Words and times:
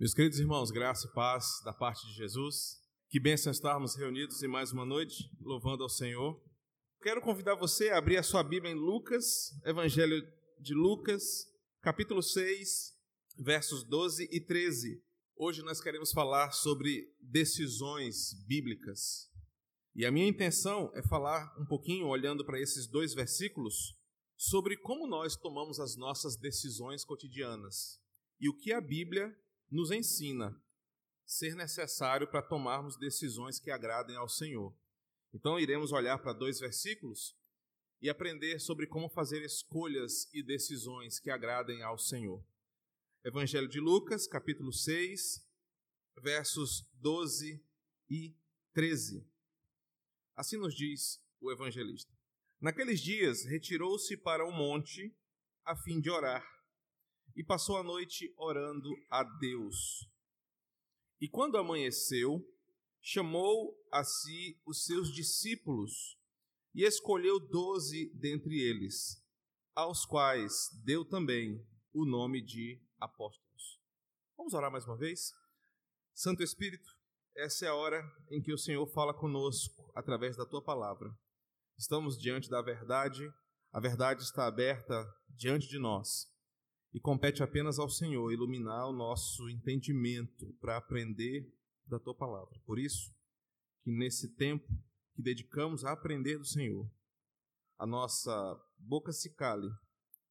Meus 0.00 0.14
queridos 0.14 0.38
irmãos, 0.38 0.70
graça 0.70 1.08
e 1.08 1.12
paz 1.12 1.60
da 1.64 1.72
parte 1.72 2.06
de 2.06 2.12
Jesus. 2.12 2.80
Que 3.10 3.18
bênção 3.18 3.50
estarmos 3.50 3.96
reunidos 3.96 4.40
em 4.44 4.46
mais 4.46 4.70
uma 4.70 4.86
noite, 4.86 5.28
louvando 5.40 5.82
ao 5.82 5.88
Senhor. 5.88 6.40
Quero 7.02 7.20
convidar 7.20 7.56
você 7.56 7.88
a 7.88 7.98
abrir 7.98 8.16
a 8.16 8.22
sua 8.22 8.44
Bíblia 8.44 8.70
em 8.70 8.76
Lucas, 8.76 9.50
Evangelho 9.64 10.22
de 10.60 10.72
Lucas, 10.72 11.48
capítulo 11.82 12.22
6, 12.22 12.94
versos 13.40 13.82
12 13.82 14.28
e 14.30 14.40
13. 14.40 15.02
Hoje 15.34 15.62
nós 15.62 15.80
queremos 15.80 16.12
falar 16.12 16.52
sobre 16.52 17.12
decisões 17.20 18.34
bíblicas. 18.46 19.28
E 19.96 20.06
a 20.06 20.12
minha 20.12 20.28
intenção 20.28 20.92
é 20.94 21.02
falar 21.02 21.52
um 21.60 21.66
pouquinho, 21.66 22.06
olhando 22.06 22.44
para 22.44 22.60
esses 22.60 22.86
dois 22.86 23.14
versículos, 23.14 23.98
sobre 24.36 24.76
como 24.76 25.08
nós 25.08 25.34
tomamos 25.34 25.80
as 25.80 25.96
nossas 25.96 26.36
decisões 26.36 27.04
cotidianas 27.04 28.00
e 28.40 28.48
o 28.48 28.56
que 28.56 28.72
a 28.72 28.80
Bíblia 28.80 29.36
nos 29.70 29.90
ensina 29.90 30.60
ser 31.26 31.54
necessário 31.54 32.26
para 32.26 32.42
tomarmos 32.42 32.96
decisões 32.96 33.60
que 33.60 33.70
agradem 33.70 34.16
ao 34.16 34.28
Senhor. 34.28 34.74
Então, 35.32 35.60
iremos 35.60 35.92
olhar 35.92 36.18
para 36.18 36.32
dois 36.32 36.58
versículos 36.58 37.36
e 38.00 38.08
aprender 38.08 38.58
sobre 38.60 38.86
como 38.86 39.08
fazer 39.10 39.42
escolhas 39.42 40.32
e 40.32 40.42
decisões 40.42 41.20
que 41.20 41.30
agradem 41.30 41.82
ao 41.82 41.98
Senhor. 41.98 42.42
Evangelho 43.24 43.68
de 43.68 43.78
Lucas, 43.78 44.26
capítulo 44.26 44.72
6, 44.72 45.46
versos 46.22 46.88
12 46.94 47.62
e 48.08 48.34
13. 48.72 49.28
Assim 50.34 50.56
nos 50.56 50.74
diz 50.74 51.22
o 51.40 51.52
evangelista. 51.52 52.16
Naqueles 52.60 53.00
dias, 53.00 53.44
retirou-se 53.44 54.16
para 54.16 54.46
o 54.46 54.50
monte 54.50 55.14
a 55.64 55.76
fim 55.76 56.00
de 56.00 56.10
orar 56.10 56.57
e 57.38 57.44
passou 57.44 57.76
a 57.76 57.84
noite 57.84 58.34
orando 58.36 58.90
a 59.08 59.22
Deus. 59.22 60.10
E 61.20 61.28
quando 61.28 61.56
amanheceu, 61.56 62.44
chamou 63.00 63.80
a 63.92 64.02
si 64.02 64.60
os 64.66 64.84
seus 64.84 65.14
discípulos 65.14 66.18
e 66.74 66.82
escolheu 66.82 67.38
doze 67.38 68.12
dentre 68.12 68.60
eles, 68.60 69.24
aos 69.72 70.04
quais 70.04 70.68
deu 70.84 71.04
também 71.04 71.64
o 71.92 72.04
nome 72.04 72.42
de 72.42 72.82
apóstolos. 72.98 73.80
Vamos 74.36 74.52
orar 74.52 74.72
mais 74.72 74.84
uma 74.84 74.96
vez? 74.96 75.32
Santo 76.12 76.42
Espírito, 76.42 76.90
essa 77.36 77.66
é 77.66 77.68
a 77.68 77.74
hora 77.74 78.02
em 78.32 78.42
que 78.42 78.52
o 78.52 78.58
Senhor 78.58 78.84
fala 78.88 79.14
conosco 79.14 79.92
através 79.94 80.36
da 80.36 80.44
tua 80.44 80.60
palavra. 80.60 81.08
Estamos 81.78 82.18
diante 82.18 82.50
da 82.50 82.60
verdade, 82.60 83.32
a 83.72 83.78
verdade 83.78 84.24
está 84.24 84.44
aberta 84.48 85.08
diante 85.28 85.68
de 85.68 85.78
nós 85.78 86.36
e 86.92 87.00
compete 87.00 87.42
apenas 87.42 87.78
ao 87.78 87.88
Senhor 87.88 88.32
iluminar 88.32 88.88
o 88.88 88.92
nosso 88.92 89.48
entendimento 89.48 90.52
para 90.60 90.76
aprender 90.76 91.52
da 91.86 91.98
tua 91.98 92.14
palavra. 92.14 92.58
Por 92.64 92.78
isso, 92.78 93.14
que 93.82 93.90
nesse 93.90 94.34
tempo 94.34 94.66
que 95.14 95.22
dedicamos 95.22 95.84
a 95.84 95.92
aprender 95.92 96.38
do 96.38 96.44
Senhor, 96.44 96.90
a 97.78 97.86
nossa 97.86 98.32
boca 98.78 99.12
se 99.12 99.34
cale, 99.34 99.68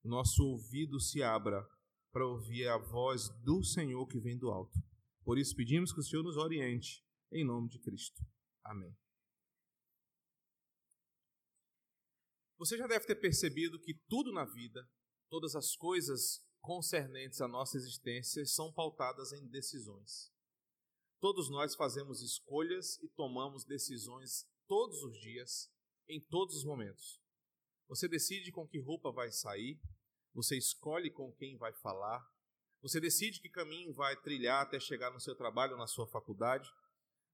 o 0.04 0.10
nosso 0.10 0.44
ouvido 0.44 1.00
se 1.00 1.22
abra 1.22 1.66
para 2.12 2.26
ouvir 2.26 2.68
a 2.68 2.78
voz 2.78 3.30
do 3.44 3.64
Senhor 3.64 4.06
que 4.08 4.20
vem 4.20 4.38
do 4.38 4.50
alto. 4.50 4.80
Por 5.24 5.38
isso 5.38 5.56
pedimos 5.56 5.92
que 5.92 6.00
o 6.00 6.04
Senhor 6.04 6.24
nos 6.24 6.38
oriente, 6.38 7.06
em 7.32 7.46
nome 7.46 7.70
de 7.70 7.80
Cristo. 7.80 8.26
Amém. 8.64 8.96
Você 12.58 12.78
já 12.78 12.88
deve 12.88 13.06
ter 13.06 13.16
percebido 13.16 13.80
que 13.80 13.94
tudo 14.10 14.32
na 14.32 14.46
vida, 14.46 14.90
todas 15.30 15.56
as 15.56 15.76
coisas 15.76 16.47
concernentes 16.68 17.40
à 17.40 17.48
nossa 17.48 17.78
existência 17.78 18.46
são 18.46 18.73
pautadas 18.73 19.32
em 19.32 19.48
decisões. 19.48 20.30
Todos 21.18 21.50
nós 21.50 21.73
fazemos 21.76 22.22
escolhas 22.22 23.02
e 23.02 23.08
tomamos 23.08 23.64
decisões 23.64 24.46
todos 24.68 25.02
os 25.02 25.17
dias, 25.17 25.72
em 26.10 26.20
todos 26.20 26.58
os 26.58 26.66
momentos. 26.66 27.22
Você 27.88 28.05
decide 28.10 28.52
com 28.52 28.67
que 28.67 28.82
roupa 28.82 29.14
vai 29.14 29.32
sair, 29.32 29.80
você 30.33 30.58
escolhe 30.58 31.10
com 31.10 31.32
quem 31.32 31.55
vai 31.55 31.72
falar, 31.72 32.22
você 32.82 32.99
decide 32.99 33.39
que 33.39 33.49
caminho 33.49 33.94
vai 33.94 34.22
trilhar 34.22 34.61
até 34.61 34.78
chegar 34.78 35.10
no 35.10 35.22
seu 35.22 35.38
trabalho 35.38 35.72
ou 35.72 35.80
na 35.80 35.88
sua 35.88 36.05
faculdade, 36.05 36.70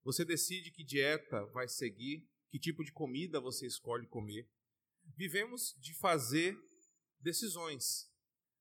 você 0.03 0.23
decide 0.23 0.69
que 0.69 0.83
dieta 0.83 1.43
vai 1.47 1.67
seguir, 1.67 2.29
que 2.51 2.59
tipo 2.59 2.83
de 2.83 2.91
comida 2.91 3.41
você 3.41 3.65
escolhe 3.65 4.05
comer. 4.05 4.47
Vivemos 5.17 5.75
de 5.79 5.95
fazer 5.95 6.55
decisões, 7.19 8.12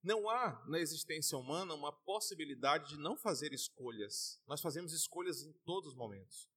não 0.03 0.29
há 0.29 0.63
na 0.67 0.79
existência 0.81 1.39
humana 1.39 1.75
uma 1.75 1.93
possibilidade 1.93 2.91
de 2.91 2.99
não 2.99 3.17
fazer 3.17 3.53
escolhas. 3.53 4.41
Nós 4.47 4.61
fazemos 4.61 4.93
escolhas 4.93 5.43
em 5.43 5.53
todos 5.65 5.91
os 5.91 5.97
momentos. 5.97 6.49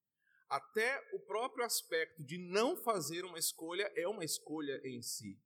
Até 0.49 1.01
o 1.13 1.19
próprio 1.19 1.65
aspecto 1.65 2.23
de 2.23 2.37
não 2.37 2.75
fazer 2.75 3.23
uma 3.25 3.37
escolha 3.37 3.91
é 3.95 4.07
uma 4.07 4.23
escolha 4.23 4.79
em 4.83 5.01
si. 5.01 5.39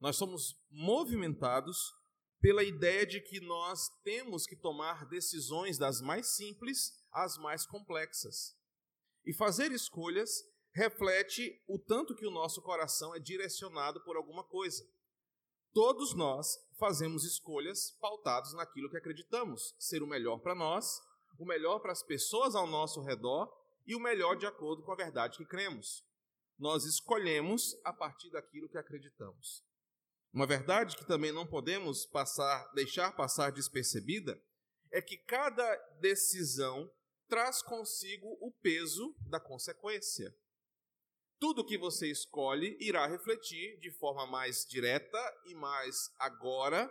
Nós 0.00 0.16
somos 0.16 0.56
movimentados 0.70 1.92
pela 2.40 2.62
ideia 2.62 3.06
de 3.06 3.20
que 3.20 3.40
nós 3.40 3.88
temos 4.02 4.46
que 4.46 4.56
tomar 4.56 5.08
decisões 5.08 5.78
das 5.78 6.00
mais 6.00 6.36
simples 6.36 6.92
às 7.10 7.38
mais 7.38 7.64
complexas. 7.66 8.54
E 9.24 9.32
fazer 9.32 9.72
escolhas 9.72 10.30
reflete 10.74 11.62
o 11.66 11.78
tanto 11.78 12.14
que 12.14 12.26
o 12.26 12.30
nosso 12.30 12.60
coração 12.60 13.14
é 13.14 13.18
direcionado 13.18 14.02
por 14.04 14.16
alguma 14.16 14.44
coisa. 14.44 14.84
Todos 15.74 16.14
nós 16.14 16.56
fazemos 16.78 17.24
escolhas 17.24 17.90
pautadas 18.00 18.52
naquilo 18.52 18.88
que 18.88 18.96
acreditamos 18.96 19.74
ser 19.76 20.04
o 20.04 20.06
melhor 20.06 20.38
para 20.38 20.54
nós, 20.54 21.02
o 21.36 21.44
melhor 21.44 21.80
para 21.80 21.90
as 21.90 22.00
pessoas 22.00 22.54
ao 22.54 22.64
nosso 22.64 23.02
redor 23.02 23.52
e 23.84 23.96
o 23.96 24.00
melhor 24.00 24.36
de 24.36 24.46
acordo 24.46 24.84
com 24.84 24.92
a 24.92 24.96
verdade 24.96 25.36
que 25.36 25.44
cremos. 25.44 26.04
Nós 26.56 26.84
escolhemos 26.84 27.76
a 27.82 27.92
partir 27.92 28.30
daquilo 28.30 28.68
que 28.68 28.78
acreditamos. 28.78 29.64
Uma 30.32 30.46
verdade 30.46 30.96
que 30.96 31.04
também 31.04 31.32
não 31.32 31.44
podemos 31.44 32.06
passar, 32.06 32.70
deixar 32.72 33.10
passar 33.16 33.50
despercebida 33.50 34.40
é 34.92 35.02
que 35.02 35.16
cada 35.16 35.74
decisão 36.00 36.88
traz 37.26 37.62
consigo 37.62 38.28
o 38.40 38.52
peso 38.62 39.12
da 39.22 39.40
consequência 39.40 40.32
tudo 41.38 41.64
que 41.64 41.76
você 41.76 42.10
escolhe 42.10 42.76
irá 42.80 43.06
refletir 43.06 43.78
de 43.78 43.90
forma 43.90 44.26
mais 44.26 44.64
direta 44.66 45.18
e 45.46 45.54
mais 45.54 46.10
agora, 46.18 46.90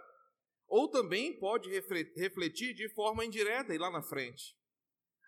ou 0.67 0.89
também 0.89 1.37
pode 1.39 1.69
refletir 1.69 2.73
de 2.73 2.89
forma 2.93 3.25
indireta 3.25 3.73
e 3.73 3.77
lá 3.77 3.89
na 3.89 4.01
frente. 4.01 4.55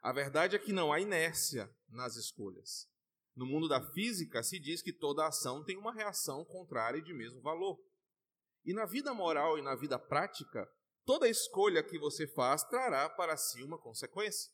A 0.02 0.12
verdade 0.12 0.56
é 0.56 0.60
que 0.60 0.72
não 0.72 0.94
há 0.94 1.00
inércia 1.00 1.70
nas 1.90 2.16
escolhas. 2.16 2.88
No 3.36 3.46
mundo 3.46 3.68
da 3.68 3.82
física, 3.92 4.44
se 4.44 4.60
diz 4.60 4.82
que 4.82 4.94
toda 4.94 5.28
ação 5.28 5.64
tem 5.64 5.78
uma 5.78 5.94
reação 5.94 6.46
contrária 6.46 7.00
e 7.00 7.04
de 7.04 7.14
mesmo 7.14 7.42
valor. 7.42 7.78
E 8.64 8.74
na 8.74 8.86
vida 8.86 9.14
moral 9.14 9.58
e 9.58 9.62
na 9.62 9.76
vida 9.76 10.00
prática, 10.00 10.68
toda 11.06 11.28
escolha 11.28 11.84
que 11.84 12.00
você 12.00 12.28
faz 12.28 12.64
trará 12.64 13.10
para 13.10 13.36
si 13.36 13.62
uma 13.62 13.78
consequência. 13.78 14.52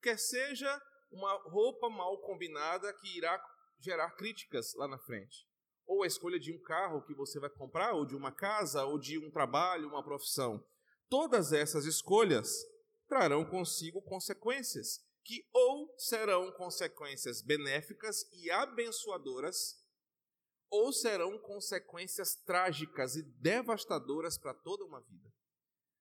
Quer 0.00 0.18
seja 0.18 0.80
uma 1.10 1.32
roupa 1.50 1.90
mal 1.90 2.18
combinada 2.22 2.92
que 2.94 3.16
irá 3.16 3.38
gerar 3.80 4.10
críticas 4.12 4.74
lá 4.74 4.86
na 4.86 4.98
frente. 4.98 5.48
Ou 5.86 6.02
a 6.02 6.06
escolha 6.06 6.38
de 6.38 6.52
um 6.52 6.60
carro 6.60 7.02
que 7.02 7.14
você 7.14 7.40
vai 7.40 7.50
comprar, 7.50 7.94
ou 7.94 8.06
de 8.06 8.14
uma 8.14 8.30
casa, 8.30 8.84
ou 8.84 8.98
de 8.98 9.18
um 9.18 9.30
trabalho, 9.30 9.88
uma 9.88 10.04
profissão. 10.04 10.64
Todas 11.08 11.52
essas 11.52 11.84
escolhas 11.84 12.64
trarão 13.08 13.44
consigo 13.44 14.00
consequências, 14.02 15.00
que 15.24 15.44
ou 15.52 15.92
serão 15.98 16.52
consequências 16.52 17.42
benéficas 17.42 18.22
e 18.32 18.50
abençoadoras, 18.50 19.80
ou 20.70 20.92
serão 20.92 21.36
consequências 21.38 22.36
trágicas 22.36 23.16
e 23.16 23.22
devastadoras 23.40 24.38
para 24.38 24.54
toda 24.54 24.84
uma 24.84 25.00
vida. 25.00 25.32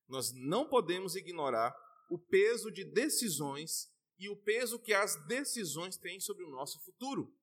Nós 0.07 0.31
não 0.33 0.67
podemos 0.67 1.15
ignorar 1.15 1.75
o 2.11 2.19
peso 2.19 2.71
de 2.71 2.83
decisões 2.83 3.87
e 4.19 4.29
o 4.29 4.35
peso 4.35 4.79
que 4.79 4.93
as 4.93 5.15
decisões 5.25 5.97
têm 5.97 6.19
sobre 6.19 6.43
o 6.43 6.49
nosso 6.49 6.79
futuro 6.83 7.35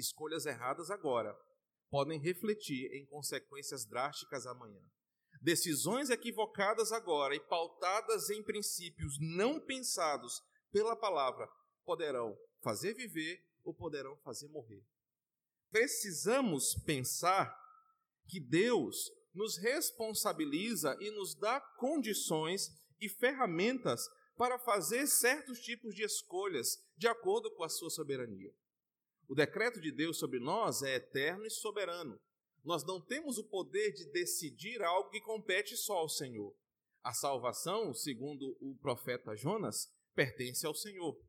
escolhas 0.00 0.46
erradas 0.46 0.90
agora 0.90 1.36
podem 1.90 2.20
refletir 2.20 2.92
em 2.92 3.06
consequências 3.06 3.84
drásticas 3.84 4.46
amanhã. 4.46 4.80
Decisões 5.40 6.10
equivocadas 6.10 6.92
agora 6.92 7.34
e 7.34 7.40
pautadas 7.40 8.28
em 8.30 8.42
princípios 8.42 9.18
não 9.20 9.60
pensados 9.60 10.42
pela 10.70 10.96
palavra 10.96 11.48
poderão 11.84 12.36
fazer 12.62 12.94
viver 12.94 13.42
ou 13.64 13.72
poderão 13.72 14.16
fazer 14.18 14.48
morrer. 14.48 14.84
Precisamos 15.70 16.74
pensar 16.84 17.54
que 18.26 18.40
Deus 18.40 19.10
nos 19.34 19.56
responsabiliza 19.58 20.96
e 21.00 21.10
nos 21.10 21.34
dá 21.34 21.60
condições 21.78 22.70
e 23.00 23.08
ferramentas 23.08 24.08
para 24.36 24.58
fazer 24.58 25.06
certos 25.06 25.60
tipos 25.60 25.94
de 25.94 26.02
escolhas 26.02 26.78
de 26.96 27.06
acordo 27.06 27.50
com 27.54 27.64
a 27.64 27.68
sua 27.68 27.90
soberania. 27.90 28.52
O 29.28 29.34
decreto 29.34 29.78
de 29.78 29.92
Deus 29.92 30.18
sobre 30.18 30.40
nós 30.40 30.82
é 30.82 30.94
eterno 30.94 31.44
e 31.44 31.50
soberano. 31.50 32.18
Nós 32.64 32.82
não 32.84 32.98
temos 32.98 33.36
o 33.36 33.44
poder 33.44 33.92
de 33.92 34.10
decidir 34.10 34.82
algo 34.82 35.10
que 35.10 35.20
compete 35.20 35.76
só 35.76 35.98
ao 35.98 36.08
Senhor. 36.08 36.56
A 37.04 37.12
salvação, 37.12 37.92
segundo 37.92 38.56
o 38.58 38.74
profeta 38.80 39.36
Jonas, 39.36 39.94
pertence 40.14 40.66
ao 40.66 40.74
Senhor. 40.74 41.20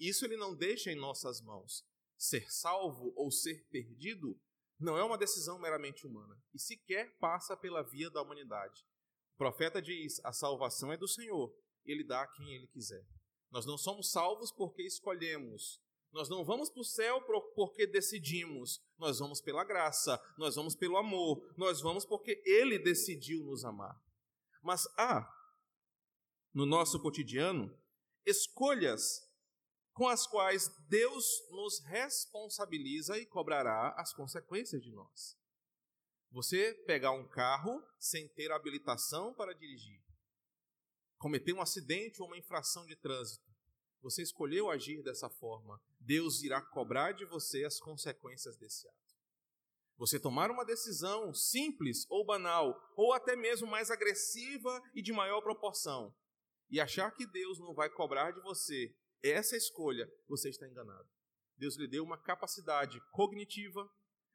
Isso 0.00 0.24
ele 0.24 0.36
não 0.36 0.56
deixa 0.56 0.90
em 0.90 0.96
nossas 0.96 1.42
mãos. 1.42 1.84
Ser 2.16 2.50
salvo 2.50 3.12
ou 3.16 3.30
ser 3.30 3.66
perdido 3.68 4.40
não 4.78 4.96
é 4.96 5.04
uma 5.04 5.18
decisão 5.18 5.58
meramente 5.58 6.06
humana 6.06 6.40
e 6.54 6.58
sequer 6.58 7.16
passa 7.18 7.56
pela 7.56 7.82
via 7.82 8.10
da 8.10 8.22
humanidade. 8.22 8.82
O 9.34 9.36
profeta 9.36 9.82
diz: 9.82 10.24
a 10.24 10.32
salvação 10.32 10.90
é 10.90 10.96
do 10.96 11.06
Senhor, 11.06 11.54
ele 11.84 12.02
dá 12.02 12.22
a 12.22 12.28
quem 12.28 12.54
ele 12.54 12.66
quiser. 12.66 13.04
Nós 13.50 13.66
não 13.66 13.76
somos 13.76 14.10
salvos 14.10 14.50
porque 14.50 14.82
escolhemos. 14.82 15.81
Nós 16.12 16.28
não 16.28 16.44
vamos 16.44 16.68
para 16.68 16.80
o 16.80 16.84
céu 16.84 17.22
porque 17.54 17.86
decidimos. 17.86 18.80
Nós 18.98 19.18
vamos 19.18 19.40
pela 19.40 19.64
graça, 19.64 20.20
nós 20.36 20.54
vamos 20.54 20.76
pelo 20.76 20.98
amor, 20.98 21.42
nós 21.56 21.80
vamos 21.80 22.04
porque 22.04 22.42
ele 22.44 22.78
decidiu 22.78 23.42
nos 23.44 23.64
amar. 23.64 23.98
Mas 24.62 24.86
há, 24.98 25.26
no 26.52 26.66
nosso 26.66 27.00
cotidiano, 27.00 27.74
escolhas 28.26 29.26
com 29.92 30.06
as 30.08 30.26
quais 30.26 30.68
Deus 30.88 31.26
nos 31.50 31.80
responsabiliza 31.80 33.18
e 33.18 33.26
cobrará 33.26 33.94
as 33.96 34.12
consequências 34.12 34.82
de 34.82 34.90
nós. 34.90 35.36
Você 36.30 36.72
pegar 36.86 37.12
um 37.12 37.28
carro 37.28 37.82
sem 37.98 38.26
ter 38.28 38.50
habilitação 38.52 39.34
para 39.34 39.54
dirigir, 39.54 40.02
cometer 41.18 41.52
um 41.52 41.60
acidente 41.60 42.22
ou 42.22 42.28
uma 42.28 42.38
infração 42.38 42.86
de 42.86 42.96
trânsito, 42.96 43.51
você 44.02 44.22
escolheu 44.22 44.68
agir 44.68 45.02
dessa 45.02 45.30
forma, 45.30 45.80
Deus 46.00 46.42
irá 46.42 46.60
cobrar 46.60 47.12
de 47.12 47.24
você 47.24 47.64
as 47.64 47.78
consequências 47.78 48.56
desse 48.56 48.88
ato. 48.88 48.98
Você 49.96 50.18
tomar 50.18 50.50
uma 50.50 50.64
decisão 50.64 51.32
simples 51.32 52.04
ou 52.10 52.26
banal, 52.26 52.76
ou 52.96 53.12
até 53.12 53.36
mesmo 53.36 53.68
mais 53.68 53.90
agressiva 53.90 54.82
e 54.94 55.00
de 55.00 55.12
maior 55.12 55.40
proporção, 55.40 56.12
e 56.68 56.80
achar 56.80 57.12
que 57.12 57.26
Deus 57.26 57.60
não 57.60 57.72
vai 57.72 57.88
cobrar 57.88 58.32
de 58.32 58.40
você 58.40 58.92
essa 59.22 59.56
escolha, 59.56 60.10
você 60.28 60.48
está 60.48 60.66
enganado. 60.66 61.08
Deus 61.56 61.76
lhe 61.76 61.86
deu 61.86 62.02
uma 62.02 62.18
capacidade 62.18 63.00
cognitiva, 63.12 63.88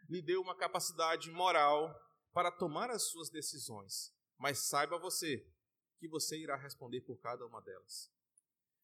lhe 0.07 0.21
deu 0.21 0.41
uma 0.41 0.55
capacidade 0.55 1.29
moral 1.31 1.93
para 2.31 2.51
tomar 2.51 2.89
as 2.89 3.09
suas 3.09 3.29
decisões, 3.29 4.13
mas 4.37 4.69
saiba 4.69 4.97
você 4.97 5.45
que 5.99 6.07
você 6.07 6.37
irá 6.37 6.55
responder 6.55 7.01
por 7.01 7.19
cada 7.19 7.45
uma 7.45 7.61
delas. 7.61 8.09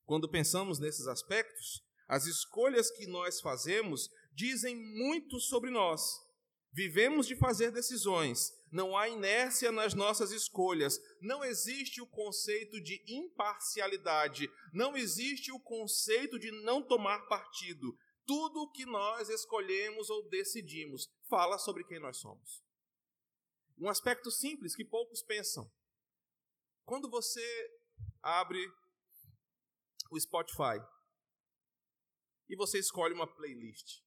Quando 0.06 0.30
pensamos 0.30 0.80
nesses 0.80 1.08
aspectos, 1.08 1.84
as 2.08 2.26
escolhas 2.26 2.92
que 2.92 3.08
nós 3.08 3.40
fazemos 3.40 4.10
dizem 4.34 4.76
muito 4.76 5.40
sobre 5.40 5.70
nós. 5.70 6.02
Vivemos 6.72 7.28
de 7.28 7.36
fazer 7.36 7.72
decisões, 7.72 8.52
não 8.72 8.98
há 8.98 9.08
inércia 9.08 9.72
nas 9.72 9.94
nossas 9.94 10.32
escolhas, 10.32 11.00
não 11.22 11.44
existe 11.44 12.02
o 12.02 12.08
conceito 12.08 12.82
de 12.82 13.04
imparcialidade, 13.08 14.50
não 14.74 14.98
existe 14.98 15.52
o 15.52 15.60
conceito 15.60 16.40
de 16.40 16.52
não 16.64 16.82
tomar 16.82 17.28
partido. 17.28 17.96
Tudo 18.26 18.62
o 18.64 18.72
que 18.72 18.86
nós 18.86 19.30
escolhemos 19.30 20.10
ou 20.10 20.28
decidimos 20.30 21.08
fala 21.30 21.60
sobre 21.60 21.84
quem 21.84 22.00
nós 22.00 22.18
somos. 22.18 22.64
Um 23.78 23.88
aspecto 23.88 24.32
simples 24.32 24.76
que 24.76 24.84
poucos 24.84 25.22
pensam. 25.22 25.72
Quando 26.86 27.10
você 27.10 27.44
abre 28.22 28.60
o 30.14 30.20
Spotify 30.20 30.80
e 32.48 32.56
você 32.56 32.78
escolhe 32.78 33.14
uma 33.14 33.28
playlist, 33.28 34.02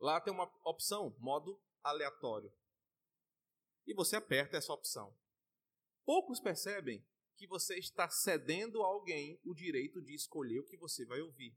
lá 0.00 0.20
tem 0.20 0.32
uma 0.32 0.50
opção, 0.64 1.14
modo 1.18 1.60
aleatório 1.82 2.50
e 3.86 3.94
você 3.94 4.16
aperta 4.16 4.56
essa 4.56 4.72
opção. 4.72 5.16
Poucos 6.04 6.40
percebem 6.40 7.04
que 7.36 7.46
você 7.46 7.76
está 7.78 8.08
cedendo 8.08 8.82
a 8.82 8.86
alguém 8.86 9.40
o 9.44 9.54
direito 9.54 10.02
de 10.02 10.14
escolher 10.14 10.58
o 10.58 10.66
que 10.66 10.76
você 10.76 11.04
vai 11.04 11.20
ouvir. 11.20 11.54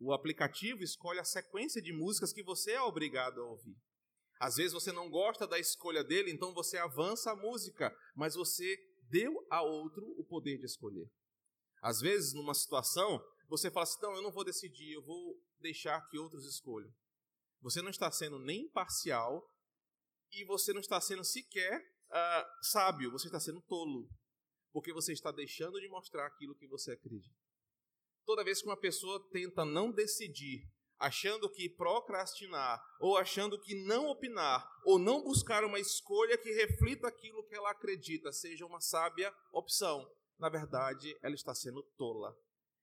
O 0.00 0.12
aplicativo 0.12 0.82
escolhe 0.82 1.18
a 1.18 1.24
sequência 1.24 1.82
de 1.82 1.92
músicas 1.92 2.32
que 2.32 2.42
você 2.42 2.72
é 2.72 2.82
obrigado 2.82 3.40
a 3.40 3.44
ouvir. 3.44 3.76
Às 4.40 4.56
vezes 4.56 4.72
você 4.72 4.92
não 4.92 5.10
gosta 5.10 5.46
da 5.46 5.58
escolha 5.58 6.04
dele, 6.04 6.30
então 6.30 6.54
você 6.54 6.78
avança 6.78 7.32
a 7.32 7.36
música, 7.36 7.94
mas 8.14 8.34
você 8.34 8.76
deu 9.10 9.46
a 9.50 9.62
outro 9.62 10.06
o 10.16 10.24
poder 10.24 10.58
de 10.58 10.66
escolher. 10.66 11.10
Às 11.82 12.00
vezes, 12.00 12.32
numa 12.34 12.54
situação, 12.54 13.22
você 13.48 13.70
fala 13.70 13.84
assim: 13.84 14.00
não, 14.02 14.14
eu 14.14 14.22
não 14.22 14.32
vou 14.32 14.44
decidir, 14.44 14.92
eu 14.92 15.02
vou 15.02 15.40
deixar 15.58 16.00
que 16.08 16.18
outros 16.18 16.44
escolham. 16.46 16.92
Você 17.60 17.82
não 17.82 17.90
está 17.90 18.10
sendo 18.10 18.38
nem 18.38 18.68
parcial 18.70 19.42
e 20.32 20.44
você 20.44 20.72
não 20.72 20.80
está 20.80 21.00
sendo 21.00 21.24
sequer 21.24 21.80
uh, 22.10 22.64
sábio, 22.64 23.10
você 23.10 23.26
está 23.26 23.40
sendo 23.40 23.60
tolo, 23.62 24.08
porque 24.72 24.92
você 24.92 25.12
está 25.12 25.32
deixando 25.32 25.80
de 25.80 25.88
mostrar 25.88 26.26
aquilo 26.26 26.54
que 26.54 26.68
você 26.68 26.92
acredita. 26.92 27.34
Toda 28.24 28.44
vez 28.44 28.60
que 28.60 28.68
uma 28.68 28.78
pessoa 28.78 29.26
tenta 29.30 29.64
não 29.64 29.90
decidir, 29.90 30.70
achando 30.98 31.50
que 31.50 31.68
procrastinar, 31.68 32.80
ou 33.00 33.16
achando 33.16 33.58
que 33.60 33.74
não 33.86 34.08
opinar, 34.08 34.68
ou 34.84 34.98
não 34.98 35.22
buscar 35.22 35.64
uma 35.64 35.78
escolha 35.80 36.36
que 36.36 36.52
reflita 36.52 37.08
aquilo 37.08 37.46
que 37.46 37.54
ela 37.54 37.70
acredita, 37.70 38.32
seja 38.32 38.66
uma 38.66 38.80
sábia 38.80 39.34
opção, 39.52 40.06
na 40.38 40.48
verdade, 40.48 41.16
ela 41.22 41.34
está 41.34 41.54
sendo 41.54 41.82
tola. 41.96 42.36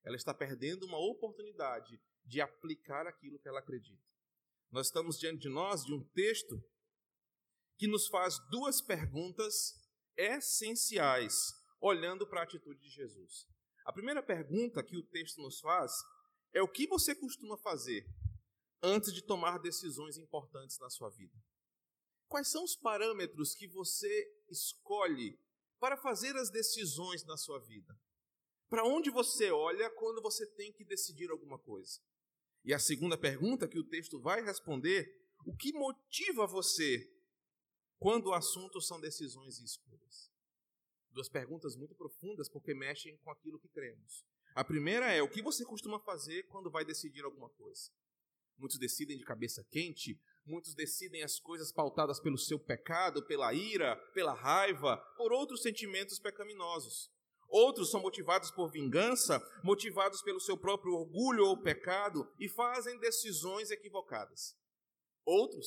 Ela 0.04 0.16
está 0.16 0.34
perdendo 0.34 0.86
uma 0.86 1.00
oportunidade 1.00 2.00
de 2.24 2.42
aplicar 2.42 3.08
aquilo 3.08 3.40
que 3.40 3.48
ela 3.48 3.60
acredita. 3.60 4.04
Nós 4.72 4.88
estamos 4.88 5.18
diante 5.18 5.42
de 5.42 5.50
nós 5.50 5.84
de 5.84 5.94
um 5.94 6.04
texto 6.10 6.62
que 7.78 7.88
nos 7.88 8.08
faz 8.08 8.38
duas 8.50 8.82
perguntas 8.82 9.74
essenciais, 10.18 11.54
olhando 11.80 12.28
para 12.28 12.42
a 12.42 12.44
atitude 12.44 12.80
de 12.80 12.90
Jesus. 12.90 13.48
A 13.86 13.94
primeira 13.94 14.24
pergunta 14.24 14.84
que 14.84 14.98
o 14.98 15.04
texto 15.04 15.42
nos 15.42 15.60
faz 15.60 15.92
é 16.54 16.62
o 16.62 16.68
que 16.68 16.88
você 16.88 17.14
costuma 17.16 17.58
fazer 17.58 18.06
antes 18.82 19.14
de 19.14 19.22
tomar 19.22 19.60
decisões 19.60 20.18
importantes 20.18 20.80
na 20.80 20.90
sua 20.90 21.10
vida? 21.10 21.36
Quais 22.28 22.50
são 22.50 22.64
os 22.64 22.76
parâmetros 22.76 23.54
que 23.54 23.68
você 23.68 24.28
escolhe 24.50 25.40
para 25.80 25.98
fazer 25.98 26.36
as 26.36 26.50
decisões 26.50 27.24
na 27.26 27.38
sua 27.38 27.60
vida? 27.60 27.98
Para 28.70 28.84
onde 28.84 29.10
você 29.10 29.52
olha 29.52 29.90
quando 29.92 30.22
você 30.22 30.46
tem 30.46 30.74
que 30.74 30.84
decidir 30.84 31.30
alguma 31.30 31.60
coisa? 31.60 32.00
E 32.64 32.74
a 32.74 32.80
segunda 32.80 33.18
pergunta 33.18 33.68
que 33.68 33.78
o 33.78 33.84
texto 33.84 34.20
vai 34.20 34.44
responder: 34.44 35.08
o 35.46 35.56
que 35.56 35.72
motiva 35.74 36.48
você 36.48 37.08
quando 38.00 38.28
o 38.28 38.34
assunto 38.34 38.82
são 38.82 39.00
decisões 39.00 39.60
e 39.60 39.66
escolhas? 39.66 40.32
Duas 41.12 41.30
perguntas 41.30 41.76
muito 41.76 41.96
profundas 41.96 42.50
porque 42.50 42.74
mexem 42.74 43.18
com 43.18 43.32
aquilo 43.32 43.60
que 43.60 43.70
cremos. 43.70 44.26
A 44.56 44.64
primeira 44.64 45.12
é: 45.12 45.22
o 45.22 45.30
que 45.30 45.42
você 45.42 45.64
costuma 45.64 46.00
fazer 46.00 46.44
quando 46.48 46.72
vai 46.72 46.84
decidir 46.84 47.24
alguma 47.24 47.50
coisa? 47.50 47.92
Muitos 48.58 48.78
decidem 48.78 49.18
de 49.18 49.24
cabeça 49.24 49.66
quente, 49.70 50.20
muitos 50.46 50.74
decidem 50.74 51.24
as 51.24 51.40
coisas 51.40 51.72
pautadas 51.72 52.20
pelo 52.20 52.38
seu 52.38 52.60
pecado, 52.60 53.26
pela 53.26 53.54
ira, 53.54 53.96
pela 54.14 54.34
raiva, 54.34 54.98
por 55.18 55.32
outros 55.32 55.62
sentimentos 55.62 56.20
pecaminosos. 56.20 57.12
Outros 57.48 57.92
são 57.92 58.02
motivados 58.02 58.52
por 58.52 58.72
vingança, 58.72 59.42
motivados 59.64 60.22
pelo 60.22 60.40
seu 60.40 60.58
próprio 60.58 60.94
orgulho 60.94 61.46
ou 61.46 61.62
pecado 61.62 62.28
e 62.40 62.50
fazem 62.50 63.00
decisões 63.00 63.72
equivocadas. 63.72 64.56
Outros 65.24 65.66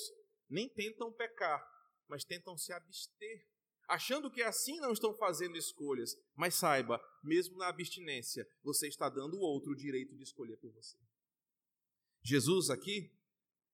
nem 0.48 0.68
tentam 0.68 1.12
pecar, 1.12 1.62
mas 2.08 2.24
tentam 2.24 2.56
se 2.56 2.72
abster, 2.72 3.46
achando 3.88 4.30
que 4.30 4.42
assim 4.42 4.80
não 4.80 4.92
estão 4.92 5.14
fazendo 5.14 5.56
escolhas. 5.56 6.14
Mas 6.34 6.54
saiba, 6.54 7.00
mesmo 7.22 7.56
na 7.56 7.68
abstinência, 7.68 8.46
você 8.62 8.88
está 8.88 9.08
dando 9.08 9.36
o 9.36 9.40
outro 9.40 9.72
o 9.72 9.76
direito 9.76 10.16
de 10.16 10.22
escolher 10.22 10.56
por 10.56 10.72
você. 10.72 10.96
Jesus 12.28 12.68
aqui, 12.68 13.10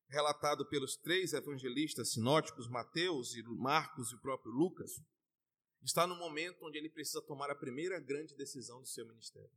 relatado 0.09 0.65
pelos 0.67 0.97
três 0.97 1.33
evangelistas 1.33 2.13
sinóticos, 2.13 2.69
Mateus 2.69 3.35
e 3.35 3.43
Marcos 3.43 4.13
e 4.13 4.15
o 4.15 4.21
próprio 4.21 4.53
Lucas, 4.53 4.93
está 5.83 6.07
no 6.07 6.15
momento 6.15 6.65
onde 6.65 6.79
ele 6.79 6.89
precisa 6.89 7.21
tomar 7.23 7.51
a 7.51 7.57
primeira 7.57 7.99
grande 7.99 8.33
decisão 8.37 8.81
do 8.81 8.87
seu 8.87 9.05
ministério. 9.09 9.51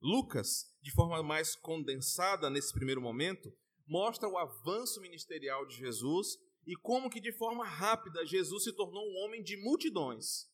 Lucas, 0.00 0.74
de 0.80 0.90
forma 0.90 1.22
mais 1.22 1.54
condensada 1.54 2.48
nesse 2.48 2.72
primeiro 2.72 2.98
momento, 2.98 3.54
mostra 3.86 4.26
o 4.26 4.38
avanço 4.38 5.02
ministerial 5.02 5.66
de 5.66 5.76
Jesus 5.76 6.38
e 6.66 6.74
como 6.76 7.10
que 7.10 7.20
de 7.20 7.32
forma 7.32 7.66
rápida 7.66 8.24
Jesus 8.24 8.64
se 8.64 8.72
tornou 8.72 9.04
um 9.04 9.16
homem 9.22 9.42
de 9.42 9.58
multidões. 9.58 10.50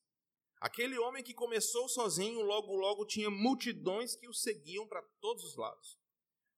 Aquele 0.60 0.98
homem 0.98 1.22
que 1.22 1.32
começou 1.32 1.88
sozinho, 1.88 2.42
logo 2.42 2.74
logo 2.74 3.06
tinha 3.06 3.30
multidões 3.30 4.16
que 4.16 4.28
o 4.28 4.34
seguiam 4.34 4.88
para 4.88 5.02
todos 5.20 5.44
os 5.44 5.56
lados. 5.56 6.00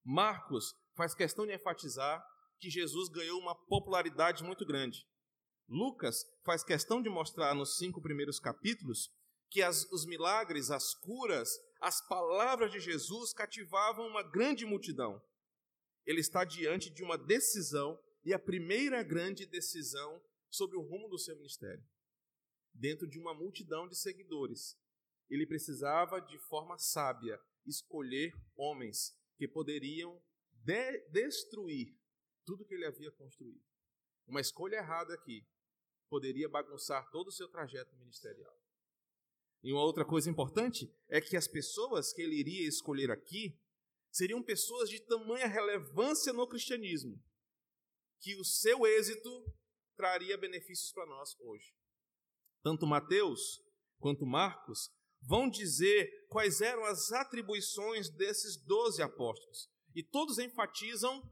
Marcos 0.03 0.75
faz 1.03 1.17
questão 1.17 1.45
de 1.45 1.53
enfatizar 1.53 2.25
que 2.61 2.71
Jesus 2.71 3.09
ganhou 3.09 3.41
uma 3.41 3.57
popularidade 3.67 4.45
muito 4.45 4.65
grande. 4.65 5.05
Lucas 5.69 6.25
faz 6.45 6.63
questão 6.63 7.03
de 7.03 7.09
mostrar 7.09 7.57
nos 7.57 7.77
cinco 7.77 8.01
primeiros 8.01 8.39
capítulos 8.39 9.11
que 9.51 9.63
as, 9.63 9.83
os 9.91 10.07
milagres, 10.07 10.71
as 10.71 10.95
curas, 10.95 11.51
as 11.81 12.07
palavras 12.07 12.71
de 12.71 12.79
Jesus 12.79 13.33
cativavam 13.33 14.07
uma 14.07 14.23
grande 14.23 14.65
multidão. 14.65 15.21
Ele 16.07 16.21
está 16.21 16.45
diante 16.45 16.89
de 16.89 17.03
uma 17.03 17.19
decisão 17.19 17.99
e 18.25 18.33
a 18.33 18.39
primeira 18.39 19.03
grande 19.03 19.45
decisão 19.45 20.23
sobre 20.49 20.77
o 20.77 20.83
rumo 20.83 21.09
do 21.09 21.19
seu 21.19 21.35
ministério. 21.35 21.85
Dentro 22.73 23.09
de 23.09 23.19
uma 23.19 23.35
multidão 23.35 23.89
de 23.89 23.99
seguidores, 23.99 24.79
ele 25.29 25.49
precisava, 25.49 26.21
de 26.21 26.39
forma 26.39 26.79
sábia, 26.79 27.41
escolher 27.67 28.33
homens 28.55 29.19
que 29.37 29.49
poderiam 29.49 30.23
de 30.65 31.01
destruir 31.11 31.97
tudo 32.45 32.65
que 32.65 32.75
ele 32.75 32.87
havia 32.87 33.11
construído. 33.13 33.63
Uma 34.27 34.41
escolha 34.41 34.77
errada 34.77 35.15
aqui 35.15 35.47
poderia 36.09 36.49
bagunçar 36.49 37.09
todo 37.11 37.29
o 37.29 37.33
seu 37.33 37.49
trajeto 37.49 37.97
ministerial. 37.97 38.55
E 39.63 39.73
uma 39.73 39.83
outra 39.83 40.05
coisa 40.05 40.29
importante 40.29 40.93
é 41.09 41.21
que 41.21 41.37
as 41.37 41.47
pessoas 41.47 42.13
que 42.13 42.23
ele 42.23 42.37
iria 42.37 42.69
escolher 42.69 43.11
aqui 43.11 43.59
seriam 44.11 44.43
pessoas 44.43 44.91
de 44.91 45.01
tamanha 45.01 45.47
relevância 45.47 46.33
no 46.33 46.47
cristianismo 46.47 47.23
que 48.21 48.37
o 48.37 48.45
seu 48.45 48.87
êxito 48.87 49.31
traria 49.97 50.39
benefícios 50.39 50.93
para 50.93 51.07
nós 51.07 51.35
hoje. 51.41 51.75
Tanto 52.63 52.87
Mateus 52.87 53.61
quanto 53.99 54.25
Marcos 54.25 54.91
vão 55.21 55.49
dizer 55.49 56.27
quais 56.29 56.61
eram 56.61 56.85
as 56.85 57.11
atribuições 57.13 58.09
desses 58.11 58.57
doze 58.65 59.03
apóstolos. 59.03 59.72
E 59.95 60.03
todos 60.03 60.39
enfatizam 60.39 61.23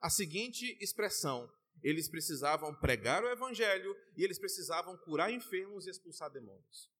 a 0.00 0.10
seguinte 0.10 0.76
expressão: 0.80 1.50
eles 1.82 2.08
precisavam 2.08 2.74
pregar 2.78 3.22
o 3.24 3.30
evangelho 3.30 3.94
e 4.16 4.24
eles 4.24 4.38
precisavam 4.38 4.96
curar 4.98 5.32
enfermos 5.32 5.86
e 5.86 5.90
expulsar 5.90 6.30
demônios. 6.30 6.90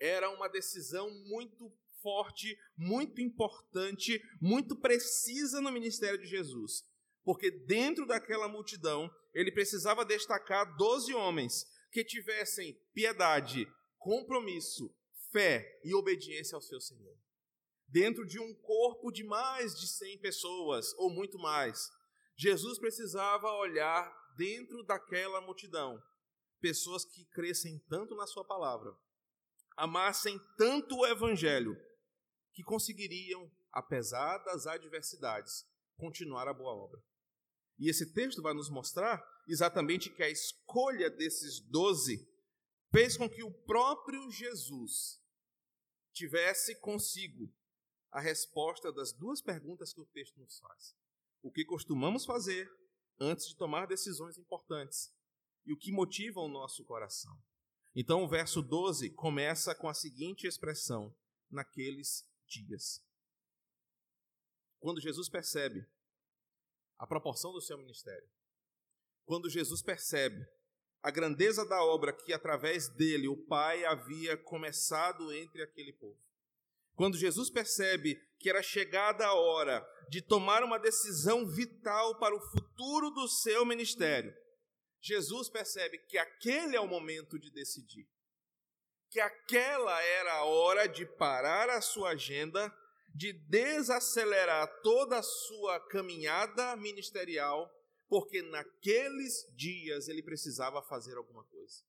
Era 0.00 0.30
uma 0.30 0.48
decisão 0.48 1.08
muito 1.26 1.72
forte, 2.02 2.58
muito 2.76 3.20
importante, 3.20 4.20
muito 4.40 4.76
precisa 4.76 5.60
no 5.60 5.70
ministério 5.70 6.18
de 6.18 6.26
Jesus. 6.26 6.82
Porque 7.24 7.50
dentro 7.50 8.04
daquela 8.04 8.48
multidão, 8.48 9.08
ele 9.32 9.52
precisava 9.52 10.04
destacar 10.04 10.76
doze 10.76 11.14
homens 11.14 11.64
que 11.92 12.04
tivessem 12.04 12.74
piedade, 12.92 13.66
compromisso, 13.98 14.92
fé 15.30 15.80
e 15.84 15.94
obediência 15.94 16.56
ao 16.56 16.62
seu 16.62 16.80
Senhor. 16.80 17.16
Dentro 17.92 18.24
de 18.26 18.40
um 18.40 18.54
corpo 18.54 19.12
de 19.12 19.22
mais 19.22 19.78
de 19.78 19.86
cem 19.86 20.18
pessoas, 20.18 20.94
ou 20.94 21.10
muito 21.10 21.38
mais, 21.38 21.90
Jesus 22.34 22.78
precisava 22.78 23.52
olhar 23.52 24.10
dentro 24.34 24.82
daquela 24.84 25.42
multidão 25.42 26.02
pessoas 26.58 27.04
que 27.04 27.26
crescem 27.26 27.78
tanto 27.90 28.14
na 28.14 28.26
Sua 28.26 28.46
palavra, 28.46 28.96
amassem 29.76 30.40
tanto 30.56 30.96
o 30.96 31.06
Evangelho, 31.06 31.76
que 32.54 32.62
conseguiriam, 32.62 33.52
apesar 33.70 34.38
das 34.38 34.66
adversidades, 34.66 35.66
continuar 35.98 36.48
a 36.48 36.54
boa 36.54 36.72
obra. 36.72 36.98
E 37.78 37.90
esse 37.90 38.10
texto 38.14 38.40
vai 38.40 38.54
nos 38.54 38.70
mostrar 38.70 39.22
exatamente 39.46 40.08
que 40.08 40.22
a 40.22 40.30
escolha 40.30 41.10
desses 41.10 41.60
doze 41.60 42.26
fez 42.90 43.18
com 43.18 43.28
que 43.28 43.42
o 43.42 43.52
próprio 43.52 44.30
Jesus 44.30 45.20
tivesse 46.14 46.74
consigo 46.80 47.52
a 48.12 48.20
resposta 48.20 48.92
das 48.92 49.12
duas 49.12 49.40
perguntas 49.40 49.92
que 49.92 50.00
o 50.00 50.06
texto 50.06 50.38
nos 50.38 50.58
faz: 50.58 50.94
o 51.42 51.50
que 51.50 51.64
costumamos 51.64 52.24
fazer 52.24 52.70
antes 53.18 53.48
de 53.48 53.56
tomar 53.56 53.86
decisões 53.86 54.36
importantes 54.38 55.12
e 55.64 55.72
o 55.72 55.78
que 55.78 55.90
motiva 55.90 56.40
o 56.40 56.48
nosso 56.48 56.84
coração. 56.84 57.36
Então, 57.94 58.22
o 58.22 58.28
verso 58.28 58.62
12 58.62 59.10
começa 59.10 59.74
com 59.74 59.88
a 59.88 59.94
seguinte 59.94 60.46
expressão: 60.46 61.14
naqueles 61.50 62.28
dias. 62.46 63.02
Quando 64.78 65.00
Jesus 65.00 65.28
percebe 65.28 65.86
a 66.98 67.06
proporção 67.06 67.52
do 67.52 67.60
seu 67.60 67.78
ministério, 67.78 68.28
quando 69.24 69.48
Jesus 69.48 69.82
percebe 69.82 70.44
a 71.02 71.10
grandeza 71.10 71.66
da 71.66 71.82
obra 71.84 72.12
que 72.12 72.32
através 72.32 72.88
dele 72.88 73.28
o 73.28 73.36
Pai 73.46 73.84
havia 73.84 74.36
começado 74.36 75.32
entre 75.32 75.62
aquele 75.62 75.92
povo, 75.92 76.20
quando 76.94 77.16
Jesus 77.16 77.50
percebe 77.50 78.16
que 78.38 78.50
era 78.50 78.62
chegada 78.62 79.26
a 79.26 79.34
hora 79.34 79.86
de 80.08 80.20
tomar 80.20 80.62
uma 80.62 80.78
decisão 80.78 81.46
vital 81.46 82.18
para 82.18 82.34
o 82.34 82.40
futuro 82.50 83.10
do 83.10 83.28
seu 83.28 83.64
ministério, 83.64 84.34
Jesus 85.00 85.48
percebe 85.48 85.98
que 86.08 86.18
aquele 86.18 86.76
é 86.76 86.80
o 86.80 86.86
momento 86.86 87.38
de 87.38 87.50
decidir. 87.50 88.06
Que 89.10 89.20
aquela 89.20 90.00
era 90.02 90.34
a 90.34 90.44
hora 90.44 90.86
de 90.86 91.04
parar 91.16 91.68
a 91.70 91.80
sua 91.80 92.10
agenda, 92.10 92.72
de 93.14 93.32
desacelerar 93.32 94.68
toda 94.82 95.18
a 95.18 95.22
sua 95.22 95.80
caminhada 95.88 96.76
ministerial, 96.76 97.70
porque 98.08 98.42
naqueles 98.42 99.44
dias 99.54 100.08
ele 100.08 100.22
precisava 100.22 100.82
fazer 100.82 101.16
alguma 101.16 101.44
coisa. 101.44 101.82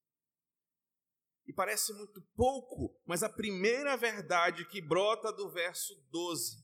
E 1.46 1.52
parece 1.52 1.94
muito 1.94 2.22
pouco, 2.36 2.96
mas 3.06 3.22
a 3.22 3.30
primeira 3.30 3.98
verdade 3.98 4.66
que 4.66 4.82
brota 4.82 5.32
do 5.32 5.50
verso 5.50 5.94
12 6.10 6.64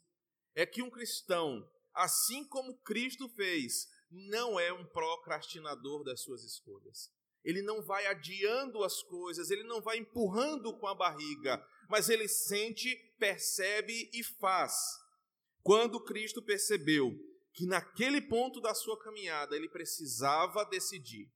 é 0.55 0.65
que 0.65 0.81
um 0.81 0.89
cristão, 0.89 1.69
assim 1.93 2.47
como 2.47 2.77
Cristo 2.81 3.27
fez, 3.29 3.87
não 4.09 4.59
é 4.59 4.71
um 4.71 4.85
procrastinador 4.85 6.03
das 6.03 6.21
suas 6.21 6.43
escolhas. 6.43 7.11
Ele 7.43 7.61
não 7.61 7.81
vai 7.81 8.05
adiando 8.07 8.83
as 8.83 9.01
coisas, 9.03 9.49
ele 9.49 9.63
não 9.63 9.81
vai 9.81 9.97
empurrando 9.97 10.77
com 10.77 10.87
a 10.87 10.95
barriga, 10.95 11.63
mas 11.89 12.09
ele 12.09 12.27
sente, 12.27 12.95
percebe 13.17 14.09
e 14.13 14.23
faz. 14.23 14.73
Quando 15.61 16.03
Cristo 16.03 16.41
percebeu 16.41 17.13
que 17.53 17.65
naquele 17.65 18.21
ponto 18.21 18.61
da 18.61 18.73
sua 18.73 18.97
caminhada 18.97 19.55
ele 19.55 19.67
precisava 19.67 20.63
decidir, 20.65 21.29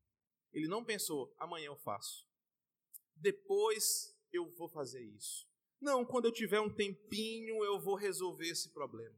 ele 0.54 0.68
não 0.68 0.84
pensou, 0.84 1.34
amanhã 1.40 1.68
eu 1.68 1.78
faço 1.78 2.26
depois 3.24 4.14
eu 4.32 4.52
vou 4.52 4.68
fazer 4.68 5.02
isso. 5.02 5.48
Não, 5.80 6.06
quando 6.06 6.26
eu 6.26 6.32
tiver 6.32 6.60
um 6.60 6.74
tempinho 6.74 7.64
eu 7.64 7.80
vou 7.80 7.96
resolver 7.96 8.50
esse 8.50 8.72
problema. 8.72 9.16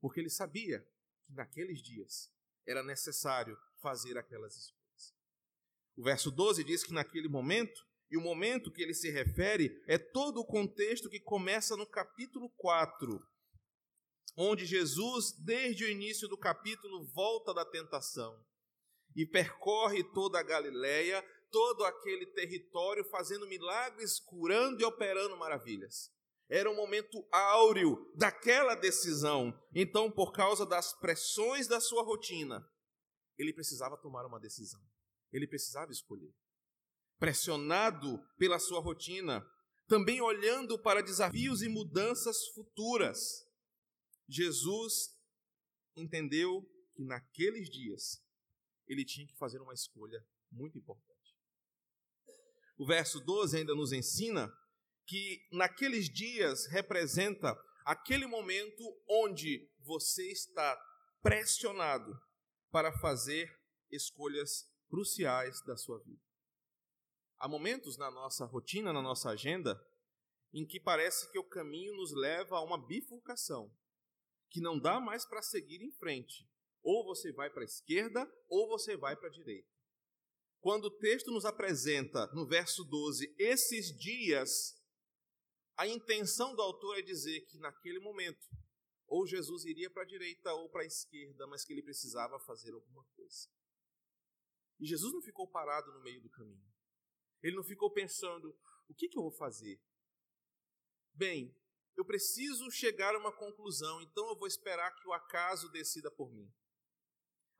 Porque 0.00 0.20
ele 0.20 0.30
sabia 0.30 0.80
que 1.26 1.32
naqueles 1.32 1.82
dias 1.82 2.32
era 2.66 2.82
necessário 2.82 3.58
fazer 3.82 4.16
aquelas 4.16 4.56
escolhas. 4.56 5.14
O 5.96 6.04
verso 6.04 6.30
12 6.30 6.62
diz 6.64 6.84
que 6.84 6.92
naquele 6.92 7.28
momento, 7.28 7.84
e 8.10 8.16
o 8.16 8.20
momento 8.20 8.70
que 8.70 8.82
ele 8.82 8.94
se 8.94 9.10
refere 9.10 9.82
é 9.86 9.98
todo 9.98 10.40
o 10.40 10.46
contexto 10.46 11.10
que 11.10 11.20
começa 11.20 11.76
no 11.76 11.86
capítulo 11.86 12.48
4, 12.56 13.20
onde 14.36 14.66
Jesus, 14.66 15.32
desde 15.44 15.84
o 15.84 15.88
início 15.88 16.28
do 16.28 16.38
capítulo, 16.38 17.04
volta 17.06 17.52
da 17.52 17.64
tentação 17.64 18.44
e 19.16 19.24
percorre 19.24 20.02
toda 20.12 20.38
a 20.38 20.42
Galileia, 20.42 21.24
todo 21.54 21.84
aquele 21.84 22.26
território, 22.26 23.04
fazendo 23.04 23.46
milagres, 23.46 24.18
curando 24.18 24.82
e 24.82 24.84
operando 24.84 25.36
maravilhas. 25.36 26.10
Era 26.48 26.68
um 26.68 26.74
momento 26.74 27.24
áureo 27.30 28.12
daquela 28.16 28.74
decisão. 28.74 29.56
Então, 29.72 30.10
por 30.10 30.32
causa 30.32 30.66
das 30.66 30.92
pressões 30.98 31.68
da 31.68 31.80
sua 31.80 32.02
rotina, 32.02 32.68
ele 33.38 33.52
precisava 33.52 33.96
tomar 33.96 34.26
uma 34.26 34.40
decisão. 34.40 34.80
Ele 35.32 35.46
precisava 35.46 35.92
escolher. 35.92 36.34
Pressionado 37.20 38.20
pela 38.36 38.58
sua 38.58 38.80
rotina, 38.80 39.40
também 39.86 40.20
olhando 40.20 40.76
para 40.76 41.04
desafios 41.04 41.62
e 41.62 41.68
mudanças 41.68 42.48
futuras, 42.48 43.46
Jesus 44.28 45.16
entendeu 45.94 46.68
que 46.96 47.04
naqueles 47.04 47.70
dias 47.70 48.20
ele 48.88 49.04
tinha 49.04 49.24
que 49.28 49.36
fazer 49.36 49.60
uma 49.60 49.72
escolha 49.72 50.20
muito 50.50 50.76
importante. 50.76 51.13
O 52.76 52.86
verso 52.86 53.20
12 53.20 53.58
ainda 53.58 53.74
nos 53.74 53.92
ensina 53.92 54.52
que 55.06 55.46
naqueles 55.52 56.08
dias 56.08 56.66
representa 56.66 57.56
aquele 57.84 58.26
momento 58.26 58.82
onde 59.08 59.70
você 59.80 60.30
está 60.32 60.76
pressionado 61.22 62.18
para 62.70 62.92
fazer 62.98 63.48
escolhas 63.90 64.64
cruciais 64.88 65.62
da 65.64 65.76
sua 65.76 65.98
vida. 66.02 66.22
Há 67.38 67.48
momentos 67.48 67.96
na 67.98 68.10
nossa 68.10 68.44
rotina, 68.46 68.92
na 68.92 69.02
nossa 69.02 69.30
agenda, 69.30 69.80
em 70.52 70.66
que 70.66 70.80
parece 70.80 71.30
que 71.30 71.38
o 71.38 71.48
caminho 71.48 71.94
nos 71.94 72.12
leva 72.12 72.56
a 72.56 72.62
uma 72.62 72.78
bifurcação, 72.78 73.70
que 74.48 74.60
não 74.60 74.78
dá 74.78 75.00
mais 75.00 75.26
para 75.26 75.42
seguir 75.42 75.82
em 75.82 75.92
frente. 75.92 76.48
Ou 76.82 77.04
você 77.04 77.32
vai 77.32 77.50
para 77.50 77.62
a 77.62 77.64
esquerda, 77.64 78.30
ou 78.48 78.68
você 78.68 78.96
vai 78.96 79.16
para 79.16 79.28
a 79.28 79.32
direita. 79.32 79.73
Quando 80.64 80.86
o 80.86 80.90
texto 80.90 81.30
nos 81.30 81.44
apresenta, 81.44 82.26
no 82.28 82.46
verso 82.46 82.84
12, 82.84 83.34
esses 83.38 83.94
dias, 83.94 84.74
a 85.76 85.86
intenção 85.86 86.56
do 86.56 86.62
autor 86.62 86.98
é 86.98 87.02
dizer 87.02 87.42
que 87.42 87.58
naquele 87.58 87.98
momento, 87.98 88.48
ou 89.06 89.26
Jesus 89.26 89.66
iria 89.66 89.90
para 89.90 90.04
a 90.04 90.06
direita 90.06 90.54
ou 90.54 90.70
para 90.70 90.80
a 90.80 90.86
esquerda, 90.86 91.46
mas 91.48 91.66
que 91.66 91.72
ele 91.74 91.82
precisava 91.82 92.40
fazer 92.40 92.72
alguma 92.72 93.04
coisa. 93.14 93.46
E 94.80 94.86
Jesus 94.86 95.12
não 95.12 95.20
ficou 95.20 95.46
parado 95.46 95.92
no 95.92 96.00
meio 96.00 96.22
do 96.22 96.30
caminho. 96.30 96.64
Ele 97.42 97.56
não 97.56 97.62
ficou 97.62 97.92
pensando: 97.92 98.48
o 98.88 98.94
que, 98.94 99.06
que 99.06 99.18
eu 99.18 99.22
vou 99.22 99.32
fazer? 99.32 99.78
Bem, 101.12 101.54
eu 101.94 102.06
preciso 102.06 102.70
chegar 102.70 103.14
a 103.14 103.18
uma 103.18 103.36
conclusão, 103.36 104.00
então 104.00 104.30
eu 104.30 104.38
vou 104.38 104.48
esperar 104.48 104.94
que 104.94 105.06
o 105.06 105.12
acaso 105.12 105.70
decida 105.70 106.10
por 106.10 106.32
mim. 106.32 106.50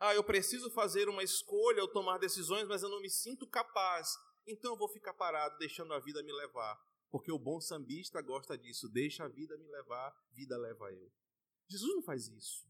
Ah, 0.07 0.15
eu 0.15 0.23
preciso 0.23 0.71
fazer 0.71 1.09
uma 1.09 1.23
escolha 1.23 1.81
ou 1.81 1.89
tomar 1.89 2.19
decisões, 2.19 2.69
mas 2.69 2.83
eu 2.83 2.91
não 2.91 3.01
me 3.01 3.09
sinto 3.09 3.47
capaz. 3.47 4.07
Então 4.47 4.73
eu 4.73 4.77
vou 4.77 4.87
ficar 4.87 5.15
parado, 5.15 5.57
deixando 5.57 5.95
a 5.95 5.99
vida 5.99 6.23
me 6.23 6.31
levar. 6.31 6.79
Porque 7.11 7.33
o 7.33 7.39
bom 7.39 7.59
sambista 7.59 8.21
gosta 8.21 8.59
disso. 8.59 8.87
Deixa 8.91 9.25
a 9.25 9.29
vida 9.29 9.57
me 9.57 9.67
levar, 9.67 10.15
vida 10.35 10.59
leva 10.59 10.93
eu. 10.93 11.11
Jesus 11.71 11.95
não 11.95 12.03
faz 12.03 12.29
isso. 12.29 12.69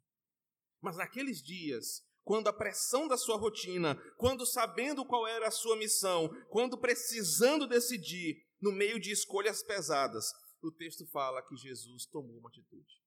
Mas 0.80 0.96
naqueles 0.96 1.42
dias, 1.42 2.06
quando 2.22 2.46
a 2.46 2.52
pressão 2.52 3.08
da 3.08 3.16
sua 3.16 3.36
rotina, 3.36 4.00
quando 4.16 4.46
sabendo 4.46 5.04
qual 5.04 5.26
era 5.26 5.48
a 5.48 5.50
sua 5.50 5.76
missão, 5.76 6.28
quando 6.50 6.78
precisando 6.78 7.66
decidir 7.66 8.36
no 8.60 8.70
meio 8.70 9.00
de 9.00 9.10
escolhas 9.10 9.60
pesadas, 9.60 10.32
o 10.62 10.70
texto 10.70 11.04
fala 11.08 11.42
que 11.42 11.56
Jesus 11.56 12.06
tomou 12.06 12.38
uma 12.38 12.48
atitude. 12.48 13.02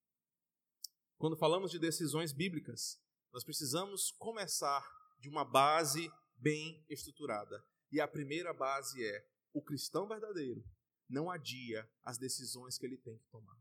Quando 1.18 1.38
falamos 1.38 1.72
de 1.72 1.80
decisões 1.80 2.34
bíblicas, 2.34 3.00
nós 3.32 3.44
precisamos 3.44 4.12
começar 4.18 4.86
de 5.20 5.30
uma 5.30 5.44
base 5.44 6.12
bem 6.38 6.86
estruturada. 6.90 7.64
E 7.92 8.00
a 8.00 8.08
primeira 8.08 8.54
base 8.54 9.04
é: 9.04 9.26
o 9.54 9.62
cristão 9.62 10.08
verdadeiro 10.08 10.64
não 11.10 11.30
adia 11.30 11.90
as 12.04 12.18
decisões 12.18 12.78
que 12.78 12.86
ele 12.86 12.98
tem 12.98 13.18
que 13.18 13.28
tomar. 13.30 13.58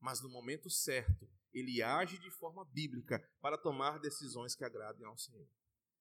Mas 0.00 0.20
no 0.20 0.28
momento 0.28 0.68
certo, 0.70 1.28
ele 1.52 1.82
age 1.82 2.18
de 2.18 2.30
forma 2.30 2.64
bíblica 2.64 3.22
para 3.40 3.58
tomar 3.58 3.98
decisões 3.98 4.54
que 4.54 4.64
agradem 4.64 5.06
ao 5.06 5.18
Senhor. 5.18 5.46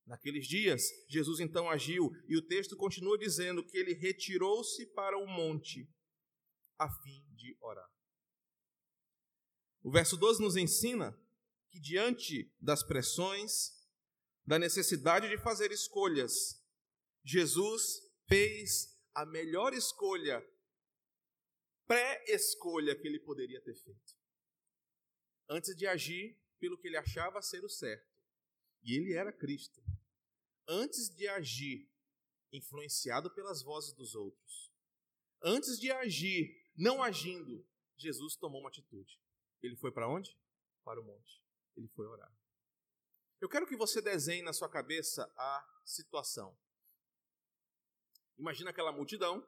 Naqueles 0.05 0.48
dias, 0.48 0.83
Jesus 1.07 1.39
então 1.39 1.69
agiu, 1.69 2.12
e 2.27 2.36
o 2.36 2.41
texto 2.41 2.75
continua 2.75 3.17
dizendo 3.17 3.63
que 3.63 3.77
ele 3.77 3.93
retirou-se 3.93 4.86
para 4.88 5.17
o 5.17 5.27
monte 5.27 5.88
a 6.77 6.89
fim 6.89 7.24
de 7.36 7.55
orar. 7.62 7.89
O 9.83 9.91
verso 9.91 10.17
12 10.17 10.41
nos 10.41 10.55
ensina 10.55 11.17
que, 11.71 11.79
diante 11.79 12.53
das 12.59 12.83
pressões, 12.83 13.71
da 14.45 14.59
necessidade 14.59 15.29
de 15.29 15.37
fazer 15.37 15.71
escolhas, 15.71 16.61
Jesus 17.23 18.01
fez 18.27 19.01
a 19.13 19.25
melhor 19.25 19.73
escolha, 19.73 20.45
pré-escolha 21.87 22.95
que 22.95 23.07
ele 23.07 23.19
poderia 23.19 23.61
ter 23.61 23.75
feito. 23.75 24.15
Antes 25.49 25.75
de 25.75 25.87
agir 25.87 26.37
pelo 26.59 26.77
que 26.77 26.87
ele 26.87 26.97
achava 26.97 27.41
ser 27.41 27.63
o 27.63 27.69
certo, 27.69 28.11
e 28.83 28.95
ele 28.95 29.13
era 29.13 29.31
Cristo. 29.31 29.81
Antes 30.67 31.09
de 31.09 31.27
agir 31.27 31.89
influenciado 32.51 33.33
pelas 33.33 33.61
vozes 33.61 33.93
dos 33.93 34.15
outros, 34.15 34.71
antes 35.41 35.79
de 35.79 35.91
agir 35.91 36.61
não 36.75 37.01
agindo, 37.01 37.65
Jesus 37.97 38.35
tomou 38.35 38.59
uma 38.59 38.69
atitude. 38.69 39.19
Ele 39.61 39.75
foi 39.75 39.91
para 39.91 40.09
onde? 40.09 40.35
Para 40.83 40.99
o 40.99 41.03
monte. 41.03 41.40
Ele 41.75 41.87
foi 41.89 42.05
orar. 42.07 42.31
Eu 43.39 43.49
quero 43.49 43.65
que 43.65 43.75
você 43.75 44.01
desenhe 44.01 44.41
na 44.41 44.53
sua 44.53 44.69
cabeça 44.69 45.31
a 45.35 45.65
situação. 45.83 46.55
Imagina 48.37 48.69
aquela 48.69 48.91
multidão. 48.91 49.45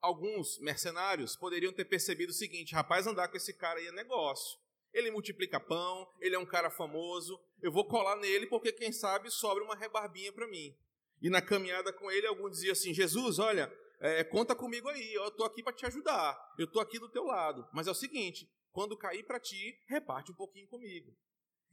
Alguns 0.00 0.58
mercenários 0.60 1.36
poderiam 1.36 1.72
ter 1.72 1.84
percebido 1.84 2.30
o 2.30 2.34
seguinte: 2.34 2.74
rapaz, 2.74 3.06
andar 3.06 3.28
com 3.28 3.36
esse 3.36 3.52
cara 3.54 3.78
aí 3.78 3.86
é 3.86 3.92
negócio. 3.92 4.58
Ele 4.92 5.10
multiplica 5.10 5.60
pão, 5.60 6.08
ele 6.20 6.34
é 6.34 6.38
um 6.38 6.46
cara 6.46 6.70
famoso. 6.70 7.38
Eu 7.60 7.72
vou 7.72 7.86
colar 7.86 8.16
nele 8.16 8.46
porque, 8.46 8.72
quem 8.72 8.92
sabe, 8.92 9.30
sobra 9.30 9.62
uma 9.62 9.74
rebarbinha 9.76 10.32
para 10.32 10.46
mim. 10.46 10.76
E 11.20 11.28
na 11.28 11.42
caminhada 11.42 11.92
com 11.92 12.10
ele, 12.10 12.26
alguns 12.26 12.52
diziam 12.52 12.72
assim: 12.72 12.94
Jesus, 12.94 13.38
olha, 13.38 13.72
é, 14.00 14.22
conta 14.24 14.54
comigo 14.54 14.88
aí, 14.88 15.14
eu 15.14 15.28
estou 15.28 15.44
aqui 15.46 15.62
para 15.62 15.72
te 15.72 15.86
ajudar, 15.86 16.38
eu 16.58 16.66
estou 16.66 16.80
aqui 16.80 16.98
do 16.98 17.10
teu 17.10 17.24
lado. 17.24 17.68
Mas 17.72 17.86
é 17.86 17.90
o 17.90 17.94
seguinte: 17.94 18.48
quando 18.70 18.96
cair 18.96 19.24
para 19.24 19.40
ti, 19.40 19.82
reparte 19.86 20.30
um 20.30 20.36
pouquinho 20.36 20.68
comigo. 20.68 21.16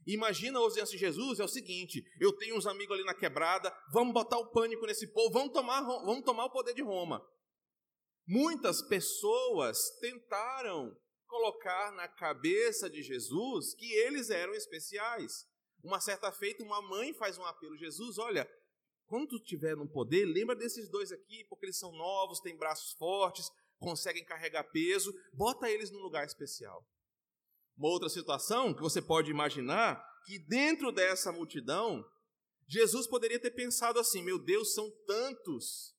Imagina 0.06 0.58
a 0.58 0.62
ausência 0.62 0.92
de 0.92 0.98
Jesus, 0.98 1.40
é 1.40 1.44
o 1.44 1.48
seguinte: 1.48 2.04
eu 2.20 2.32
tenho 2.36 2.56
uns 2.56 2.66
amigos 2.66 2.94
ali 2.94 3.04
na 3.04 3.14
quebrada, 3.14 3.74
vamos 3.92 4.12
botar 4.12 4.38
o 4.38 4.50
pânico 4.50 4.86
nesse 4.86 5.06
povo, 5.12 5.32
vamos 5.32 5.52
tomar, 5.52 5.82
vamos 5.82 6.24
tomar 6.24 6.44
o 6.44 6.50
poder 6.50 6.74
de 6.74 6.82
Roma. 6.82 7.24
Muitas 8.26 8.82
pessoas 8.82 9.78
tentaram 10.00 10.96
colocar 11.26 11.92
na 11.92 12.08
cabeça 12.08 12.88
de 12.88 13.02
Jesus 13.02 13.74
que 13.74 13.92
eles 13.92 14.30
eram 14.30 14.54
especiais. 14.54 15.46
Uma 15.82 16.00
certa 16.00 16.32
feita, 16.32 16.62
uma 16.62 16.80
mãe 16.80 17.12
faz 17.12 17.38
um 17.38 17.44
apelo: 17.44 17.76
Jesus, 17.76 18.18
olha, 18.18 18.48
quando 19.06 19.28
tu 19.28 19.36
estiver 19.36 19.76
no 19.76 19.88
poder, 19.88 20.24
lembra 20.24 20.56
desses 20.56 20.88
dois 20.88 21.12
aqui, 21.12 21.44
porque 21.48 21.66
eles 21.66 21.78
são 21.78 21.92
novos, 21.92 22.40
têm 22.40 22.56
braços 22.56 22.92
fortes, 22.92 23.50
conseguem 23.78 24.24
carregar 24.24 24.64
peso, 24.70 25.12
bota 25.32 25.70
eles 25.70 25.90
num 25.90 26.00
lugar 26.00 26.24
especial. 26.24 26.86
Uma 27.76 27.88
outra 27.88 28.08
situação 28.08 28.72
que 28.72 28.80
você 28.80 29.02
pode 29.02 29.30
imaginar, 29.30 30.02
que 30.24 30.38
dentro 30.38 30.92
dessa 30.92 31.32
multidão, 31.32 32.04
Jesus 32.66 33.06
poderia 33.06 33.38
ter 33.38 33.50
pensado 33.50 33.98
assim: 33.98 34.22
meu 34.22 34.38
Deus, 34.38 34.74
são 34.74 34.90
tantos. 35.06 35.94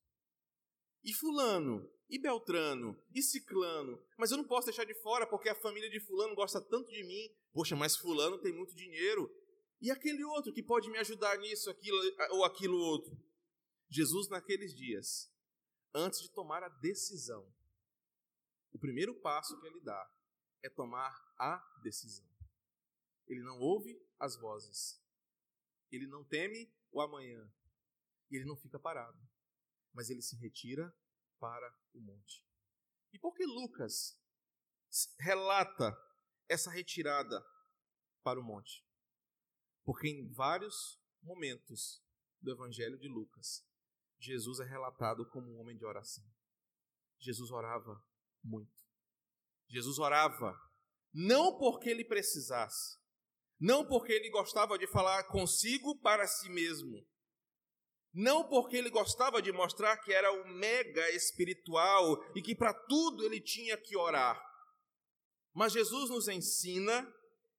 E 1.03 1.13
Fulano, 1.13 1.87
e 2.09 2.19
Beltrano, 2.19 2.99
e 3.13 3.21
Ciclano, 3.21 4.01
mas 4.17 4.31
eu 4.31 4.37
não 4.37 4.43
posso 4.43 4.67
deixar 4.67 4.85
de 4.85 4.93
fora 5.01 5.27
porque 5.27 5.49
a 5.49 5.55
família 5.55 5.89
de 5.89 5.99
Fulano 5.99 6.33
gosta 6.33 6.61
tanto 6.61 6.91
de 6.91 7.03
mim. 7.03 7.29
Poxa, 7.53 7.75
mas 7.75 7.95
Fulano 7.95 8.39
tem 8.39 8.53
muito 8.53 8.75
dinheiro, 8.75 9.29
e 9.81 9.91
aquele 9.91 10.23
outro 10.23 10.53
que 10.53 10.63
pode 10.63 10.89
me 10.89 10.97
ajudar 10.97 11.37
nisso, 11.37 11.69
aquilo 11.69 11.97
ou 12.31 12.43
aquilo 12.43 12.77
outro? 12.77 13.15
Jesus, 13.89 14.29
naqueles 14.29 14.73
dias, 14.73 15.31
antes 15.93 16.21
de 16.21 16.31
tomar 16.31 16.63
a 16.63 16.69
decisão, 16.69 17.47
o 18.73 18.79
primeiro 18.79 19.13
passo 19.21 19.59
que 19.59 19.67
ele 19.67 19.79
dá 19.81 20.09
é 20.65 20.69
tomar 20.69 21.13
a 21.37 21.57
decisão. 21.83 22.27
Ele 23.27 23.41
não 23.41 23.59
ouve 23.59 23.95
as 24.19 24.35
vozes, 24.35 24.99
ele 25.91 26.07
não 26.07 26.23
teme 26.23 26.73
o 26.91 27.01
amanhã, 27.01 27.51
e 28.31 28.35
ele 28.35 28.45
não 28.45 28.55
fica 28.55 28.79
parado, 28.79 29.19
mas 29.93 30.09
ele 30.09 30.21
se 30.21 30.35
retira 30.35 30.93
para 31.39 31.77
o 31.93 32.01
monte. 32.01 32.43
E 33.13 33.19
por 33.19 33.33
que 33.33 33.45
Lucas 33.45 34.19
relata 35.19 35.95
essa 36.49 36.71
retirada 36.71 37.45
para 38.23 38.39
o 38.39 38.43
monte? 38.43 38.85
Porque 39.83 40.07
em 40.07 40.27
vários 40.33 40.99
momentos 41.21 42.03
do 42.41 42.51
Evangelho 42.51 42.97
de 42.97 43.07
Lucas, 43.07 43.63
Jesus 44.17 44.59
é 44.59 44.65
relatado 44.65 45.29
como 45.29 45.51
um 45.51 45.59
homem 45.59 45.77
de 45.77 45.85
oração. 45.85 46.25
Jesus 47.19 47.51
orava 47.51 48.03
muito. 48.43 48.84
Jesus 49.67 49.99
orava 49.99 50.55
não 51.15 51.57
porque 51.57 51.89
ele 51.89 52.03
precisasse, 52.03 52.97
não 53.57 53.87
porque 53.87 54.11
ele 54.11 54.29
gostava 54.29 54.77
de 54.77 54.85
falar 54.85 55.23
consigo 55.23 55.97
para 56.01 56.27
si 56.27 56.49
mesmo, 56.49 57.07
não 58.13 58.45
porque 58.49 58.75
ele 58.75 58.89
gostava 58.89 59.41
de 59.41 59.49
mostrar 59.53 59.95
que 59.99 60.11
era 60.11 60.29
o 60.29 60.47
mega 60.49 61.09
espiritual 61.11 62.21
e 62.35 62.41
que 62.41 62.53
para 62.53 62.73
tudo 62.73 63.23
ele 63.23 63.39
tinha 63.39 63.77
que 63.77 63.95
orar. 63.95 64.37
Mas 65.53 65.71
Jesus 65.71 66.09
nos 66.09 66.27
ensina 66.27 67.09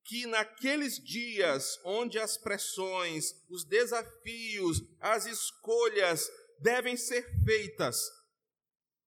que 0.04 0.26
naqueles 0.26 1.02
dias 1.02 1.80
onde 1.82 2.18
as 2.18 2.36
pressões, 2.36 3.42
os 3.48 3.64
desafios, 3.64 4.82
as 5.00 5.24
escolhas 5.24 6.30
devem 6.60 6.94
ser 6.94 7.26
feitas, 7.42 8.02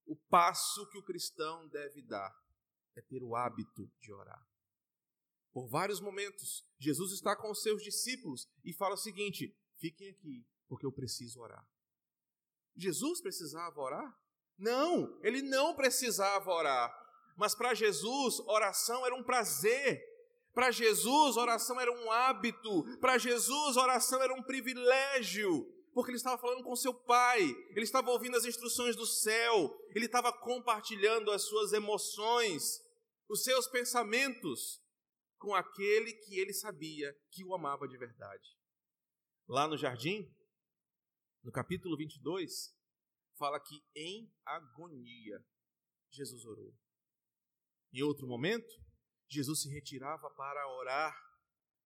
o 0.08 0.16
passo 0.28 0.90
que 0.90 0.98
o 0.98 1.04
cristão 1.04 1.68
deve 1.68 2.02
dar 2.02 2.34
é 2.96 3.02
ter 3.02 3.24
o 3.24 3.36
hábito 3.36 3.90
de 4.00 4.12
orar. 4.14 4.46
Por 5.52 5.68
vários 5.68 6.00
momentos, 6.00 6.66
Jesus 6.80 7.12
está 7.12 7.36
com 7.36 7.52
os 7.52 7.62
seus 7.62 7.82
discípulos 7.82 8.48
e 8.64 8.74
fala 8.74 8.94
o 8.94 8.98
seguinte: 8.98 9.56
fiquem 9.78 10.10
aqui, 10.10 10.46
porque 10.68 10.86
eu 10.86 10.92
preciso 10.92 11.40
orar. 11.42 11.66
Jesus 12.76 13.22
precisava 13.22 13.80
orar? 13.80 14.18
Não, 14.58 15.20
ele 15.24 15.42
não 15.42 15.76
precisava 15.76 16.52
orar. 16.52 16.94
Mas 17.36 17.56
para 17.56 17.74
Jesus, 17.74 18.40
oração 18.42 19.06
era 19.06 19.16
um 19.16 19.24
prazer, 19.24 20.02
para 20.54 20.72
Jesus, 20.72 21.38
oração 21.38 21.80
era 21.80 21.92
um 21.92 22.12
hábito. 22.12 22.84
Para 22.98 23.18
Jesus, 23.18 23.78
oração 23.78 24.22
era 24.22 24.34
um 24.34 24.44
privilégio. 24.44 25.66
Porque 26.00 26.12
ele 26.12 26.18
estava 26.18 26.42
falando 26.42 26.64
com 26.64 26.74
seu 26.78 26.94
pai, 26.94 27.42
ele 27.72 27.84
estava 27.84 28.10
ouvindo 28.10 28.38
as 28.38 28.46
instruções 28.46 28.96
do 28.96 29.06
céu, 29.06 29.78
ele 29.94 30.06
estava 30.06 30.32
compartilhando 30.32 31.30
as 31.30 31.42
suas 31.42 31.74
emoções, 31.74 32.80
os 33.28 33.44
seus 33.44 33.68
pensamentos 33.68 34.82
com 35.38 35.54
aquele 35.54 36.14
que 36.14 36.40
ele 36.40 36.54
sabia 36.54 37.14
que 37.30 37.44
o 37.44 37.54
amava 37.54 37.86
de 37.86 37.98
verdade. 37.98 38.58
Lá 39.46 39.68
no 39.68 39.76
jardim, 39.76 40.34
no 41.44 41.52
capítulo 41.52 41.98
22, 41.98 42.74
fala 43.38 43.60
que 43.60 43.84
em 43.94 44.34
agonia 44.46 45.46
Jesus 46.10 46.46
orou. 46.46 46.74
Em 47.92 48.04
outro 48.04 48.26
momento, 48.26 48.74
Jesus 49.28 49.64
se 49.64 49.70
retirava 49.70 50.30
para 50.30 50.66
orar, 50.78 51.14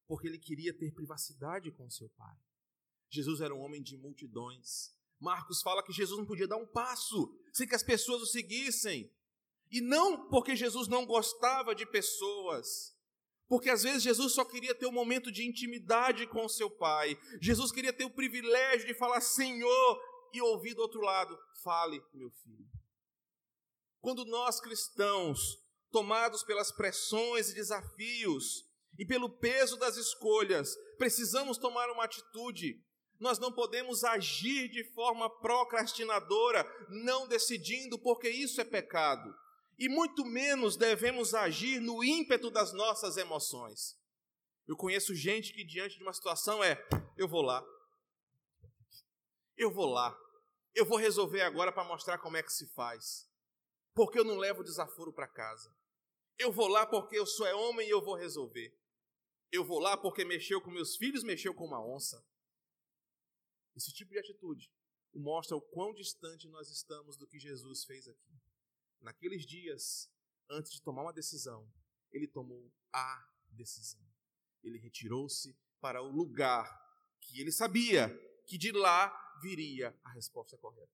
porque 0.05 0.27
ele 0.27 0.37
queria 0.37 0.77
ter 0.77 0.93
privacidade 0.93 1.71
com 1.71 1.89
seu 1.89 2.07
Pai. 2.09 2.37
Jesus 3.13 3.41
era 3.41 3.53
um 3.53 3.61
homem 3.61 3.81
de 3.81 3.95
multidões. 3.95 4.91
Marcos 5.19 5.61
fala 5.61 5.83
que 5.83 5.93
Jesus 5.93 6.17
não 6.17 6.25
podia 6.25 6.47
dar 6.47 6.57
um 6.57 6.65
passo 6.65 7.31
sem 7.53 7.67
que 7.67 7.75
as 7.75 7.83
pessoas 7.83 8.23
o 8.23 8.25
seguissem. 8.25 9.11
E 9.71 9.79
não 9.81 10.27
porque 10.29 10.55
Jesus 10.55 10.87
não 10.87 11.05
gostava 11.05 11.75
de 11.75 11.85
pessoas, 11.85 12.95
porque 13.47 13.69
às 13.69 13.83
vezes 13.83 14.03
Jesus 14.03 14.33
só 14.33 14.43
queria 14.43 14.73
ter 14.73 14.87
um 14.87 14.91
momento 14.91 15.31
de 15.31 15.47
intimidade 15.47 16.25
com 16.27 16.49
seu 16.49 16.69
Pai. 16.69 17.17
Jesus 17.39 17.71
queria 17.71 17.93
ter 17.93 18.05
o 18.05 18.13
privilégio 18.13 18.87
de 18.87 18.93
falar 18.93 19.21
Senhor 19.21 20.01
e 20.33 20.41
ouvir 20.41 20.73
do 20.73 20.81
outro 20.81 21.01
lado: 21.01 21.37
Fale, 21.63 22.03
meu 22.13 22.31
filho. 22.31 22.67
Quando 24.01 24.25
nós 24.25 24.59
cristãos, 24.59 25.59
tomados 25.91 26.43
pelas 26.43 26.71
pressões 26.71 27.49
e 27.49 27.53
desafios 27.53 28.65
e 28.97 29.05
pelo 29.05 29.29
peso 29.29 29.77
das 29.77 29.97
escolhas, 29.97 30.75
precisamos 30.97 31.57
tomar 31.57 31.89
uma 31.89 32.03
atitude, 32.03 32.83
nós 33.23 33.39
não 33.39 33.53
podemos 33.53 34.03
agir 34.03 34.67
de 34.67 34.83
forma 34.83 35.29
procrastinadora, 35.29 36.69
não 36.89 37.25
decidindo, 37.25 37.97
porque 37.97 38.29
isso 38.29 38.59
é 38.59 38.65
pecado. 38.65 39.33
E 39.79 39.87
muito 39.87 40.25
menos 40.25 40.75
devemos 40.75 41.33
agir 41.33 41.79
no 41.79 42.03
ímpeto 42.03 42.51
das 42.51 42.73
nossas 42.73 43.15
emoções. 43.15 43.97
Eu 44.67 44.75
conheço 44.75 45.15
gente 45.15 45.53
que, 45.53 45.63
diante 45.63 45.97
de 45.97 46.03
uma 46.03 46.11
situação, 46.11 46.61
é: 46.61 46.85
eu 47.17 47.25
vou 47.25 47.41
lá, 47.41 47.65
eu 49.55 49.71
vou 49.71 49.85
lá, 49.85 50.13
eu 50.75 50.85
vou 50.85 50.97
resolver 50.97 51.43
agora 51.43 51.71
para 51.71 51.85
mostrar 51.85 52.17
como 52.17 52.35
é 52.35 52.43
que 52.43 52.51
se 52.51 52.67
faz, 52.73 53.25
porque 53.93 54.19
eu 54.19 54.25
não 54.25 54.35
levo 54.35 54.65
desaforo 54.65 55.13
para 55.13 55.29
casa. 55.29 55.73
Eu 56.37 56.51
vou 56.51 56.67
lá 56.67 56.85
porque 56.85 57.17
eu 57.17 57.25
sou 57.25 57.47
é 57.47 57.55
homem 57.55 57.87
e 57.87 57.91
eu 57.91 58.03
vou 58.03 58.15
resolver. 58.15 58.77
Eu 59.49 59.63
vou 59.63 59.79
lá 59.79 59.95
porque 59.95 60.25
mexeu 60.25 60.59
com 60.59 60.69
meus 60.69 60.97
filhos, 60.97 61.23
mexeu 61.23 61.53
com 61.53 61.63
uma 61.63 61.81
onça. 61.81 62.21
Esse 63.75 63.91
tipo 63.91 64.11
de 64.11 64.19
atitude 64.19 64.71
mostra 65.13 65.55
o 65.55 65.61
quão 65.61 65.93
distante 65.93 66.47
nós 66.47 66.69
estamos 66.69 67.17
do 67.17 67.27
que 67.27 67.39
Jesus 67.39 67.83
fez 67.85 68.07
aqui. 68.07 68.39
Naqueles 69.01 69.45
dias, 69.45 70.11
antes 70.49 70.71
de 70.71 70.81
tomar 70.81 71.03
uma 71.03 71.13
decisão, 71.13 71.71
ele 72.11 72.27
tomou 72.27 72.71
a 72.91 73.27
decisão. 73.49 74.01
Ele 74.63 74.77
retirou-se 74.77 75.57
para 75.79 76.01
o 76.01 76.09
lugar 76.09 76.65
que 77.19 77.39
ele 77.39 77.51
sabia 77.51 78.09
que 78.47 78.57
de 78.57 78.71
lá 78.71 79.11
viria 79.41 79.97
a 80.03 80.11
resposta 80.11 80.57
correta. 80.57 80.93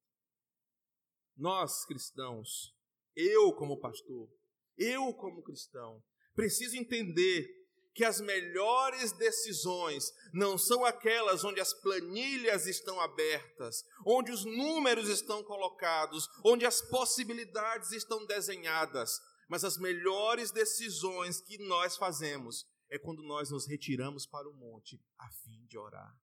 Nós, 1.36 1.86
cristãos, 1.86 2.76
eu 3.16 3.54
como 3.54 3.80
pastor, 3.80 4.30
eu 4.78 5.14
como 5.14 5.44
cristão, 5.44 6.04
preciso 6.34 6.78
entender 6.78 7.59
que 7.94 8.06
as 8.06 8.22
melhores 8.22 9.12
decisões 9.12 10.14
não 10.34 10.58
são 10.58 10.86
aquelas 10.86 11.44
onde 11.44 11.60
as 11.60 11.74
planilhas 11.74 12.66
estão 12.66 13.00
abertas, 13.00 13.84
onde 14.06 14.32
os 14.32 14.46
números 14.46 15.10
estão 15.10 15.44
colocados, 15.44 16.28
onde 16.46 16.66
as 16.66 16.82
possibilidades 16.82 17.92
estão 17.92 18.26
desenhadas, 18.26 19.20
mas 19.50 19.64
as 19.64 19.78
melhores 19.78 20.52
decisões 20.52 21.42
que 21.42 21.58
nós 21.58 21.98
fazemos 21.98 22.66
é 22.90 22.98
quando 22.98 23.24
nós 23.24 23.50
nos 23.50 23.68
retiramos 23.68 24.26
para 24.26 24.50
o 24.50 24.54
monte 24.54 25.02
a 25.18 25.30
fim 25.44 25.66
de 25.68 25.78
orar. 25.78 26.16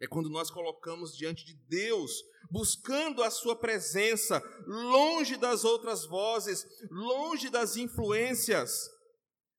É 0.00 0.06
quando 0.06 0.28
nós 0.28 0.50
colocamos 0.50 1.16
diante 1.16 1.44
de 1.44 1.54
Deus, 1.54 2.22
buscando 2.50 3.22
a 3.22 3.30
Sua 3.30 3.56
presença, 3.56 4.42
longe 4.66 5.36
das 5.36 5.64
outras 5.64 6.04
vozes, 6.04 6.66
longe 6.90 7.48
das 7.48 7.76
influências, 7.76 8.90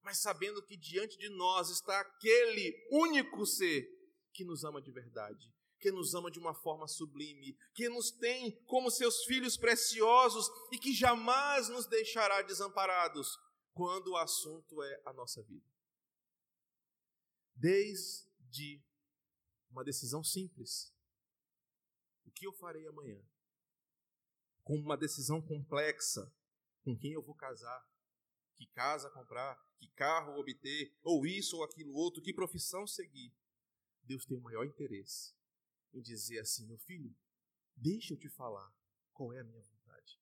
mas 0.06 0.20
sabendo 0.20 0.62
que 0.62 0.78
diante 0.78 1.18
de 1.18 1.30
nós 1.30 1.72
está 1.72 2.00
aquele 2.00 2.88
único 2.92 3.44
ser 3.44 3.90
que 4.32 4.46
nos 4.46 4.64
ama 4.64 4.80
de 4.80 4.92
verdade, 4.92 5.52
que 5.80 5.92
nos 5.92 6.14
ama 6.14 6.30
de 6.30 6.38
uma 6.38 6.54
forma 6.54 6.88
sublime, 6.88 7.58
que 7.74 7.90
nos 7.90 8.12
tem 8.12 8.64
como 8.66 8.92
seus 8.92 9.24
filhos 9.24 9.58
preciosos 9.58 10.48
e 10.72 10.78
que 10.78 10.94
jamais 10.94 11.70
nos 11.70 11.88
deixará 11.88 12.44
desamparados 12.44 13.36
quando 13.74 14.10
o 14.10 14.18
assunto 14.18 14.84
é 14.84 15.02
a 15.06 15.12
nossa 15.12 15.42
vida. 15.42 15.66
Desde 17.56 18.86
uma 19.72 19.84
decisão 19.84 20.24
simples: 20.24 20.94
o 22.26 22.32
que 22.32 22.46
eu 22.46 22.54
farei 22.54 22.86
amanhã? 22.86 23.20
Com 24.64 24.76
uma 24.76 24.96
decisão 24.96 25.42
complexa: 25.42 26.32
com 26.84 26.96
quem 26.96 27.14
eu 27.14 27.24
vou 27.24 27.34
casar? 27.34 27.95
Que 28.58 28.68
casa 28.68 29.10
comprar? 29.10 29.58
que 29.78 29.88
carro 29.90 30.40
obter, 30.40 30.94
ou 31.04 31.26
isso 31.26 31.58
ou 31.58 31.64
aquilo 31.64 31.94
outro, 31.94 32.22
que 32.22 32.34
profissão 32.34 32.88
seguir. 32.88 33.34
Deus 34.04 34.26
tem 34.26 34.38
o 34.38 34.42
maior 34.42 34.66
interesse 34.66 35.34
em 35.94 36.02
dizer 36.02 36.40
assim: 36.40 36.66
meu 36.66 36.78
filho, 36.78 37.16
deixa 37.76 38.14
eu 38.14 38.18
te 38.18 38.30
falar 38.30 38.74
qual 39.14 39.34
é 39.34 39.40
a 39.40 39.44
minha 39.44 39.62
vontade. 39.62 40.20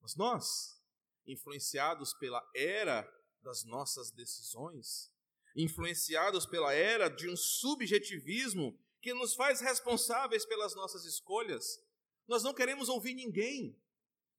Mas 0.00 0.16
nós, 0.16 0.82
influenciados 1.26 2.14
pela 2.14 2.48
era 2.54 3.08
das 3.42 3.64
nossas 3.64 4.10
decisões, 4.10 5.12
influenciados 5.54 6.46
pela 6.46 6.72
era 6.72 7.08
de 7.08 7.28
um 7.28 7.36
subjetivismo 7.36 8.78
que 9.00 9.14
nos 9.14 9.34
faz 9.34 9.60
responsáveis 9.60 10.44
pelas 10.44 10.74
nossas 10.74 11.04
escolhas, 11.04 11.82
nós 12.28 12.42
não 12.42 12.54
queremos 12.54 12.88
ouvir 12.88 13.14
ninguém. 13.14 13.79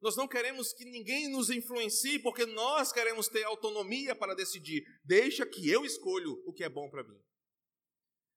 Nós 0.01 0.15
não 0.15 0.27
queremos 0.27 0.73
que 0.73 0.83
ninguém 0.83 1.29
nos 1.29 1.49
influencie, 1.49 2.17
porque 2.19 2.45
nós 2.45 2.91
queremos 2.91 3.27
ter 3.27 3.43
autonomia 3.43 4.15
para 4.15 4.33
decidir. 4.33 4.83
Deixa 5.05 5.45
que 5.45 5.69
eu 5.69 5.85
escolho 5.85 6.41
o 6.45 6.51
que 6.51 6.63
é 6.63 6.69
bom 6.69 6.89
para 6.89 7.03
mim. 7.03 7.21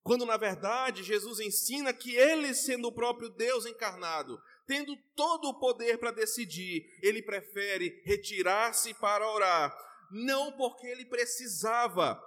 Quando 0.03 0.27
na 0.27 0.37
verdade 0.37 1.03
Jesus 1.03 1.41
ensina 1.41 1.95
que 1.95 2.15
ele, 2.15 2.53
sendo 2.53 2.89
o 2.89 2.93
próprio 2.93 3.31
Deus 3.31 3.65
encarnado, 3.65 4.39
tendo 4.67 4.95
todo 5.17 5.49
o 5.49 5.59
poder 5.59 5.99
para 5.99 6.11
decidir, 6.11 6.85
ele 7.03 7.23
prefere 7.23 8.03
retirar-se 8.05 8.93
para 8.93 9.27
orar, 9.27 9.75
não 10.11 10.53
porque 10.53 10.87
ele 10.87 11.07
precisava, 11.07 12.23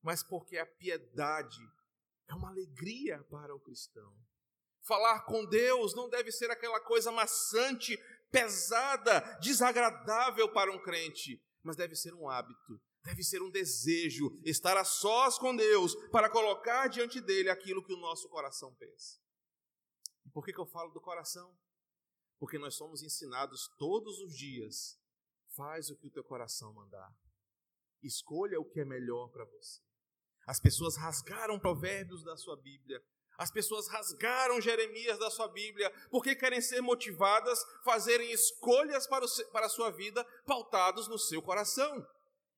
mas 0.00 0.22
porque 0.22 0.56
a 0.58 0.66
piedade 0.66 1.58
é 2.28 2.34
uma 2.34 2.50
alegria 2.50 3.18
para 3.28 3.52
o 3.52 3.60
cristão. 3.60 4.14
Falar 4.86 5.24
com 5.24 5.44
Deus 5.44 5.96
não 5.96 6.08
deve 6.08 6.30
ser 6.30 6.50
aquela 6.52 6.80
coisa 6.80 7.10
maçante 7.10 7.98
pesada, 8.30 9.20
desagradável 9.40 10.52
para 10.52 10.72
um 10.72 10.82
crente, 10.82 11.42
mas 11.62 11.76
deve 11.76 11.96
ser 11.96 12.14
um 12.14 12.28
hábito, 12.28 12.80
deve 13.02 13.22
ser 13.22 13.42
um 13.42 13.50
desejo 13.50 14.30
estar 14.44 14.76
a 14.76 14.84
sós 14.84 15.38
com 15.38 15.54
Deus 15.54 15.94
para 16.10 16.30
colocar 16.30 16.88
diante 16.88 17.20
dele 17.20 17.50
aquilo 17.50 17.84
que 17.84 17.92
o 17.92 18.00
nosso 18.00 18.28
coração 18.28 18.74
pensa. 18.74 19.18
E 20.24 20.30
por 20.30 20.44
que, 20.44 20.52
que 20.52 20.60
eu 20.60 20.66
falo 20.66 20.90
do 20.92 21.00
coração? 21.00 21.56
Porque 22.38 22.58
nós 22.58 22.74
somos 22.76 23.02
ensinados 23.02 23.68
todos 23.78 24.18
os 24.20 24.36
dias: 24.36 25.00
faz 25.56 25.90
o 25.90 25.96
que 25.96 26.06
o 26.06 26.10
teu 26.10 26.22
coração 26.22 26.72
mandar, 26.72 27.10
escolha 28.02 28.60
o 28.60 28.64
que 28.64 28.80
é 28.80 28.84
melhor 28.84 29.28
para 29.30 29.44
você. 29.44 29.80
As 30.46 30.60
pessoas 30.60 30.96
rasgaram 30.96 31.58
provérbios 31.58 32.24
da 32.24 32.36
sua 32.36 32.56
Bíblia 32.56 33.02
as 33.38 33.52
pessoas 33.52 33.86
rasgaram 33.86 34.60
Jeremias 34.60 35.16
da 35.16 35.30
sua 35.30 35.46
Bíblia 35.46 35.88
porque 36.10 36.34
querem 36.34 36.60
ser 36.60 36.80
motivadas, 36.80 37.64
fazerem 37.84 38.32
escolhas 38.32 39.06
para, 39.06 39.24
o, 39.24 39.28
para 39.52 39.66
a 39.66 39.70
sua 39.70 39.90
vida 39.90 40.24
pautados 40.44 41.06
no 41.06 41.16
seu 41.16 41.40
coração. 41.40 42.04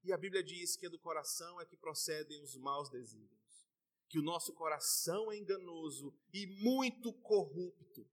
E 0.03 0.11
a 0.11 0.17
Bíblia 0.17 0.43
diz 0.43 0.77
que 0.77 0.87
é 0.87 0.89
do 0.89 0.99
coração 0.99 1.61
é 1.61 1.67
que 1.67 1.77
procedem 1.77 2.43
os 2.43 2.57
maus 2.57 2.89
desígnios, 2.89 3.69
que 4.09 4.19
o 4.19 4.23
nosso 4.23 4.55
coração 4.55 5.31
é 5.31 5.37
enganoso 5.37 6.15
e 6.33 6.47
muito 6.47 7.13
corrupto. 7.13 8.09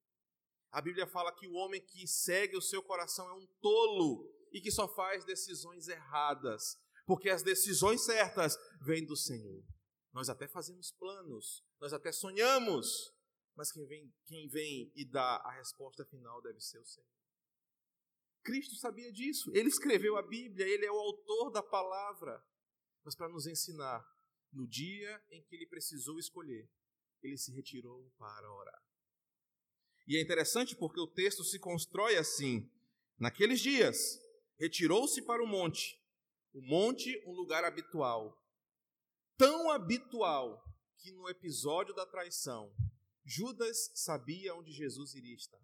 A 0.69 0.81
Bíblia 0.81 1.07
fala 1.07 1.31
que 1.31 1.47
o 1.47 1.53
homem 1.53 1.79
que 1.79 2.05
segue 2.05 2.57
o 2.57 2.61
seu 2.61 2.83
coração 2.83 3.29
é 3.29 3.33
um 3.33 3.47
tolo 3.61 4.29
e 4.51 4.59
que 4.59 4.71
só 4.71 4.89
faz 4.89 5.23
decisões 5.23 5.87
erradas, 5.87 6.77
porque 7.05 7.29
as 7.29 7.41
decisões 7.43 8.03
certas 8.03 8.57
vêm 8.81 9.05
do 9.05 9.15
Senhor. 9.15 9.63
Nós 10.13 10.29
até 10.29 10.47
fazemos 10.47 10.91
planos, 10.91 11.63
nós 11.79 11.93
até 11.93 12.11
sonhamos, 12.11 13.13
mas 13.55 13.71
quem 13.71 13.85
vem, 13.85 14.13
quem 14.25 14.47
vem 14.47 14.91
e 14.95 15.03
dá 15.03 15.37
a 15.37 15.51
resposta 15.51 16.05
final 16.05 16.41
deve 16.41 16.59
ser 16.61 16.79
o 16.79 16.85
Senhor. 16.85 17.07
Cristo 18.43 18.75
sabia 18.75 19.11
disso, 19.11 19.51
ele 19.53 19.67
escreveu 19.67 20.15
a 20.15 20.21
Bíblia, 20.21 20.67
ele 20.67 20.85
é 20.85 20.91
o 20.91 20.99
autor 20.99 21.51
da 21.51 21.61
palavra, 21.61 22.41
mas 23.03 23.15
para 23.15 23.27
nos 23.27 23.45
ensinar, 23.45 24.05
no 24.53 24.67
dia 24.67 25.21
em 25.29 25.43
que 25.43 25.55
ele 25.55 25.67
precisou 25.67 26.17
escolher, 26.17 26.69
ele 27.21 27.37
se 27.37 27.51
retirou 27.51 28.09
para 28.17 28.51
orar. 28.51 28.81
E 30.07 30.15
é 30.17 30.21
interessante 30.21 30.75
porque 30.75 30.99
o 30.99 31.07
texto 31.07 31.43
se 31.43 31.59
constrói 31.59 32.15
assim: 32.15 32.71
naqueles 33.19 33.59
dias, 33.59 34.17
retirou-se 34.57 35.21
para 35.23 35.43
o 35.43 35.47
monte, 35.47 36.01
o 36.53 36.61
monte, 36.61 37.21
um 37.27 37.33
lugar 37.33 37.65
habitual, 37.65 38.41
tão 39.37 39.71
habitual 39.71 40.63
que 40.97 41.11
no 41.11 41.29
episódio 41.29 41.93
da 41.93 42.05
traição, 42.05 42.75
Judas 43.23 43.91
sabia 43.93 44.55
onde 44.55 44.71
Jesus 44.71 45.13
iria 45.13 45.35
estar. 45.35 45.61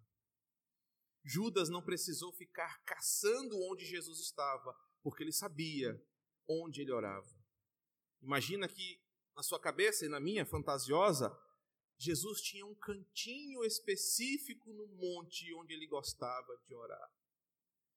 Judas 1.24 1.68
não 1.68 1.82
precisou 1.82 2.32
ficar 2.32 2.82
caçando 2.84 3.58
onde 3.70 3.84
Jesus 3.84 4.20
estava, 4.20 4.74
porque 5.02 5.22
ele 5.22 5.32
sabia 5.32 6.00
onde 6.48 6.82
ele 6.82 6.92
orava. 6.92 7.28
Imagina 8.22 8.68
que 8.68 9.02
na 9.34 9.42
sua 9.42 9.58
cabeça 9.58 10.06
e 10.06 10.08
na 10.08 10.20
minha 10.20 10.46
fantasiosa, 10.46 11.36
Jesus 11.98 12.40
tinha 12.42 12.64
um 12.64 12.74
cantinho 12.74 13.64
específico 13.64 14.72
no 14.72 14.86
monte 14.86 15.52
onde 15.54 15.72
ele 15.72 15.86
gostava 15.86 16.56
de 16.66 16.74
orar. 16.74 17.10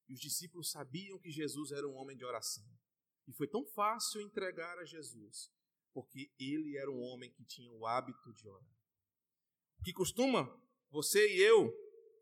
E 0.08 0.14
os 0.14 0.20
discípulos 0.20 0.72
sabiam 0.72 1.20
que 1.20 1.30
Jesus 1.30 1.72
era 1.72 1.88
um 1.88 1.96
homem 1.96 2.16
de 2.16 2.26
oração. 2.26 2.66
E 3.28 3.34
foi 3.34 3.48
tão 3.48 3.66
fácil 3.66 4.22
entregar 4.22 4.80
a 4.80 4.86
Jesus 4.86 5.52
porque 5.98 6.32
ele 6.40 6.78
era 6.78 6.92
um 6.92 7.02
homem 7.02 7.32
que 7.32 7.44
tinha 7.44 7.74
o 7.74 7.84
hábito 7.84 8.32
de 8.32 8.48
orar. 8.48 8.70
O 9.80 9.84
que 9.84 9.92
costuma 9.92 10.48
você 10.92 11.28
e 11.28 11.42
eu 11.42 11.74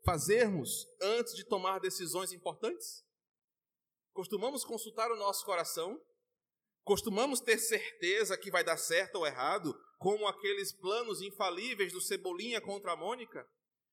fazermos 0.02 0.86
antes 0.98 1.34
de 1.34 1.44
tomar 1.44 1.78
decisões 1.78 2.32
importantes? 2.32 3.04
Costumamos 4.14 4.64
consultar 4.64 5.12
o 5.12 5.16
nosso 5.18 5.44
coração? 5.44 6.02
Costumamos 6.84 7.38
ter 7.38 7.58
certeza 7.58 8.38
que 8.38 8.50
vai 8.50 8.64
dar 8.64 8.78
certo 8.78 9.16
ou 9.16 9.26
errado, 9.26 9.78
como 9.98 10.26
aqueles 10.26 10.72
planos 10.72 11.20
infalíveis 11.20 11.92
do 11.92 12.00
Cebolinha 12.00 12.62
contra 12.62 12.92
a 12.92 12.96
Mônica? 12.96 13.46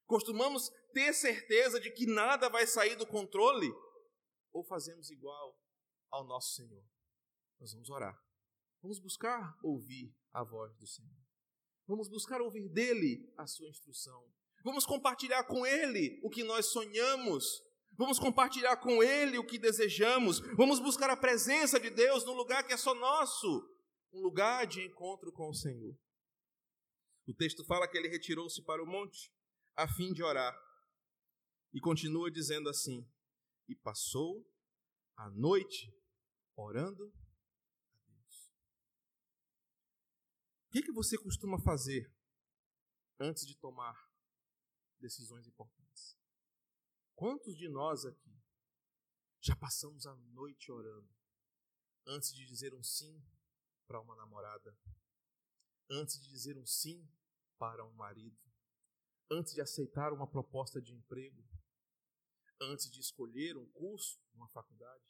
Costumamos 0.05 0.69
ter 0.93 1.13
certeza 1.13 1.77
de 1.77 1.91
que 1.91 2.05
nada 2.05 2.47
vai 2.47 2.65
sair 2.65 2.95
do 2.95 3.05
controle? 3.05 3.69
Ou 4.53 4.63
fazemos 4.63 5.11
igual 5.11 5.59
ao 6.09 6.23
nosso 6.23 6.53
Senhor? 6.53 6.85
Nós 7.59 7.73
vamos 7.73 7.89
orar. 7.89 8.22
Vamos 8.83 8.99
buscar 8.99 9.57
ouvir 9.63 10.13
a 10.31 10.43
voz 10.43 10.75
do 10.75 10.85
Senhor. 10.85 11.23
Vamos 11.87 12.07
buscar 12.07 12.39
ouvir 12.41 12.69
dele 12.69 13.33
a 13.35 13.47
sua 13.47 13.69
instrução. 13.69 14.23
Vamos 14.63 14.85
compartilhar 14.85 15.43
com 15.45 15.65
ele 15.65 16.19
o 16.23 16.29
que 16.29 16.43
nós 16.43 16.67
sonhamos. 16.67 17.63
Vamos 17.97 18.19
compartilhar 18.19 18.77
com 18.77 19.01
ele 19.01 19.39
o 19.39 19.45
que 19.45 19.57
desejamos. 19.57 20.39
Vamos 20.55 20.79
buscar 20.79 21.09
a 21.09 21.17
presença 21.17 21.79
de 21.79 21.89
Deus 21.89 22.23
no 22.25 22.33
lugar 22.33 22.63
que 22.67 22.73
é 22.73 22.77
só 22.77 22.93
nosso 22.93 23.73
um 24.13 24.21
lugar 24.21 24.67
de 24.67 24.81
encontro 24.81 25.31
com 25.31 25.49
o 25.49 25.53
Senhor. 25.53 25.97
O 27.27 27.33
texto 27.33 27.65
fala 27.65 27.87
que 27.87 27.97
ele 27.97 28.09
retirou-se 28.09 28.61
para 28.61 28.83
o 28.83 28.85
monte 28.85 29.33
a 29.75 29.87
fim 29.87 30.13
de 30.13 30.21
orar. 30.21 30.55
E 31.73 31.79
continua 31.79 32.29
dizendo 32.29 32.69
assim: 32.69 33.07
E 33.67 33.75
passou 33.75 34.45
a 35.17 35.29
noite 35.29 35.91
orando 36.55 37.11
a 37.91 37.97
Deus. 37.97 38.51
O 40.62 40.62
que, 40.73 40.81
que 40.81 40.91
você 40.91 41.15
costuma 41.19 41.59
fazer 41.59 42.12
antes 43.19 43.45
de 43.45 43.55
tomar 43.55 43.95
decisões 44.99 45.45
importantes? 45.45 46.17
Quantos 47.13 47.55
de 47.55 47.69
nós 47.69 48.05
aqui 48.05 48.36
já 49.39 49.55
passamos 49.55 50.07
a 50.07 50.15
noite 50.15 50.71
orando 50.71 51.13
antes 52.07 52.33
de 52.33 52.43
dizer 52.47 52.73
um 52.73 52.81
sim 52.81 53.23
para 53.86 54.01
uma 54.01 54.15
namorada, 54.15 54.75
antes 55.91 56.19
de 56.19 56.27
dizer 56.27 56.57
um 56.57 56.65
sim 56.65 57.07
para 57.59 57.86
um 57.86 57.93
marido, 57.93 58.41
antes 59.29 59.53
de 59.53 59.62
aceitar 59.62 60.12
uma 60.12 60.25
proposta 60.25 60.81
de 60.81 60.91
emprego, 60.91 61.47
antes 62.59 62.89
de 62.89 62.99
escolher 62.99 63.57
um 63.57 63.69
curso 63.73 64.19
numa 64.33 64.49
faculdade, 64.49 65.03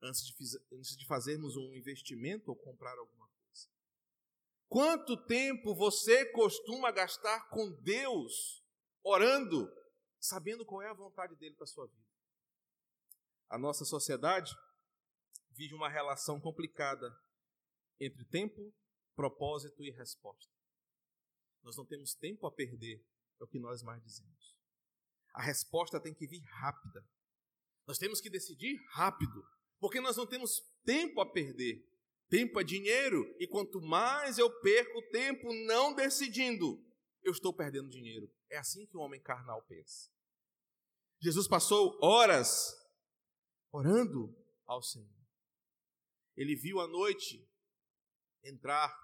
antes 0.00 0.24
de, 0.24 0.34
antes 0.72 0.96
de 0.96 1.06
fazermos 1.06 1.54
um 1.54 1.74
investimento 1.74 2.50
ou 2.50 2.56
comprar 2.56 2.96
alguma. 2.98 3.27
Quanto 4.68 5.16
tempo 5.26 5.74
você 5.74 6.30
costuma 6.32 6.90
gastar 6.90 7.48
com 7.48 7.70
Deus 7.82 8.62
orando, 9.02 9.66
sabendo 10.20 10.64
qual 10.64 10.82
é 10.82 10.88
a 10.88 10.94
vontade 10.94 11.34
dele 11.36 11.54
para 11.54 11.64
a 11.64 11.68
sua 11.68 11.86
vida? 11.86 12.06
A 13.48 13.58
nossa 13.58 13.84
sociedade 13.84 14.54
vive 15.52 15.74
uma 15.74 15.88
relação 15.88 16.38
complicada 16.38 17.10
entre 17.98 18.24
tempo, 18.26 18.72
propósito 19.16 19.82
e 19.82 19.90
resposta. 19.90 20.52
Nós 21.62 21.76
não 21.76 21.86
temos 21.86 22.14
tempo 22.14 22.46
a 22.46 22.52
perder, 22.52 23.04
é 23.40 23.44
o 23.44 23.48
que 23.48 23.58
nós 23.58 23.82
mais 23.82 24.02
dizemos. 24.04 24.56
A 25.34 25.42
resposta 25.42 26.00
tem 26.00 26.14
que 26.14 26.26
vir 26.26 26.42
rápida. 26.42 27.04
Nós 27.86 27.98
temos 27.98 28.20
que 28.20 28.28
decidir 28.28 28.78
rápido, 28.90 29.42
porque 29.80 30.00
nós 30.00 30.16
não 30.16 30.26
temos 30.26 30.60
tempo 30.84 31.20
a 31.20 31.32
perder. 31.32 31.82
Tempo 32.28 32.60
é 32.60 32.64
dinheiro, 32.64 33.24
e 33.38 33.46
quanto 33.46 33.80
mais 33.80 34.36
eu 34.36 34.50
perco 34.60 35.00
tempo 35.10 35.52
não 35.66 35.94
decidindo, 35.94 36.84
eu 37.22 37.32
estou 37.32 37.54
perdendo 37.54 37.88
dinheiro. 37.88 38.30
É 38.50 38.58
assim 38.58 38.86
que 38.86 38.96
o 38.96 39.00
homem 39.00 39.20
carnal 39.20 39.62
pensa. 39.62 40.10
Jesus 41.20 41.48
passou 41.48 41.98
horas 42.02 42.74
orando 43.72 44.36
ao 44.66 44.82
Senhor. 44.82 45.18
Ele 46.36 46.54
viu 46.54 46.80
a 46.80 46.86
noite 46.86 47.44
entrar, 48.44 48.94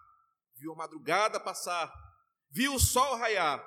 viu 0.57 0.73
a 0.73 0.77
madrugada 0.77 1.41
passar, 1.41 1.93
viu 2.51 2.75
o 2.75 2.81
sol 2.81 3.17
raiar, 3.17 3.63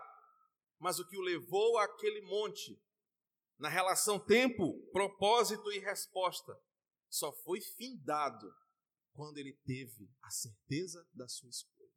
mas 0.79 0.99
o 0.99 1.07
que 1.07 1.17
o 1.17 1.21
levou 1.21 1.77
àquele 1.79 2.21
monte, 2.21 2.79
na 3.57 3.69
relação 3.69 4.19
tempo, 4.19 4.79
propósito 4.91 5.71
e 5.71 5.79
resposta, 5.79 6.55
só 7.09 7.31
foi 7.43 7.59
findado 7.59 8.47
quando 9.17 9.39
ele 9.39 9.53
teve 9.65 10.07
a 10.21 10.29
certeza 10.29 11.03
da 11.11 11.27
sua 11.27 11.49
escolha. 11.49 11.91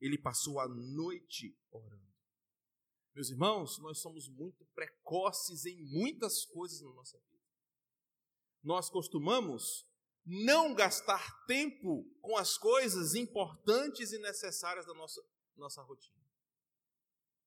Ele 0.00 0.18
passou 0.18 0.58
a 0.58 0.66
noite 0.66 1.56
orando. 1.70 2.10
Meus 3.14 3.30
irmãos, 3.30 3.78
nós 3.78 4.00
somos 4.00 4.28
muito 4.28 4.66
precoces 4.74 5.64
em 5.64 5.80
muitas 5.80 6.44
coisas 6.46 6.80
na 6.80 6.92
nossa 6.92 7.16
vida. 7.18 7.44
Nós 8.64 8.90
costumamos 8.90 9.86
não 10.26 10.74
gastar 10.74 11.46
tempo 11.46 12.04
com 12.20 12.36
as 12.36 12.58
coisas 12.58 13.14
importantes 13.14 14.12
e 14.12 14.18
necessárias 14.18 14.84
da 14.84 14.94
nossa, 14.94 15.22
nossa 15.56 15.82
rotina. 15.82 16.20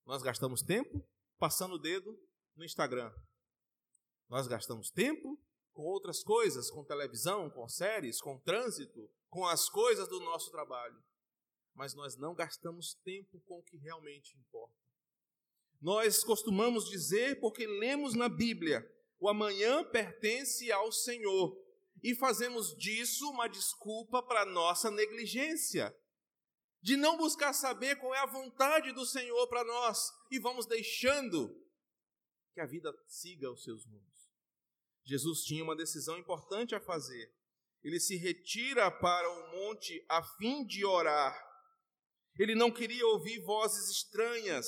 Nós 0.06 0.24
gastamos 0.24 0.62
tempo 0.62 1.06
passando 1.38 1.76
o 1.76 1.80
dedo 1.80 2.18
no 2.56 2.63
Instagram. 2.63 3.13
Nós 4.30 4.48
gastamos 4.48 4.89
tempo 4.89 5.38
com 5.73 5.83
outras 5.83 6.23
coisas, 6.23 6.69
com 6.69 6.83
televisão, 6.83 7.49
com 7.49 7.67
séries, 7.67 8.21
com 8.21 8.39
trânsito, 8.39 9.09
com 9.29 9.45
as 9.45 9.67
coisas 9.67 10.07
do 10.07 10.19
nosso 10.19 10.51
trabalho. 10.51 11.01
Mas 11.73 11.93
nós 11.95 12.15
não 12.15 12.36
gastamos 12.36 12.93
tempo 13.03 13.41
com 13.41 13.59
o 13.59 13.63
que 13.63 13.77
realmente 13.77 14.38
importa. 14.38 14.75
Nós 15.81 16.23
costumamos 16.23 16.88
dizer, 16.88 17.39
porque 17.39 17.67
lemos 17.67 18.13
na 18.13 18.29
Bíblia, 18.29 18.89
o 19.19 19.27
amanhã 19.27 19.83
pertence 19.83 20.71
ao 20.71 20.91
Senhor 20.91 21.57
e 22.01 22.15
fazemos 22.15 22.75
disso 22.77 23.29
uma 23.29 23.47
desculpa 23.47 24.21
para 24.21 24.45
nossa 24.45 24.91
negligência, 24.91 25.95
de 26.81 26.95
não 26.95 27.17
buscar 27.17 27.53
saber 27.53 27.95
qual 27.97 28.13
é 28.13 28.19
a 28.19 28.25
vontade 28.25 28.91
do 28.91 29.05
Senhor 29.05 29.47
para 29.47 29.63
nós 29.63 30.12
e 30.29 30.39
vamos 30.39 30.65
deixando 30.65 31.49
que 32.53 32.62
a 32.62 32.65
vida 32.65 32.93
siga 33.07 33.49
os 33.51 33.63
seus 33.63 33.86
rumos. 33.86 34.22
Jesus 35.06 35.44
tinha 35.44 35.63
uma 35.63 35.76
decisão 35.76 36.18
importante 36.18 36.74
a 36.74 36.80
fazer. 36.80 37.32
Ele 37.84 38.00
se 38.00 38.16
retira 38.16 38.89
para 38.89 39.30
o 39.30 39.52
monte 39.52 40.04
a 40.08 40.24
fim 40.38 40.66
de 40.66 40.86
orar. 40.86 41.36
Ele 42.39 42.56
não 42.56 42.72
queria 42.72 43.06
ouvir 43.08 43.39
vozes 43.42 43.89
estranhas. 43.89 44.66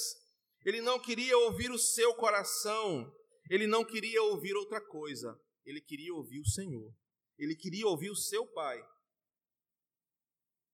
Ele 0.65 0.81
não 0.81 0.99
queria 0.99 1.37
ouvir 1.37 1.71
o 1.71 1.79
seu 1.79 2.13
coração. 2.15 3.09
Ele 3.49 3.65
não 3.65 3.85
queria 3.85 4.21
ouvir 4.23 4.53
outra 4.55 4.81
coisa. 4.81 5.39
Ele 5.65 5.79
queria 5.79 6.13
ouvir 6.13 6.41
o 6.41 6.47
Senhor. 6.47 6.93
Ele 7.37 7.55
queria 7.55 7.87
ouvir 7.87 8.09
o 8.09 8.15
seu 8.15 8.45
pai. 8.47 8.81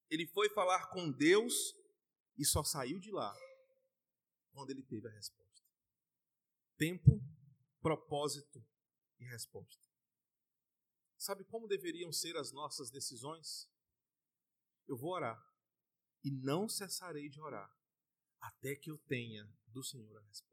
Ele 0.10 0.28
foi 0.28 0.50
falar 0.50 0.90
com 0.90 1.12
Deus 1.12 1.54
e 2.38 2.46
só 2.46 2.64
saiu 2.64 3.00
de 3.00 3.12
lá 3.12 3.34
quando 4.52 4.72
ele 4.72 4.84
teve 4.84 5.08
a 5.08 5.12
resposta. 5.12 5.62
Tempo, 6.78 7.22
propósito 7.82 8.62
e 9.22 9.26
resposta. 9.26 9.88
Sabe 11.18 11.46
como 11.46 11.68
deveriam 11.68 12.12
ser 12.12 12.36
as 12.36 12.52
nossas 12.52 12.90
decisões? 12.90 13.70
Eu 14.88 14.98
vou 14.98 15.12
orar 15.12 15.40
e 16.24 16.32
não 16.32 16.68
cessarei 16.68 17.30
de 17.30 17.40
orar 17.40 17.72
até 18.42 18.76
que 18.76 18.90
eu 18.90 18.98
tenha 18.98 19.48
do 19.68 19.84
Senhor 19.84 20.18
a 20.18 20.22
resposta. 20.22 20.52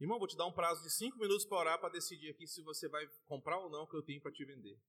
Irmão, 0.00 0.18
vou 0.18 0.26
te 0.26 0.36
dar 0.36 0.46
um 0.46 0.52
prazo 0.52 0.82
de 0.82 0.90
cinco 0.90 1.18
minutos 1.18 1.44
para 1.44 1.58
orar 1.58 1.78
para 1.78 1.92
decidir 1.92 2.30
aqui 2.30 2.46
se 2.46 2.62
você 2.62 2.88
vai 2.88 3.06
comprar 3.26 3.58
ou 3.58 3.70
não 3.70 3.82
o 3.82 3.88
que 3.88 3.96
eu 3.96 4.02
tenho 4.02 4.20
para 4.20 4.32
te 4.32 4.44
vender. 4.44 4.80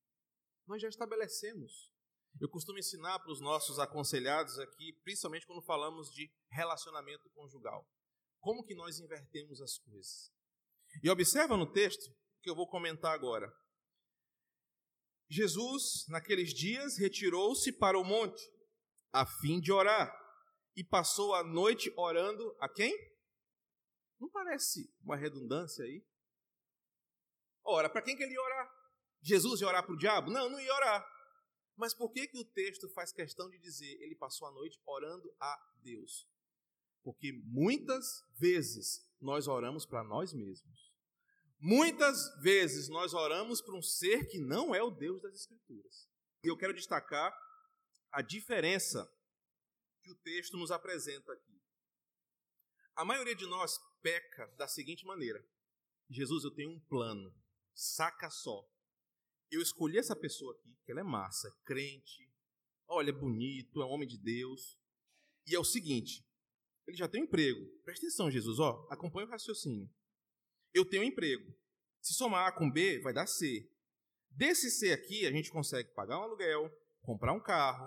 Nós 0.65 0.81
já 0.81 0.87
estabelecemos. 0.87 1.91
Eu 2.39 2.49
costumo 2.49 2.79
ensinar 2.79 3.19
para 3.19 3.31
os 3.31 3.39
nossos 3.39 3.77
aconselhados 3.77 4.57
aqui, 4.57 4.93
principalmente 5.03 5.45
quando 5.45 5.61
falamos 5.61 6.09
de 6.09 6.33
relacionamento 6.49 7.29
conjugal. 7.29 7.87
Como 8.39 8.63
que 8.63 8.73
nós 8.73 8.99
invertemos 8.99 9.61
as 9.61 9.77
coisas? 9.77 10.32
E 11.01 11.09
observa 11.09 11.57
no 11.57 11.71
texto 11.71 12.11
que 12.41 12.49
eu 12.49 12.55
vou 12.55 12.67
comentar 12.67 13.13
agora. 13.13 13.51
Jesus, 15.29 16.05
naqueles 16.09 16.53
dias, 16.53 16.97
retirou-se 16.97 17.71
para 17.71 17.97
o 17.97 18.03
monte, 18.03 18.41
a 19.11 19.25
fim 19.25 19.59
de 19.59 19.71
orar, 19.71 20.13
e 20.75 20.83
passou 20.83 21.33
a 21.33 21.43
noite 21.43 21.91
orando 21.97 22.55
a 22.59 22.69
quem? 22.69 22.93
Não 24.19 24.29
parece 24.29 24.93
uma 25.01 25.15
redundância 25.15 25.83
aí? 25.83 26.05
Ora, 27.65 27.89
para 27.89 28.01
quem 28.01 28.15
que 28.15 28.23
ele 28.23 28.33
ia 28.33 28.41
orar? 28.41 28.69
Jesus 29.21 29.61
ia 29.61 29.67
orar 29.67 29.83
para 29.83 29.93
o 29.93 29.97
diabo? 29.97 30.29
Não, 30.29 30.49
não 30.49 30.59
ia 30.59 30.73
orar. 30.73 31.13
Mas 31.75 31.93
por 31.93 32.11
que, 32.11 32.27
que 32.27 32.37
o 32.37 32.45
texto 32.45 32.87
faz 32.89 33.11
questão 33.11 33.49
de 33.49 33.57
dizer 33.57 33.99
ele 34.01 34.15
passou 34.15 34.47
a 34.47 34.51
noite 34.51 34.79
orando 34.85 35.33
a 35.39 35.57
Deus? 35.81 36.27
Porque 37.03 37.33
muitas 37.45 38.23
vezes 38.39 39.05
nós 39.19 39.47
oramos 39.47 39.85
para 39.85 40.03
nós 40.03 40.33
mesmos. 40.33 40.93
Muitas 41.59 42.35
vezes 42.41 42.89
nós 42.89 43.13
oramos 43.13 43.61
para 43.61 43.75
um 43.75 43.81
ser 43.81 44.27
que 44.27 44.39
não 44.39 44.73
é 44.73 44.81
o 44.81 44.91
Deus 44.91 45.21
das 45.21 45.33
Escrituras. 45.35 46.09
E 46.43 46.47
eu 46.47 46.57
quero 46.57 46.73
destacar 46.73 47.33
a 48.11 48.21
diferença 48.21 49.09
que 50.01 50.11
o 50.11 50.15
texto 50.15 50.57
nos 50.57 50.71
apresenta 50.71 51.31
aqui. 51.31 51.61
A 52.95 53.05
maioria 53.05 53.35
de 53.35 53.45
nós 53.47 53.79
peca 54.01 54.47
da 54.57 54.67
seguinte 54.67 55.05
maneira: 55.05 55.43
Jesus, 56.09 56.43
eu 56.43 56.51
tenho 56.51 56.71
um 56.71 56.79
plano. 56.81 57.33
saca 57.73 58.29
só. 58.29 58.69
Eu 59.49 59.61
escolhi 59.61 59.97
essa 59.97 60.15
pessoa 60.15 60.53
aqui, 60.53 60.75
que 60.83 60.91
ela 60.91 61.01
é 61.01 61.03
massa, 61.03 61.47
é 61.47 61.65
crente, 61.65 62.29
olha, 62.87 63.09
é 63.09 63.13
bonito, 63.13 63.81
é 63.81 63.85
um 63.85 63.89
homem 63.89 64.07
de 64.07 64.17
Deus. 64.17 64.77
E 65.45 65.55
é 65.55 65.59
o 65.59 65.63
seguinte, 65.63 66.25
ele 66.87 66.97
já 66.97 67.07
tem 67.07 67.21
um 67.21 67.25
emprego. 67.25 67.65
Presta 67.83 68.05
atenção, 68.05 68.31
Jesus, 68.31 68.59
ó, 68.59 68.87
acompanha 68.89 69.27
o 69.27 69.29
raciocínio. 69.29 69.89
Eu 70.73 70.85
tenho 70.85 71.03
um 71.03 71.05
emprego. 71.05 71.53
Se 72.01 72.13
somar 72.13 72.47
A 72.47 72.51
com 72.51 72.69
B, 72.69 72.99
vai 72.99 73.13
dar 73.13 73.27
C. 73.27 73.69
Desse 74.29 74.69
C 74.71 74.91
aqui, 74.91 75.25
a 75.25 75.31
gente 75.31 75.51
consegue 75.51 75.89
pagar 75.93 76.19
um 76.19 76.23
aluguel, 76.23 76.69
comprar 77.01 77.33
um 77.33 77.39
carro, 77.39 77.85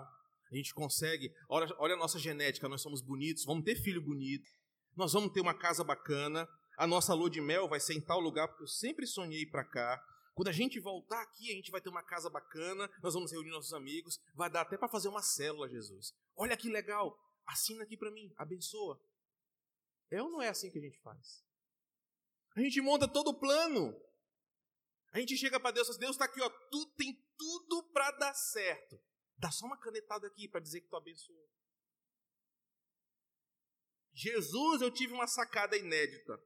a 0.51 0.55
gente 0.55 0.73
consegue. 0.73 1.31
Olha, 1.49 1.67
olha 1.77 1.93
a 1.95 1.97
nossa 1.97 2.17
genética, 2.17 2.69
nós 2.69 2.81
somos 2.81 3.01
bonitos, 3.01 3.45
vamos 3.45 3.65
ter 3.65 3.75
filho 3.75 4.01
bonito, 4.01 4.49
nós 4.95 5.13
vamos 5.13 5.31
ter 5.33 5.41
uma 5.41 5.53
casa 5.53 5.83
bacana, 5.83 6.47
a 6.77 6.87
nossa 6.87 7.13
lua 7.13 7.29
de 7.29 7.41
mel 7.41 7.67
vai 7.67 7.79
ser 7.79 7.93
em 7.93 8.01
tal 8.01 8.19
lugar, 8.19 8.47
porque 8.47 8.63
eu 8.63 8.67
sempre 8.67 9.05
sonhei 9.05 9.45
para 9.45 9.65
cá. 9.65 10.01
Quando 10.33 10.49
a 10.49 10.53
gente 10.53 10.79
voltar 10.79 11.21
aqui, 11.21 11.51
a 11.51 11.55
gente 11.55 11.71
vai 11.71 11.81
ter 11.81 11.89
uma 11.89 12.03
casa 12.03 12.29
bacana, 12.29 12.89
nós 13.01 13.13
vamos 13.13 13.31
reunir 13.31 13.49
nossos 13.49 13.73
amigos, 13.73 14.19
vai 14.35 14.49
dar 14.49 14.61
até 14.61 14.77
para 14.77 14.87
fazer 14.87 15.09
uma 15.09 15.21
célula, 15.21 15.67
Jesus. 15.67 16.13
Olha 16.35 16.55
que 16.55 16.69
legal, 16.69 17.17
assina 17.47 17.83
aqui 17.83 17.97
para 17.97 18.11
mim, 18.11 18.31
abençoa. 18.37 19.01
É 20.11 20.21
ou 20.21 20.29
não 20.29 20.41
é 20.41 20.49
assim 20.49 20.69
que 20.69 20.77
a 20.77 20.81
gente 20.81 20.99
faz? 20.99 21.43
A 22.55 22.61
gente 22.61 22.79
monta 22.81 23.07
todo 23.07 23.29
o 23.29 23.39
plano. 23.39 23.99
A 25.11 25.19
gente 25.19 25.37
chega 25.37 25.59
para 25.59 25.71
Deus 25.71 25.87
e 25.87 25.91
diz, 25.91 25.99
Deus 25.99 26.11
está 26.11 26.25
aqui, 26.25 26.41
ó, 26.41 26.49
tu 26.49 26.85
tem 26.97 27.13
tudo 27.37 27.83
para 27.91 28.11
dar 28.11 28.33
certo. 28.33 29.01
Dá 29.37 29.51
só 29.51 29.65
uma 29.65 29.79
canetada 29.79 30.27
aqui 30.27 30.47
para 30.47 30.59
dizer 30.59 30.81
que 30.81 30.87
tu 30.87 30.95
abençoou. 30.95 31.47
Jesus, 34.13 34.81
eu 34.81 34.91
tive 34.91 35.13
uma 35.13 35.27
sacada 35.27 35.77
inédita. 35.77 36.41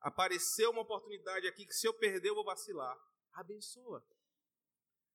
Apareceu 0.00 0.70
uma 0.70 0.82
oportunidade 0.82 1.46
aqui 1.46 1.66
que 1.66 1.74
se 1.74 1.86
eu 1.86 1.92
perder 1.92 2.28
eu 2.28 2.34
vou 2.34 2.44
vacilar. 2.44 2.96
Abençoa. 3.32 4.06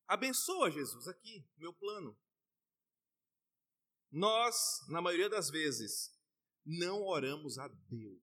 Abençoa, 0.06 0.70
Jesus, 0.70 1.08
aqui, 1.08 1.48
meu 1.56 1.72
plano. 1.72 2.16
Nós, 4.10 4.80
na 4.88 5.00
maioria 5.00 5.28
das 5.28 5.50
vezes, 5.50 6.10
não 6.64 7.02
oramos 7.02 7.58
a 7.58 7.68
Deus. 7.68 8.22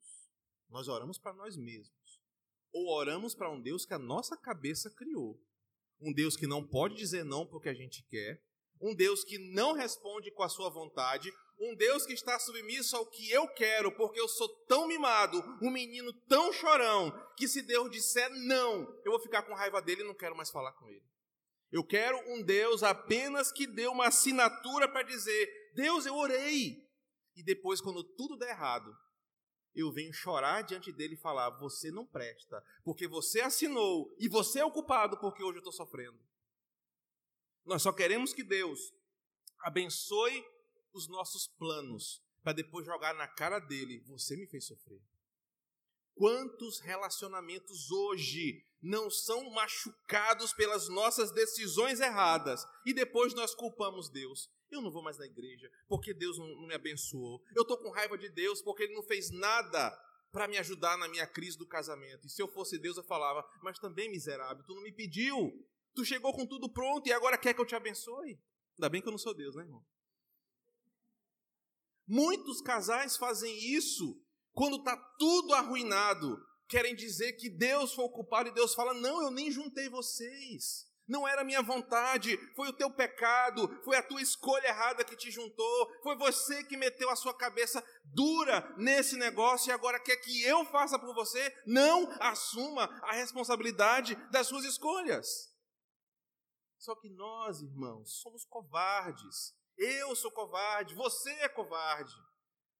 Nós 0.69 0.87
oramos 0.87 1.17
para 1.17 1.33
nós 1.33 1.55
mesmos. 1.55 2.21
Ou 2.71 2.89
oramos 2.89 3.35
para 3.35 3.51
um 3.51 3.61
Deus 3.61 3.85
que 3.85 3.93
a 3.93 3.99
nossa 3.99 4.35
cabeça 4.35 4.89
criou. 4.89 5.39
Um 6.01 6.11
Deus 6.11 6.35
que 6.35 6.47
não 6.47 6.65
pode 6.65 6.95
dizer 6.95 7.23
não 7.23 7.45
porque 7.45 7.69
a 7.69 7.73
gente 7.73 8.03
quer, 8.09 8.43
um 8.81 8.93
Deus 8.93 9.23
que 9.23 9.37
não 9.53 9.73
responde 9.73 10.31
com 10.31 10.43
a 10.43 10.49
sua 10.49 10.69
vontade, 10.69 11.31
um 11.59 11.75
Deus 11.75 12.05
que 12.05 12.13
está 12.13 12.37
submisso 12.37 12.97
ao 12.97 13.05
que 13.05 13.31
eu 13.31 13.47
quero, 13.47 13.91
porque 13.95 14.19
eu 14.19 14.27
sou 14.27 14.49
tão 14.65 14.87
mimado, 14.87 15.41
um 15.61 15.69
menino 15.69 16.11
tão 16.27 16.51
chorão, 16.51 17.11
que 17.37 17.47
se 17.47 17.61
Deus 17.61 17.89
disser 17.89 18.29
não, 18.45 18.81
eu 19.05 19.11
vou 19.11 19.19
ficar 19.21 19.43
com 19.43 19.53
raiva 19.53 19.81
dele 19.81 20.01
e 20.01 20.07
não 20.07 20.13
quero 20.13 20.35
mais 20.35 20.51
falar 20.51 20.73
com 20.73 20.89
ele. 20.89 21.05
Eu 21.71 21.83
quero 21.83 22.17
um 22.31 22.43
Deus 22.43 22.83
apenas 22.83 23.51
que 23.51 23.65
dê 23.65 23.87
uma 23.87 24.07
assinatura 24.07 24.87
para 24.87 25.03
dizer: 25.03 25.62
Deus, 25.73 26.05
eu 26.05 26.15
orei. 26.15 26.87
E 27.35 27.43
depois, 27.43 27.81
quando 27.81 28.03
tudo 28.03 28.37
der 28.37 28.49
errado, 28.49 28.95
eu 29.75 29.91
venho 29.91 30.13
chorar 30.13 30.61
diante 30.61 30.91
dele 30.91 31.15
e 31.15 31.21
falar: 31.21 31.49
Você 31.59 31.91
não 31.91 32.05
presta, 32.05 32.63
porque 32.83 33.07
você 33.07 33.41
assinou 33.41 34.13
e 34.19 34.27
você 34.27 34.59
é 34.59 34.65
o 34.65 34.71
culpado 34.71 35.19
porque 35.19 35.43
hoje 35.43 35.57
eu 35.57 35.59
estou 35.59 35.73
sofrendo. 35.73 36.19
Nós 37.65 37.81
só 37.81 37.91
queremos 37.91 38.33
que 38.33 38.43
Deus 38.43 38.93
abençoe 39.59 40.45
os 40.93 41.07
nossos 41.07 41.47
planos, 41.47 42.21
para 42.43 42.53
depois 42.53 42.85
jogar 42.85 43.15
na 43.15 43.27
cara 43.27 43.59
dele: 43.59 44.03
Você 44.07 44.35
me 44.35 44.47
fez 44.47 44.65
sofrer. 44.65 45.01
Quantos 46.15 46.79
relacionamentos 46.79 47.89
hoje 47.89 48.63
não 48.79 49.09
são 49.09 49.49
machucados 49.49 50.53
pelas 50.53 50.87
nossas 50.87 51.31
decisões 51.31 51.99
erradas 51.99 52.63
e 52.85 52.93
depois 52.93 53.33
nós 53.33 53.55
culpamos 53.55 54.09
Deus? 54.09 54.51
Eu 54.73 54.81
não 54.81 54.91
vou 54.91 55.03
mais 55.03 55.17
na 55.17 55.25
igreja 55.25 55.71
porque 55.87 56.13
Deus 56.13 56.37
não, 56.37 56.47
não 56.47 56.67
me 56.67 56.73
abençoou. 56.73 57.41
Eu 57.55 57.61
estou 57.61 57.77
com 57.77 57.91
raiva 57.91 58.17
de 58.17 58.29
Deus 58.29 58.61
porque 58.61 58.83
Ele 58.83 58.95
não 58.95 59.03
fez 59.03 59.29
nada 59.31 59.91
para 60.31 60.47
me 60.47 60.57
ajudar 60.57 60.97
na 60.97 61.07
minha 61.07 61.27
crise 61.27 61.57
do 61.57 61.67
casamento. 61.67 62.25
E 62.25 62.29
se 62.29 62.41
eu 62.41 62.47
fosse 62.47 62.79
Deus, 62.79 62.97
eu 62.97 63.03
falava: 63.03 63.47
Mas 63.61 63.77
também, 63.77 64.09
miserável, 64.09 64.63
tu 64.65 64.73
não 64.73 64.81
me 64.81 64.91
pediu. 64.91 65.51
Tu 65.93 66.03
chegou 66.03 66.33
com 66.33 66.45
tudo 66.45 66.67
pronto 66.71 67.07
e 67.07 67.13
agora 67.13 67.37
quer 67.37 67.53
que 67.53 67.61
eu 67.61 67.65
te 67.65 67.75
abençoe? 67.75 68.41
Ainda 68.75 68.89
bem 68.89 68.99
que 68.99 69.07
eu 69.07 69.11
não 69.11 69.19
sou 69.19 69.33
Deus, 69.33 69.55
né, 69.55 69.63
irmão? 69.63 69.85
Muitos 72.07 72.61
casais 72.61 73.15
fazem 73.15 73.55
isso 73.75 74.19
quando 74.53 74.77
está 74.77 74.97
tudo 75.19 75.53
arruinado. 75.53 76.43
Querem 76.67 76.95
dizer 76.95 77.33
que 77.33 77.49
Deus 77.49 77.93
foi 77.93 78.05
o 78.05 78.09
culpado 78.09 78.49
e 78.49 78.53
Deus 78.53 78.73
fala: 78.73 78.95
Não, 78.95 79.21
eu 79.21 79.29
nem 79.29 79.51
juntei 79.51 79.87
vocês. 79.87 80.91
Não 81.07 81.27
era 81.27 81.43
minha 81.43 81.61
vontade, 81.61 82.37
foi 82.55 82.69
o 82.69 82.73
teu 82.73 82.89
pecado, 82.89 83.67
foi 83.83 83.97
a 83.97 84.03
tua 84.03 84.21
escolha 84.21 84.67
errada 84.67 85.03
que 85.03 85.17
te 85.17 85.29
juntou, 85.29 86.01
foi 86.01 86.15
você 86.15 86.63
que 86.63 86.77
meteu 86.77 87.09
a 87.09 87.15
sua 87.15 87.33
cabeça 87.33 87.83
dura 88.05 88.73
nesse 88.77 89.17
negócio 89.17 89.69
e 89.69 89.73
agora 89.73 89.99
quer 89.99 90.17
que 90.17 90.43
eu 90.43 90.63
faça 90.65 90.97
por 90.97 91.13
você? 91.13 91.53
Não 91.65 92.09
assuma 92.21 92.85
a 93.03 93.13
responsabilidade 93.13 94.15
das 94.31 94.47
suas 94.47 94.63
escolhas. 94.63 95.53
Só 96.77 96.95
que 96.95 97.09
nós, 97.09 97.61
irmãos, 97.61 98.21
somos 98.21 98.45
covardes. 98.45 99.53
Eu 99.77 100.15
sou 100.15 100.31
covarde, 100.31 100.95
você 100.95 101.31
é 101.39 101.49
covarde. 101.49 102.13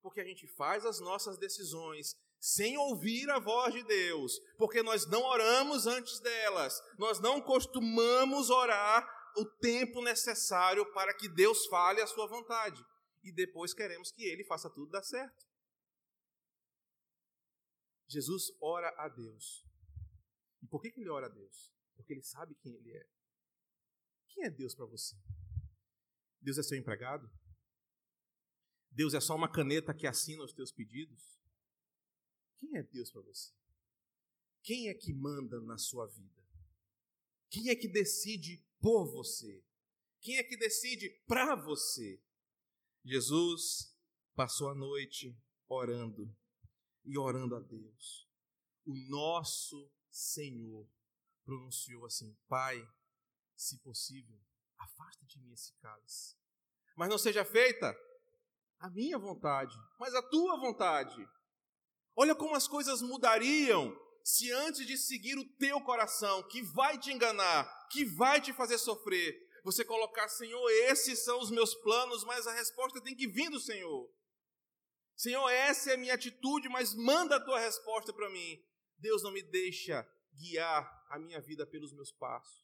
Porque 0.02 0.20
a 0.20 0.26
gente 0.26 0.46
faz 0.56 0.86
as 0.86 1.00
nossas 1.00 1.38
decisões 1.38 2.16
sem 2.44 2.78
ouvir 2.78 3.30
a 3.30 3.40
voz 3.40 3.74
de 3.74 3.82
Deus, 3.86 4.38
porque 4.58 4.84
nós 4.84 5.08
não 5.08 5.22
oramos 5.22 5.88
antes 5.88 6.20
delas, 6.20 6.78
nós 7.00 7.22
não 7.22 7.42
costumamos 7.42 8.50
orar 8.50 9.08
o 9.38 9.46
tempo 9.62 10.04
necessário 10.04 10.86
para 10.92 11.14
que 11.14 11.30
Deus 11.30 11.66
fale 11.68 12.02
a 12.02 12.08
sua 12.08 12.28
vontade. 12.28 12.84
E 13.24 13.32
depois 13.32 13.74
queremos 13.74 14.12
que 14.12 14.26
Ele 14.26 14.44
faça 14.44 14.70
tudo 14.70 14.92
dar 14.92 15.04
certo. 15.04 15.46
Jesus 18.10 18.52
ora 18.62 18.94
a 18.98 19.08
Deus. 19.08 19.66
E 20.62 20.68
por 20.68 20.82
que 20.82 20.90
ele 21.00 21.10
ora 21.10 21.28
a 21.28 21.30
Deus? 21.30 21.74
Porque 21.96 22.12
ele 22.12 22.24
sabe 22.24 22.56
quem 22.56 22.76
ele 22.76 22.92
é. 22.92 23.08
Quem 24.28 24.44
é 24.44 24.50
Deus 24.50 24.76
para 24.76 24.86
você? 24.86 25.16
Deus 26.42 26.58
é 26.58 26.64
seu 26.64 26.78
empregado? 26.78 27.26
Deus 28.92 29.14
é 29.14 29.22
só 29.22 29.34
uma 29.34 29.50
caneta 29.50 29.94
que 29.94 30.06
assina 30.06 30.44
os 30.44 30.54
teus 30.54 30.74
pedidos? 30.74 31.33
Quem 32.64 32.78
é 32.78 32.84
Deus 32.84 33.12
para 33.12 33.22
você? 33.22 33.52
Quem 34.62 34.88
é 34.88 34.94
que 34.94 35.14
manda 35.14 35.60
na 35.60 35.78
sua 35.78 36.08
vida? 36.08 36.42
Quem 37.50 37.70
é 37.70 37.76
que 37.76 37.90
decide 37.90 38.66
por 38.80 39.06
você? 39.06 39.62
Quem 40.22 40.38
é 40.38 40.44
que 40.44 40.56
decide 40.56 41.10
para 41.28 41.56
você? 41.56 42.24
Jesus 43.04 43.94
passou 44.34 44.70
a 44.70 44.76
noite 44.76 45.38
orando 45.68 46.34
e 47.04 47.18
orando 47.18 47.58
a 47.58 47.60
Deus. 47.60 48.30
O 48.86 48.96
nosso 49.10 49.92
Senhor 50.10 50.90
pronunciou 51.44 52.06
assim: 52.06 52.34
Pai, 52.48 52.82
se 53.58 53.78
possível, 53.80 54.40
afasta 54.78 55.26
de 55.26 55.38
mim 55.38 55.52
esse 55.52 55.74
cálice. 55.82 56.38
Mas 56.96 57.10
não 57.10 57.18
seja 57.18 57.44
feita 57.44 57.94
a 58.80 58.90
minha 58.90 59.20
vontade, 59.20 59.76
mas 60.00 60.16
a 60.16 60.22
tua 60.22 60.58
vontade. 60.58 61.28
Olha 62.16 62.36
como 62.36 62.56
as 62.56 62.68
coisas 62.68 63.02
mudariam 63.02 63.98
se 64.24 64.52
antes 64.52 64.86
de 64.86 64.98
seguir 64.98 65.38
o 65.38 65.50
teu 65.58 65.82
coração, 65.82 66.44
que 66.48 66.62
vai 66.62 66.98
te 66.98 67.12
enganar, 67.12 67.88
que 67.90 68.06
vai 68.06 68.40
te 68.40 68.54
fazer 68.54 68.78
sofrer, 68.78 69.36
você 69.64 69.84
colocar, 69.84 70.30
Senhor, 70.30 70.70
esses 70.90 71.24
são 71.24 71.40
os 71.40 71.52
meus 71.52 71.74
planos, 71.76 72.24
mas 72.24 72.48
a 72.48 72.54
resposta 72.54 73.02
tem 73.02 73.16
que 73.16 73.28
vir 73.28 73.50
do 73.50 73.60
Senhor. 73.60 74.10
Senhor, 75.16 75.50
essa 75.50 75.92
é 75.92 75.94
a 75.96 75.98
minha 75.98 76.14
atitude, 76.14 76.70
mas 76.70 76.94
manda 76.96 77.36
a 77.36 77.40
tua 77.40 77.60
resposta 77.60 78.14
para 78.14 78.30
mim. 78.30 78.64
Deus 78.98 79.22
não 79.24 79.32
me 79.32 79.42
deixa 79.42 80.08
guiar 80.34 81.06
a 81.10 81.20
minha 81.20 81.40
vida 81.42 81.66
pelos 81.66 81.94
meus 81.94 82.12
passos 82.12 82.64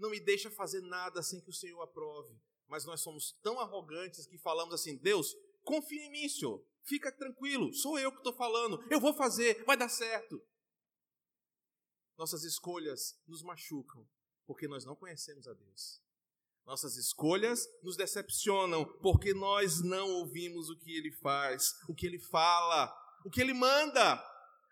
não 0.00 0.10
me 0.10 0.18
deixa 0.18 0.50
fazer 0.50 0.80
nada 0.80 1.22
sem 1.22 1.40
que 1.40 1.50
o 1.50 1.52
Senhor 1.52 1.80
aprove. 1.82 2.34
Mas 2.66 2.84
nós 2.86 3.02
somos 3.02 3.32
tão 3.42 3.60
arrogantes 3.60 4.26
que 4.26 4.38
falamos 4.38 4.74
assim: 4.74 4.96
Deus, 4.96 5.36
confia 5.62 6.02
em 6.06 6.10
mim, 6.10 6.28
Senhor. 6.28 6.64
Fica 6.84 7.12
tranquilo, 7.12 7.72
sou 7.74 7.98
eu 7.98 8.10
que 8.10 8.18
estou 8.18 8.32
falando. 8.32 8.84
Eu 8.90 9.00
vou 9.00 9.14
fazer, 9.14 9.64
vai 9.64 9.76
dar 9.76 9.88
certo. 9.88 10.40
Nossas 12.16 12.44
escolhas 12.44 13.18
nos 13.26 13.42
machucam 13.42 14.06
porque 14.46 14.66
nós 14.66 14.84
não 14.84 14.96
conhecemos 14.96 15.46
a 15.46 15.54
Deus. 15.54 16.02
Nossas 16.66 16.96
escolhas 16.96 17.66
nos 17.82 17.96
decepcionam 17.96 18.84
porque 19.00 19.32
nós 19.32 19.80
não 19.80 20.08
ouvimos 20.08 20.68
o 20.68 20.78
que 20.78 20.96
Ele 20.96 21.12
faz, 21.12 21.72
o 21.88 21.94
que 21.94 22.06
Ele 22.06 22.18
fala, 22.18 22.92
o 23.24 23.30
que 23.30 23.40
Ele 23.40 23.54
manda. 23.54 24.22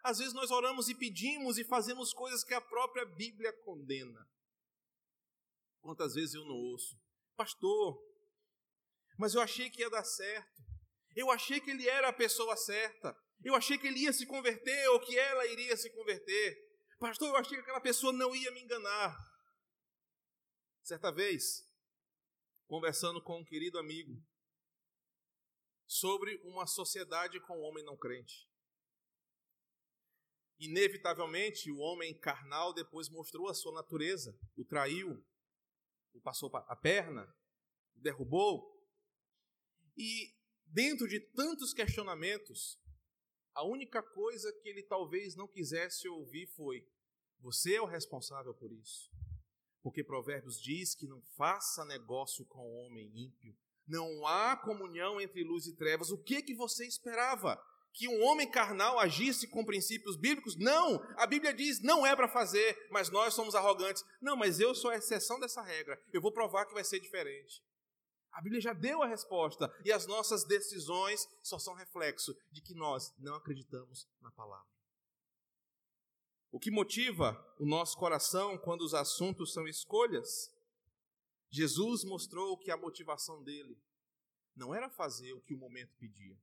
Às 0.02 0.18
vezes 0.18 0.34
nós 0.34 0.50
oramos 0.50 0.88
e 0.88 0.94
pedimos 0.94 1.58
e 1.58 1.64
fazemos 1.64 2.12
coisas 2.12 2.44
que 2.44 2.54
a 2.54 2.60
própria 2.60 3.04
Bíblia 3.04 3.52
condena. 3.64 4.28
Quantas 5.80 6.14
vezes 6.14 6.34
eu 6.34 6.44
não 6.44 6.54
ouço, 6.54 7.00
pastor, 7.36 7.98
mas 9.18 9.34
eu 9.34 9.40
achei 9.40 9.70
que 9.70 9.80
ia 9.80 9.90
dar 9.90 10.04
certo, 10.04 10.62
eu 11.18 11.32
achei 11.32 11.60
que 11.60 11.72
ele 11.72 11.88
era 11.88 12.10
a 12.10 12.12
pessoa 12.12 12.56
certa, 12.56 13.12
eu 13.42 13.56
achei 13.56 13.76
que 13.76 13.88
ele 13.88 14.04
ia 14.04 14.12
se 14.12 14.24
converter 14.24 14.88
ou 14.90 15.00
que 15.00 15.18
ela 15.18 15.44
iria 15.46 15.76
se 15.76 15.90
converter. 15.90 16.56
Pastor, 17.00 17.28
eu 17.28 17.36
achei 17.36 17.56
que 17.56 17.62
aquela 17.62 17.80
pessoa 17.80 18.12
não 18.12 18.36
ia 18.36 18.52
me 18.52 18.62
enganar. 18.62 19.16
Certa 20.80 21.10
vez, 21.10 21.68
conversando 22.68 23.20
com 23.20 23.40
um 23.40 23.44
querido 23.44 23.80
amigo 23.80 24.14
sobre 25.88 26.40
uma 26.44 26.68
sociedade 26.68 27.40
com 27.40 27.58
o 27.58 27.62
homem 27.62 27.84
não 27.84 27.96
crente. 27.96 28.48
Inevitavelmente, 30.60 31.68
o 31.68 31.78
homem 31.78 32.16
carnal 32.16 32.72
depois 32.72 33.08
mostrou 33.08 33.48
a 33.48 33.54
sua 33.54 33.72
natureza, 33.72 34.38
o 34.56 34.64
traiu, 34.64 35.20
o 36.12 36.20
passou 36.20 36.48
a 36.56 36.76
perna, 36.76 37.24
o 37.96 38.00
derrubou. 38.00 38.72
E 39.96 40.37
dentro 40.70 41.08
de 41.08 41.20
tantos 41.20 41.72
questionamentos, 41.72 42.78
a 43.54 43.64
única 43.64 44.02
coisa 44.02 44.52
que 44.52 44.68
ele 44.68 44.82
talvez 44.82 45.34
não 45.34 45.48
quisesse 45.48 46.08
ouvir 46.08 46.46
foi: 46.54 46.86
Você 47.40 47.74
é 47.74 47.82
o 47.82 47.86
responsável 47.86 48.54
por 48.54 48.72
isso. 48.72 49.10
Porque 49.82 50.04
Provérbios 50.04 50.60
diz 50.60 50.94
que 50.94 51.06
não 51.06 51.22
faça 51.36 51.84
negócio 51.84 52.44
com 52.46 52.60
o 52.60 52.74
homem 52.84 53.10
ímpio. 53.14 53.56
Não 53.86 54.26
há 54.26 54.56
comunhão 54.56 55.20
entre 55.20 55.42
luz 55.42 55.66
e 55.66 55.74
trevas. 55.74 56.10
O 56.10 56.18
que 56.18 56.42
que 56.42 56.54
você 56.54 56.86
esperava? 56.86 57.60
Que 57.94 58.06
um 58.06 58.22
homem 58.22 58.48
carnal 58.50 58.98
agisse 58.98 59.48
com 59.48 59.64
princípios 59.64 60.16
bíblicos? 60.16 60.56
Não! 60.56 61.02
A 61.16 61.26
Bíblia 61.26 61.54
diz 61.54 61.80
não 61.80 62.06
é 62.06 62.14
para 62.14 62.28
fazer, 62.28 62.76
mas 62.90 63.08
nós 63.08 63.34
somos 63.34 63.54
arrogantes. 63.54 64.04
Não, 64.20 64.36
mas 64.36 64.60
eu 64.60 64.74
sou 64.74 64.90
a 64.90 64.96
exceção 64.96 65.40
dessa 65.40 65.62
regra. 65.62 66.00
Eu 66.12 66.20
vou 66.20 66.30
provar 66.30 66.66
que 66.66 66.74
vai 66.74 66.84
ser 66.84 67.00
diferente. 67.00 67.62
A 68.32 68.40
Bíblia 68.40 68.60
já 68.60 68.72
deu 68.72 69.02
a 69.02 69.06
resposta 69.06 69.72
e 69.84 69.90
as 69.90 70.06
nossas 70.06 70.44
decisões 70.44 71.26
só 71.42 71.58
são 71.58 71.74
reflexo 71.74 72.36
de 72.50 72.60
que 72.60 72.74
nós 72.74 73.12
não 73.18 73.34
acreditamos 73.34 74.08
na 74.20 74.30
palavra. 74.30 74.68
O 76.50 76.58
que 76.58 76.70
motiva 76.70 77.36
o 77.58 77.66
nosso 77.66 77.96
coração 77.96 78.56
quando 78.56 78.82
os 78.82 78.94
assuntos 78.94 79.52
são 79.52 79.66
escolhas? 79.66 80.50
Jesus 81.50 82.04
mostrou 82.04 82.56
que 82.56 82.70
a 82.70 82.76
motivação 82.76 83.42
dele 83.42 83.78
não 84.54 84.74
era 84.74 84.88
fazer 84.90 85.32
o 85.32 85.40
que 85.40 85.54
o 85.54 85.58
momento 85.58 85.94
pedia. 85.98 86.36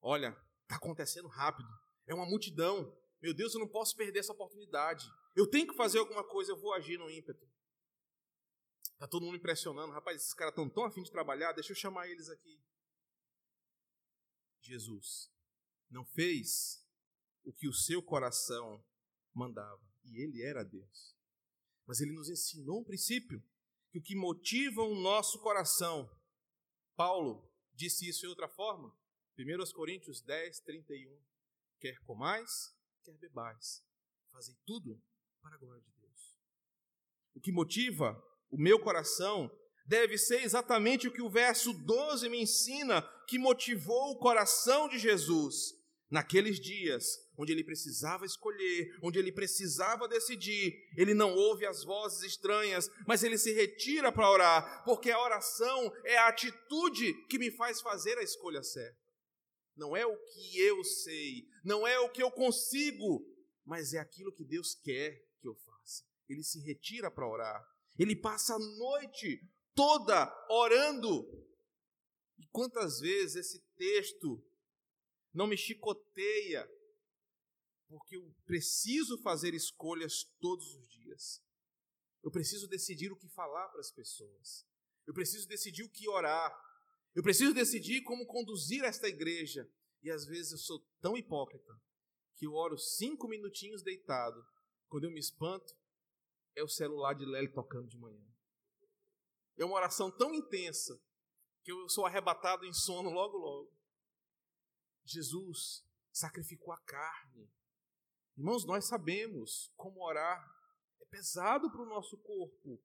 Olha, 0.00 0.36
está 0.62 0.76
acontecendo 0.76 1.28
rápido, 1.28 1.68
é 2.06 2.14
uma 2.14 2.26
multidão. 2.26 2.96
Meu 3.20 3.34
Deus, 3.34 3.54
eu 3.54 3.60
não 3.60 3.68
posso 3.68 3.96
perder 3.96 4.20
essa 4.20 4.32
oportunidade. 4.32 5.06
Eu 5.34 5.46
tenho 5.46 5.66
que 5.66 5.76
fazer 5.76 5.98
alguma 5.98 6.22
coisa, 6.22 6.52
eu 6.52 6.56
vou 6.56 6.72
agir 6.72 6.98
no 6.98 7.10
ímpeto. 7.10 7.46
Tá 8.98 9.06
todo 9.06 9.24
mundo 9.24 9.36
impressionando. 9.36 9.92
Rapaz, 9.92 10.16
esses 10.22 10.34
caras 10.34 10.52
estão 10.52 10.68
tão 10.68 10.84
afim 10.84 11.02
de 11.02 11.10
trabalhar, 11.10 11.52
deixa 11.52 11.72
eu 11.72 11.76
chamar 11.76 12.08
eles 12.08 12.28
aqui. 12.28 12.60
Jesus 14.60 15.30
não 15.90 16.04
fez 16.04 16.84
o 17.44 17.52
que 17.52 17.68
o 17.68 17.72
seu 17.72 18.02
coração 18.02 18.84
mandava. 19.34 19.80
E 20.04 20.22
ele 20.22 20.42
era 20.42 20.64
Deus. 20.64 21.16
Mas 21.86 22.00
ele 22.00 22.12
nos 22.12 22.28
ensinou 22.28 22.80
um 22.80 22.84
princípio 22.84 23.42
que 23.90 23.98
o 23.98 24.02
que 24.02 24.16
motiva 24.16 24.82
o 24.82 25.00
nosso 25.00 25.40
coração. 25.40 26.10
Paulo 26.96 27.48
disse 27.74 28.08
isso 28.08 28.26
em 28.26 28.28
outra 28.28 28.48
forma. 28.48 28.96
1 29.38 29.72
Coríntios 29.72 30.20
10, 30.22 30.60
31. 30.60 31.20
Quer 31.78 31.98
comais, 32.04 32.74
quer 33.04 33.16
bebais. 33.18 33.84
Fazei 34.32 34.56
tudo 34.64 35.00
para 35.40 35.54
a 35.54 35.58
glória 35.58 35.82
de 35.82 35.92
Deus. 35.92 36.36
O 37.34 37.40
que 37.40 37.52
motiva 37.52 38.20
o 38.50 38.58
meu 38.58 38.78
coração, 38.78 39.50
deve 39.86 40.18
ser 40.18 40.42
exatamente 40.42 41.08
o 41.08 41.12
que 41.12 41.22
o 41.22 41.30
verso 41.30 41.72
12 41.72 42.28
me 42.28 42.42
ensina, 42.42 43.02
que 43.28 43.38
motivou 43.38 44.12
o 44.12 44.18
coração 44.18 44.88
de 44.88 44.98
Jesus 44.98 45.76
naqueles 46.10 46.60
dias, 46.60 47.04
onde 47.36 47.52
ele 47.52 47.64
precisava 47.64 48.24
escolher, 48.24 48.96
onde 49.02 49.18
ele 49.18 49.32
precisava 49.32 50.08
decidir. 50.08 50.74
Ele 50.96 51.14
não 51.14 51.34
ouve 51.34 51.66
as 51.66 51.84
vozes 51.84 52.22
estranhas, 52.22 52.88
mas 53.06 53.22
ele 53.22 53.36
se 53.36 53.52
retira 53.52 54.12
para 54.12 54.30
orar, 54.30 54.84
porque 54.84 55.10
a 55.10 55.20
oração 55.20 55.92
é 56.04 56.16
a 56.16 56.28
atitude 56.28 57.12
que 57.28 57.38
me 57.38 57.50
faz 57.50 57.80
fazer 57.80 58.16
a 58.18 58.22
escolha 58.22 58.62
certa. 58.62 58.98
Não 59.76 59.96
é 59.96 60.06
o 60.06 60.16
que 60.16 60.58
eu 60.58 60.82
sei, 60.84 61.44
não 61.62 61.86
é 61.86 61.98
o 61.98 62.08
que 62.08 62.22
eu 62.22 62.30
consigo, 62.30 63.26
mas 63.64 63.92
é 63.92 63.98
aquilo 63.98 64.32
que 64.32 64.44
Deus 64.44 64.74
quer 64.74 65.20
que 65.40 65.48
eu 65.48 65.54
faça. 65.54 66.04
Ele 66.28 66.42
se 66.42 66.60
retira 66.60 67.10
para 67.10 67.28
orar. 67.28 67.62
Ele 67.98 68.14
passa 68.14 68.54
a 68.54 68.58
noite 68.58 69.40
toda 69.74 70.32
orando. 70.50 71.24
E 72.38 72.46
quantas 72.48 73.00
vezes 73.00 73.36
esse 73.36 73.60
texto 73.76 74.44
não 75.32 75.46
me 75.46 75.56
chicoteia, 75.56 76.66
porque 77.88 78.16
eu 78.16 78.34
preciso 78.44 79.20
fazer 79.22 79.54
escolhas 79.54 80.24
todos 80.40 80.74
os 80.74 80.88
dias. 80.88 81.42
Eu 82.22 82.30
preciso 82.30 82.66
decidir 82.66 83.12
o 83.12 83.16
que 83.16 83.28
falar 83.28 83.68
para 83.68 83.80
as 83.80 83.90
pessoas. 83.90 84.66
Eu 85.06 85.14
preciso 85.14 85.46
decidir 85.46 85.84
o 85.84 85.90
que 85.90 86.08
orar. 86.08 86.52
Eu 87.14 87.22
preciso 87.22 87.54
decidir 87.54 88.02
como 88.02 88.26
conduzir 88.26 88.82
esta 88.84 89.08
igreja. 89.08 89.70
E 90.02 90.10
às 90.10 90.26
vezes 90.26 90.52
eu 90.52 90.58
sou 90.58 90.80
tão 91.00 91.16
hipócrita 91.16 91.80
que 92.34 92.46
eu 92.46 92.54
oro 92.54 92.76
cinco 92.76 93.28
minutinhos 93.28 93.82
deitado. 93.82 94.44
Quando 94.88 95.04
eu 95.04 95.10
me 95.10 95.20
espanto, 95.20 95.74
é 96.56 96.62
o 96.62 96.68
celular 96.68 97.14
de 97.14 97.24
Lely 97.24 97.52
tocando 97.52 97.86
de 97.86 97.98
manhã. 97.98 98.26
É 99.58 99.64
uma 99.64 99.76
oração 99.76 100.10
tão 100.10 100.34
intensa 100.34 100.98
que 101.62 101.70
eu 101.70 101.88
sou 101.88 102.06
arrebatado 102.06 102.64
em 102.64 102.72
sono 102.72 103.10
logo, 103.10 103.36
logo. 103.36 103.72
Jesus 105.04 105.84
sacrificou 106.12 106.72
a 106.72 106.80
carne. 106.80 107.48
Irmãos, 108.36 108.64
nós 108.64 108.86
sabemos 108.86 109.72
como 109.76 110.04
orar. 110.04 110.44
É 111.00 111.04
pesado 111.04 111.70
para 111.70 111.82
o 111.82 111.88
nosso 111.88 112.16
corpo. 112.18 112.82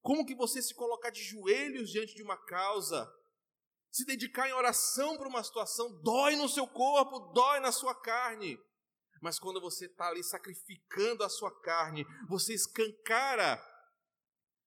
Como 0.00 0.26
que 0.26 0.34
você 0.34 0.60
se 0.60 0.74
colocar 0.74 1.10
de 1.10 1.22
joelhos 1.22 1.90
diante 1.90 2.14
de 2.14 2.22
uma 2.22 2.36
causa, 2.36 3.10
se 3.90 4.04
dedicar 4.04 4.48
em 4.48 4.52
oração 4.52 5.16
para 5.16 5.28
uma 5.28 5.44
situação, 5.44 6.00
dói 6.02 6.34
no 6.36 6.48
seu 6.48 6.66
corpo, 6.66 7.32
dói 7.32 7.60
na 7.60 7.70
sua 7.70 7.94
carne. 7.94 8.58
Mas 9.22 9.38
quando 9.38 9.60
você 9.60 9.86
está 9.86 10.08
ali 10.08 10.22
sacrificando 10.24 11.22
a 11.22 11.28
sua 11.28 11.50
carne, 11.62 12.04
você 12.28 12.52
escancara 12.52 13.62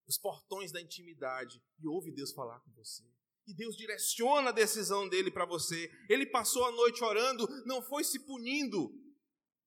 os 0.08 0.18
portões 0.18 0.72
da 0.72 0.82
intimidade 0.82 1.62
e 1.78 1.86
ouve 1.86 2.10
Deus 2.14 2.32
falar 2.32 2.62
com 2.62 2.72
você. 2.72 3.03
E 3.45 3.53
Deus 3.53 3.76
direciona 3.76 4.49
a 4.49 4.53
decisão 4.53 5.10
dele 5.10 5.30
para 5.30 5.45
você. 5.45 5.91
Ele 6.10 6.26
passou 6.26 6.64
a 6.66 6.72
noite 6.72 7.03
orando, 7.03 7.45
não 7.66 7.82
foi 7.82 8.06
se 8.06 8.18
punindo, 8.26 8.89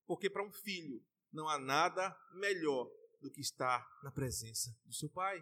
porque 0.07 0.31
para 0.31 0.43
um 0.43 0.51
filho 0.51 1.05
não 1.31 1.47
há 1.47 1.59
nada 1.59 2.17
melhor 2.33 2.91
do 3.21 3.31
que 3.31 3.43
estar 3.43 3.87
na 4.03 4.11
presença 4.11 4.75
do 4.87 4.95
seu 4.95 5.11
pai. 5.11 5.39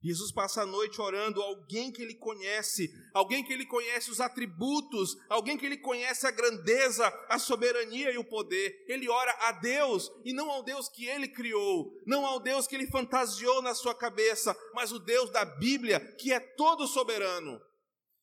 Jesus 0.00 0.30
passa 0.30 0.62
a 0.62 0.66
noite 0.66 1.00
orando 1.00 1.42
alguém 1.42 1.90
que 1.90 2.00
ele 2.00 2.14
conhece, 2.14 2.88
alguém 3.12 3.44
que 3.44 3.52
ele 3.52 3.66
conhece 3.66 4.10
os 4.10 4.20
atributos, 4.20 5.16
alguém 5.28 5.58
que 5.58 5.66
ele 5.66 5.76
conhece 5.76 6.24
a 6.24 6.30
grandeza, 6.30 7.08
a 7.28 7.36
soberania 7.38 8.12
e 8.12 8.18
o 8.18 8.24
poder. 8.24 8.84
Ele 8.86 9.08
ora 9.08 9.32
a 9.40 9.52
Deus 9.52 10.08
e 10.24 10.32
não 10.32 10.50
ao 10.50 10.62
Deus 10.62 10.88
que 10.88 11.04
ele 11.06 11.26
criou, 11.26 11.92
não 12.06 12.24
ao 12.24 12.38
Deus 12.38 12.68
que 12.68 12.76
ele 12.76 12.86
fantasiou 12.86 13.60
na 13.60 13.74
sua 13.74 13.94
cabeça, 13.94 14.56
mas 14.72 14.92
o 14.92 15.00
Deus 15.00 15.30
da 15.30 15.44
Bíblia, 15.44 15.98
que 16.16 16.32
é 16.32 16.38
todo 16.38 16.86
soberano. 16.86 17.60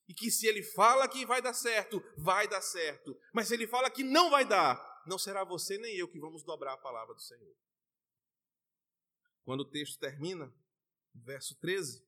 E 0.07 0.13
que 0.13 0.32
se 0.32 0.47
ele 0.47 0.63
fala 0.63 1.07
que 1.09 1.26
vai 1.26 1.41
dar 1.41 1.53
certo, 1.53 2.01
vai 2.15 2.47
dar 2.47 2.61
certo. 2.61 3.17
Mas 3.34 3.47
se 3.47 3.53
ele 3.53 3.67
fala 3.67 3.89
que 3.89 4.03
não 4.03 4.30
vai 4.30 4.45
dar, 4.45 4.80
não 5.05 5.17
será 5.17 5.43
você 5.43 5.78
nem 5.78 5.97
eu 5.97 6.07
que 6.07 6.19
vamos 6.19 6.43
dobrar 6.43 6.73
a 6.73 6.78
palavra 6.78 7.13
do 7.13 7.21
Senhor. 7.21 7.55
Quando 9.43 9.61
o 9.61 9.69
texto 9.69 9.99
termina, 9.99 10.53
verso 11.24 11.55
13, 11.59 12.05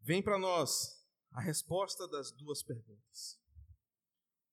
vem 0.00 0.22
para 0.22 0.38
nós 0.38 1.04
a 1.32 1.40
resposta 1.40 2.06
das 2.08 2.30
duas 2.32 2.62
perguntas. 2.62 3.38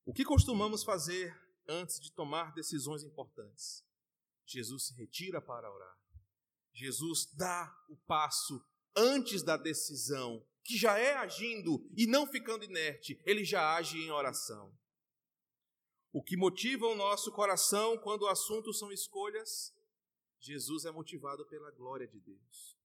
O 0.06 0.14
que 0.14 0.24
costumamos 0.24 0.84
fazer 0.84 1.36
antes 1.68 2.00
de 2.00 2.12
tomar 2.12 2.54
decisões 2.54 3.04
importantes? 3.04 3.84
Jesus 4.46 4.88
se 4.88 4.94
retira 4.94 5.42
para 5.42 5.72
orar. 5.72 5.98
Jesus 6.74 7.26
dá 7.34 7.74
o 7.90 7.98
passo 7.98 8.64
antes 8.96 9.42
da 9.44 9.58
decisão, 9.58 10.46
que 10.64 10.78
já 10.78 10.98
é 10.98 11.16
agindo 11.16 11.88
e 11.96 12.06
não 12.06 12.28
ficando 12.28 12.66
inerte, 12.66 13.20
ele 13.26 13.44
já 13.44 13.76
age 13.76 13.98
em 13.98 14.12
oração. 14.12 14.78
O 16.12 16.24
que 16.24 16.38
motiva 16.38 16.86
o 16.86 16.96
nosso 16.96 17.32
coração 17.32 17.98
quando 17.98 18.24
o 18.24 18.28
assunto 18.28 18.74
são 18.74 18.92
escolhas 18.92 19.75
Jesus 20.46 20.86
é 20.86 20.92
motivado 20.92 21.46
pela 21.48 21.72
glória 21.72 22.08
de 22.08 22.20
Deus. 22.20 22.78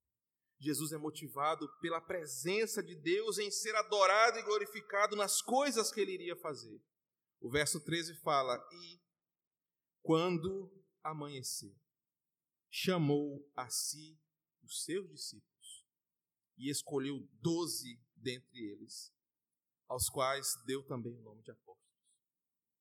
Jesus 0.59 0.93
é 0.93 0.99
motivado 0.99 1.69
pela 1.81 2.01
presença 2.01 2.83
de 2.83 2.95
Deus 2.95 3.39
em 3.39 3.51
ser 3.51 3.75
adorado 3.77 4.39
e 4.39 4.43
glorificado 4.43 5.17
nas 5.17 5.41
coisas 5.41 5.91
que 5.91 6.01
ele 6.01 6.13
iria 6.13 6.37
fazer. 6.37 6.81
O 7.41 7.51
verso 7.51 7.81
13 7.81 8.15
fala: 8.17 8.57
E 8.73 9.01
quando 10.03 10.71
amanheceu, 11.03 11.75
chamou 12.71 13.51
a 13.57 13.69
si 13.71 14.19
os 14.63 14.85
seus 14.85 15.09
discípulos 15.09 15.87
e 16.59 16.71
escolheu 16.71 17.27
doze 17.41 17.99
dentre 18.15 18.59
eles, 18.59 19.13
aos 19.89 20.09
quais 20.11 20.55
deu 20.67 20.83
também 20.87 21.17
o 21.17 21.23
nome 21.23 21.43
de 21.43 21.51
apóstolos. 21.51 21.81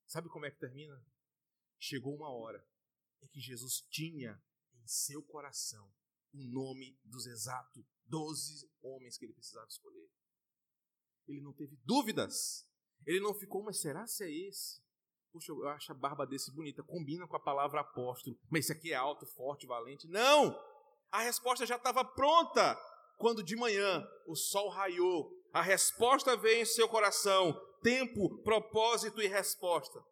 Sabe 0.06 0.28
como 0.28 0.46
é 0.46 0.52
que 0.52 0.60
termina? 0.60 1.02
chegou 1.80 2.14
uma 2.14 2.30
hora 2.30 2.64
em 3.22 3.28
que 3.28 3.40
Jesus 3.40 3.82
tinha 3.90 4.42
seu 4.90 5.22
coração 5.24 5.92
o 6.34 6.44
nome 6.44 7.00
dos 7.04 7.26
exatos 7.26 7.86
doze 8.06 8.70
homens 8.82 9.18
que 9.18 9.26
ele 9.26 9.34
precisava 9.34 9.68
escolher. 9.68 10.10
Ele 11.28 11.42
não 11.42 11.54
teve 11.54 11.76
dúvidas. 11.84 12.68
Ele 13.06 13.20
não 13.20 13.34
ficou, 13.34 13.64
mas 13.64 13.80
será 13.80 14.06
se 14.08 14.24
é 14.24 14.32
esse? 14.48 14.82
Puxa, 15.32 15.52
eu 15.52 15.68
acho 15.68 15.92
a 15.92 15.96
barba 15.96 16.26
desse 16.26 16.52
bonita, 16.52 16.84
combina 16.84 17.28
com 17.28 17.36
a 17.36 17.40
palavra 17.40 17.82
apóstolo, 17.82 18.38
mas 18.50 18.66
esse 18.66 18.74
aqui 18.74 18.92
é 18.92 18.96
alto, 18.96 19.28
forte, 19.28 19.68
valente. 19.68 20.08
Não! 20.08 20.60
A 21.12 21.22
resposta 21.22 21.66
já 21.66 21.76
estava 21.76 22.04
pronta 22.04 22.76
quando 23.18 23.44
de 23.44 23.56
manhã 23.56 24.04
o 24.28 24.36
sol 24.36 24.70
raiou. 24.70 25.32
A 25.54 25.62
resposta 25.62 26.36
veio 26.36 26.62
em 26.62 26.66
seu 26.66 26.90
coração: 26.90 27.54
tempo, 27.84 28.42
propósito 28.42 29.22
e 29.22 29.28
resposta. 29.28 30.04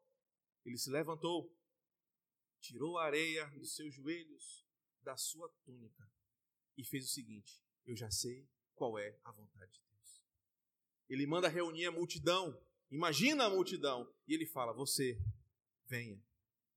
Ele 0.64 0.78
se 0.78 0.90
levantou, 0.90 1.52
tirou 2.62 2.98
a 2.98 3.06
areia 3.06 3.46
dos 3.58 3.76
seus 3.76 3.94
joelhos, 3.94 4.67
da 5.08 5.16
sua 5.16 5.50
túnica 5.64 6.06
e 6.76 6.84
fez 6.84 7.06
o 7.06 7.14
seguinte: 7.14 7.64
Eu 7.86 7.96
já 7.96 8.12
sei 8.12 8.46
qual 8.76 9.00
é 9.00 9.18
a 9.24 9.32
vontade 9.32 9.72
de 9.72 9.82
Deus. 9.90 10.22
Ele 11.08 11.26
manda 11.26 11.48
reunir 11.48 11.86
a 11.86 11.92
multidão, 11.92 12.62
imagina 12.92 13.46
a 13.46 13.50
multidão, 13.50 14.14
e 14.28 14.34
ele 14.34 14.46
fala: 14.46 14.74
Você, 14.74 15.18
venha. 15.86 16.22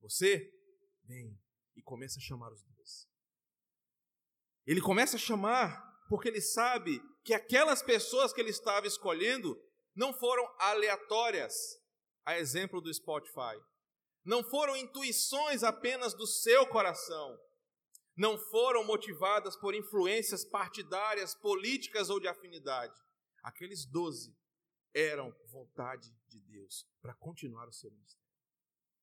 Você, 0.00 0.48
venha. 1.02 1.36
E 1.74 1.82
começa 1.82 2.20
a 2.20 2.22
chamar 2.22 2.52
os 2.52 2.62
dois. 2.62 3.08
Ele 4.64 4.80
começa 4.80 5.16
a 5.16 5.18
chamar 5.18 5.90
porque 6.08 6.28
ele 6.28 6.40
sabe 6.40 7.02
que 7.24 7.34
aquelas 7.34 7.82
pessoas 7.82 8.32
que 8.32 8.40
ele 8.40 8.50
estava 8.50 8.86
escolhendo 8.86 9.60
não 9.92 10.12
foram 10.12 10.44
aleatórias, 10.60 11.52
a 12.24 12.38
exemplo 12.38 12.80
do 12.80 12.94
Spotify. 12.94 13.60
Não 14.24 14.44
foram 14.44 14.76
intuições 14.76 15.64
apenas 15.64 16.14
do 16.14 16.28
seu 16.28 16.64
coração. 16.68 17.36
Não 18.20 18.36
foram 18.36 18.84
motivadas 18.84 19.56
por 19.56 19.74
influências 19.74 20.44
partidárias, 20.44 21.34
políticas 21.34 22.10
ou 22.10 22.20
de 22.20 22.28
afinidade. 22.28 22.92
Aqueles 23.42 23.86
doze 23.86 24.36
eram 24.92 25.34
vontade 25.50 26.14
de 26.28 26.38
Deus 26.38 26.86
para 27.00 27.14
continuar 27.14 27.66
o 27.66 27.72
seu 27.72 27.90
ministério. 27.90 28.28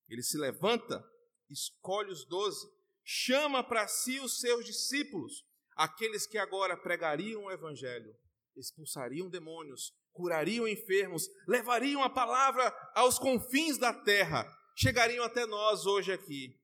Ele 0.07 0.22
se 0.22 0.38
levanta, 0.38 1.03
escolhe 1.49 2.11
os 2.11 2.28
doze, 2.28 2.63
chama 3.03 3.63
para 3.63 3.88
si 3.88 4.20
os 4.20 4.39
seus 4.39 4.63
discípulos, 4.63 5.43
aqueles 5.76 6.28
que 6.28 6.38
agora 6.38 6.78
pregariam 6.78 7.45
o 7.45 7.51
evangelho, 7.51 8.15
expulsariam 8.55 9.32
demônios, 9.32 9.95
curariam 10.13 10.68
enfermos, 10.68 11.28
levariam 11.47 12.03
a 12.03 12.09
palavra 12.11 12.72
aos 12.93 13.18
confins 13.18 13.80
da 13.80 13.91
terra, 13.91 14.45
chegariam 14.76 15.26
até 15.26 15.47
nós 15.47 15.88
hoje 15.88 16.13
aqui, 16.13 16.55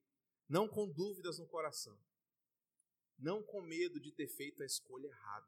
não 0.48 0.68
com 0.68 0.88
dúvidas 0.88 1.40
no 1.40 1.48
coração, 1.48 1.98
não 3.18 3.44
com 3.44 3.62
medo 3.62 4.00
de 4.00 4.12
ter 4.12 4.28
feito 4.28 4.62
a 4.64 4.66
escolha 4.66 5.08
errada, 5.08 5.48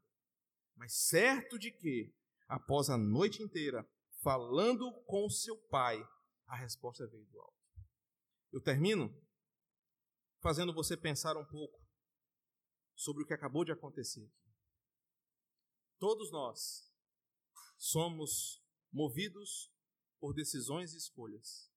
mas 0.76 0.94
certo 0.94 1.58
de 1.58 1.72
que, 1.72 2.14
após 2.48 2.90
a 2.90 2.98
noite 2.98 3.42
inteira 3.42 3.88
falando 4.22 4.92
com 5.06 5.30
seu 5.30 5.58
pai, 5.68 6.02
a 6.48 6.56
resposta 6.56 7.08
veio 7.08 7.26
do 7.26 7.40
alto. 7.40 7.56
Eu 8.52 8.62
termino 8.62 9.14
fazendo 10.42 10.74
você 10.74 10.96
pensar 10.96 11.38
um 11.38 11.46
pouco 11.46 11.84
sobre 12.96 13.24
o 13.24 13.26
que 13.26 13.34
acabou 13.34 13.66
de 13.66 13.72
acontecer 13.72 14.24
aqui. 14.24 14.56
Todos 16.00 16.32
nós 16.32 16.92
somos 17.78 18.64
movidos 18.92 19.72
por 20.20 20.34
decisões 20.34 20.94
e 20.94 20.98
escolhas. 20.98 21.72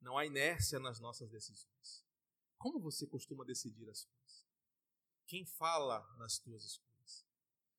Não 0.00 0.16
há 0.16 0.24
inércia 0.24 0.78
nas 0.80 0.98
nossas 0.98 1.30
decisões. 1.30 2.04
Como 2.56 2.80
você 2.80 3.06
costuma 3.06 3.44
decidir 3.44 3.88
as 3.88 4.04
coisas? 4.04 4.49
Quem 5.30 5.46
fala 5.46 6.04
nas 6.18 6.40
tuas 6.40 6.64
escolhas? 6.64 7.24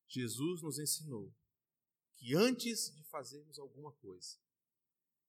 Jesus 0.08 0.62
nos 0.62 0.80
ensinou 0.80 1.36
que 2.16 2.34
antes 2.34 2.96
de 2.96 3.04
fazermos 3.04 3.60
alguma 3.60 3.92
coisa, 3.92 4.38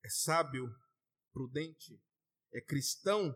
é 0.05 0.09
sábio, 0.09 0.73
prudente, 1.33 2.01
é 2.53 2.61
cristão 2.61 3.35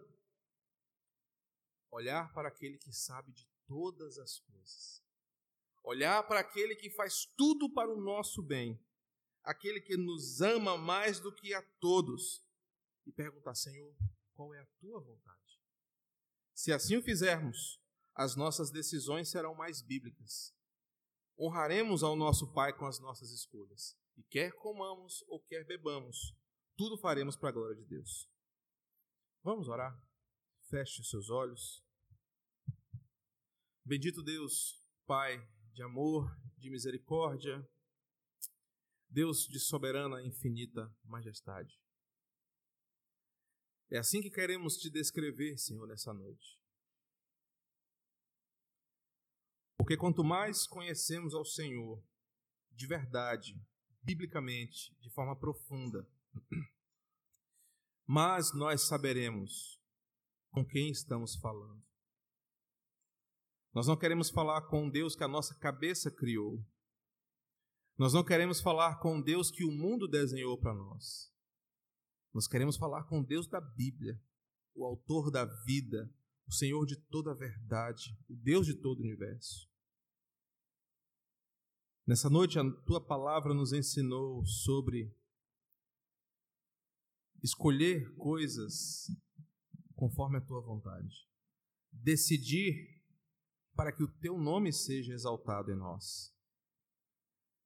olhar 1.90 2.32
para 2.32 2.46
aquele 2.46 2.78
que 2.78 2.92
sabe 2.92 3.32
de 3.32 3.44
todas 3.66 4.18
as 4.18 4.38
coisas. 4.38 5.02
Olhar 5.82 6.22
para 6.28 6.38
aquele 6.38 6.76
que 6.76 6.88
faz 6.88 7.24
tudo 7.36 7.68
para 7.68 7.92
o 7.92 8.00
nosso 8.00 8.40
bem, 8.40 8.80
aquele 9.42 9.80
que 9.80 9.96
nos 9.96 10.40
ama 10.40 10.78
mais 10.78 11.18
do 11.18 11.34
que 11.34 11.52
a 11.52 11.62
todos, 11.80 12.40
e 13.04 13.10
perguntar: 13.10 13.56
Senhor, 13.56 13.96
qual 14.32 14.54
é 14.54 14.60
a 14.60 14.66
tua 14.78 15.00
vontade? 15.00 15.60
Se 16.54 16.72
assim 16.72 16.96
o 16.96 17.02
fizermos, 17.02 17.84
as 18.16 18.34
nossas 18.34 18.70
decisões 18.70 19.28
serão 19.28 19.54
mais 19.54 19.82
bíblicas. 19.82 20.54
Honraremos 21.38 22.02
ao 22.02 22.16
nosso 22.16 22.50
Pai 22.54 22.72
com 22.72 22.86
as 22.86 22.98
nossas 22.98 23.30
escolhas, 23.30 23.94
e 24.16 24.22
quer 24.22 24.52
comamos 24.52 25.22
ou 25.28 25.38
quer 25.42 25.66
bebamos, 25.66 26.34
tudo 26.74 26.96
faremos 26.96 27.36
para 27.36 27.50
a 27.50 27.52
glória 27.52 27.76
de 27.76 27.84
Deus. 27.84 28.26
Vamos 29.42 29.68
orar? 29.68 29.94
Feche 30.70 31.02
os 31.02 31.10
seus 31.10 31.28
olhos. 31.28 31.84
Bendito 33.84 34.22
Deus, 34.22 34.82
Pai 35.06 35.38
de 35.74 35.82
amor, 35.82 36.34
de 36.56 36.70
misericórdia, 36.70 37.62
Deus 39.10 39.46
de 39.46 39.60
soberana 39.60 40.22
infinita 40.22 40.90
majestade. 41.04 41.78
É 43.90 43.98
assim 43.98 44.22
que 44.22 44.30
queremos 44.30 44.78
te 44.78 44.88
descrever, 44.88 45.58
Senhor, 45.58 45.86
nessa 45.86 46.14
noite. 46.14 46.58
Porque 49.86 49.96
quanto 49.96 50.24
mais 50.24 50.66
conhecemos 50.66 51.32
ao 51.32 51.44
Senhor 51.44 52.02
de 52.72 52.88
verdade, 52.88 53.56
biblicamente, 54.02 54.92
de 55.00 55.08
forma 55.10 55.38
profunda, 55.38 56.04
mais 58.04 58.52
nós 58.52 58.88
saberemos 58.88 59.80
com 60.50 60.66
quem 60.66 60.90
estamos 60.90 61.36
falando. 61.36 61.80
Nós 63.72 63.86
não 63.86 63.96
queremos 63.96 64.28
falar 64.28 64.62
com 64.62 64.90
Deus 64.90 65.14
que 65.14 65.22
a 65.22 65.28
nossa 65.28 65.54
cabeça 65.54 66.10
criou. 66.10 66.66
Nós 67.96 68.12
não 68.12 68.24
queremos 68.24 68.60
falar 68.60 68.98
com 68.98 69.22
Deus 69.22 69.52
que 69.52 69.62
o 69.62 69.70
mundo 69.70 70.08
desenhou 70.08 70.58
para 70.58 70.74
nós. 70.74 71.32
Nós 72.34 72.48
queremos 72.48 72.76
falar 72.76 73.04
com 73.04 73.22
Deus 73.22 73.46
da 73.46 73.60
Bíblia, 73.60 74.20
o 74.74 74.84
autor 74.84 75.30
da 75.30 75.44
vida, 75.44 76.12
o 76.44 76.52
Senhor 76.52 76.84
de 76.86 76.96
toda 76.96 77.30
a 77.30 77.36
verdade, 77.36 78.18
o 78.28 78.34
Deus 78.34 78.66
de 78.66 78.74
todo 78.74 78.98
o 78.98 79.04
universo. 79.04 79.75
Nessa 82.06 82.30
noite, 82.30 82.56
a 82.56 82.62
tua 82.86 83.04
palavra 83.04 83.52
nos 83.52 83.72
ensinou 83.72 84.46
sobre 84.46 85.12
escolher 87.42 88.14
coisas 88.14 89.10
conforme 89.96 90.38
a 90.38 90.40
tua 90.40 90.60
vontade, 90.60 91.28
decidir 91.90 93.02
para 93.74 93.90
que 93.90 94.04
o 94.04 94.18
teu 94.20 94.38
nome 94.38 94.72
seja 94.72 95.12
exaltado 95.12 95.72
em 95.72 95.76
nós. 95.76 96.32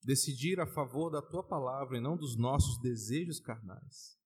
Decidir 0.03 0.59
a 0.59 0.67
favor 0.67 1.11
da 1.11 1.21
tua 1.21 1.47
palavra 1.47 1.99
e 1.99 2.01
não 2.01 2.17
dos 2.17 2.35
nossos 2.35 2.81
desejos 2.81 3.39
carnais. 3.39 4.19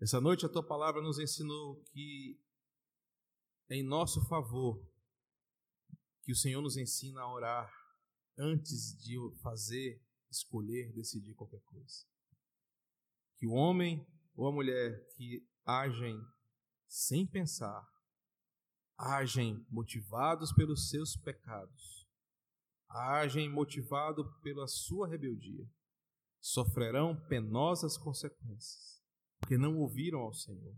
Essa 0.00 0.20
noite 0.20 0.44
a 0.44 0.48
tua 0.48 0.66
palavra 0.66 1.00
nos 1.00 1.20
ensinou 1.20 1.80
que 1.92 2.40
é 3.68 3.76
em 3.76 3.84
nosso 3.84 4.26
favor 4.26 4.84
que 6.24 6.32
o 6.32 6.36
Senhor 6.36 6.60
nos 6.60 6.76
ensina 6.76 7.20
a 7.20 7.32
orar 7.32 7.77
antes 8.38 8.96
de 8.98 9.16
fazer, 9.42 10.00
escolher, 10.30 10.92
decidir 10.92 11.34
qualquer 11.34 11.60
coisa. 11.62 12.06
Que 13.36 13.46
o 13.46 13.52
homem 13.52 14.06
ou 14.34 14.46
a 14.46 14.52
mulher 14.52 15.06
que 15.16 15.46
agem 15.64 16.18
sem 16.86 17.26
pensar 17.26 17.86
agem 18.98 19.64
motivados 19.70 20.52
pelos 20.52 20.90
seus 20.90 21.16
pecados, 21.16 22.08
agem 22.88 23.48
motivados 23.48 24.26
pela 24.42 24.66
sua 24.66 25.06
rebeldia, 25.06 25.70
sofrerão 26.40 27.14
penosas 27.28 27.96
consequências, 27.96 29.00
porque 29.38 29.56
não 29.56 29.78
ouviram 29.78 30.18
ao 30.20 30.34
Senhor. 30.34 30.76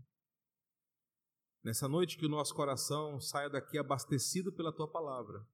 Nessa 1.63 1.87
noite 1.87 2.17
que 2.17 2.25
o 2.25 2.29
nosso 2.29 2.53
coração 2.53 3.19
saia 3.19 3.49
daqui 3.49 3.77
abastecido 3.77 4.51
pela 4.53 4.73
tua 4.73 4.91
palavra, 4.91 5.47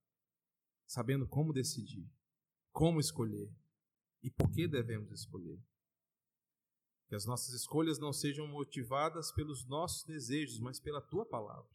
sabendo 0.87 1.27
como 1.27 1.53
decidir, 1.53 2.09
como 2.71 2.99
escolher 2.99 3.53
e 4.23 4.31
por 4.31 4.49
que 4.49 4.67
devemos 4.67 5.11
escolher. 5.11 5.61
Que 7.07 7.15
as 7.15 7.25
nossas 7.25 7.53
escolhas 7.53 7.99
não 7.99 8.11
sejam 8.11 8.47
motivadas 8.47 9.31
pelos 9.31 9.65
nossos 9.65 10.03
desejos, 10.05 10.59
mas 10.59 10.79
pela 10.79 11.01
tua 11.01 11.25
palavra. 11.25 11.69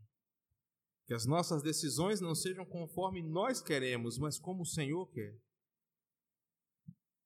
Que 1.07 1.15
as 1.15 1.27
nossas 1.27 1.63
decisões 1.63 2.21
não 2.21 2.35
sejam 2.35 2.65
conforme 2.65 3.23
nós 3.23 3.61
queremos, 3.61 4.19
mas 4.19 4.39
como 4.39 4.63
o 4.63 4.67
Senhor 4.67 5.07
quer. 5.11 5.41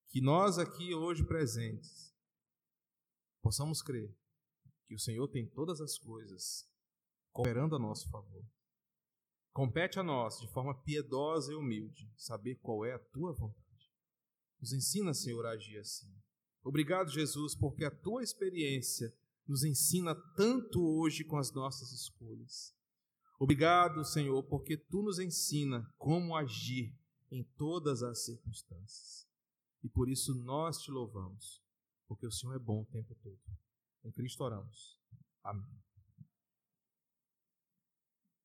Que 0.09 0.20
nós 0.20 0.59
aqui 0.59 0.95
hoje 0.95 1.24
presentes 1.24 2.14
possamos 3.43 3.82
crer 3.82 4.12
que 4.87 4.95
o 4.95 4.99
Senhor 4.99 5.28
tem 5.28 5.47
todas 5.47 5.80
as 5.80 5.99
coisas 5.99 6.68
cooperando 7.32 7.76
a 7.76 7.78
nosso 7.78 8.09
favor. 8.09 8.45
Compete 9.57 9.99
a 9.99 10.03
nós, 10.03 10.39
de 10.39 10.47
forma 10.49 10.75
piedosa 10.83 11.51
e 11.51 11.55
humilde, 11.55 12.13
saber 12.15 12.57
qual 12.57 12.85
é 12.85 12.93
a 12.93 12.99
tua 12.99 13.33
vontade. 13.33 13.91
Nos 14.61 14.71
ensina, 14.71 15.15
Senhor, 15.15 15.47
a 15.47 15.53
agir 15.53 15.79
assim. 15.79 16.15
Obrigado, 16.63 17.11
Jesus, 17.11 17.55
porque 17.55 17.83
a 17.83 17.91
tua 17.91 18.23
experiência 18.23 19.11
nos 19.49 19.65
ensina 19.65 20.15
tanto 20.37 20.79
hoje 20.79 21.25
com 21.25 21.39
as 21.39 21.51
nossas 21.55 21.91
escolhas. 21.91 22.77
Obrigado, 23.41 24.05
Senhor, 24.05 24.43
porque 24.43 24.77
tu 24.77 25.03
nos 25.03 25.19
ensina 25.19 25.91
como 25.97 26.37
agir 26.37 26.95
em 27.31 27.43
todas 27.57 28.03
as 28.03 28.27
circunstâncias. 28.27 29.27
E 29.83 29.89
por 29.89 30.11
isso 30.11 30.35
nós 30.35 30.83
te 30.83 30.91
louvamos, 30.91 31.65
porque 32.07 32.27
o 32.27 32.31
Senhor 32.31 32.57
é 32.57 32.59
bom 32.59 32.83
o 32.83 32.93
tempo 32.93 33.15
todo. 33.23 33.41
Em 34.05 34.13
Cristo 34.13 34.45
oramos. 34.45 35.01
Amém. 35.43 35.86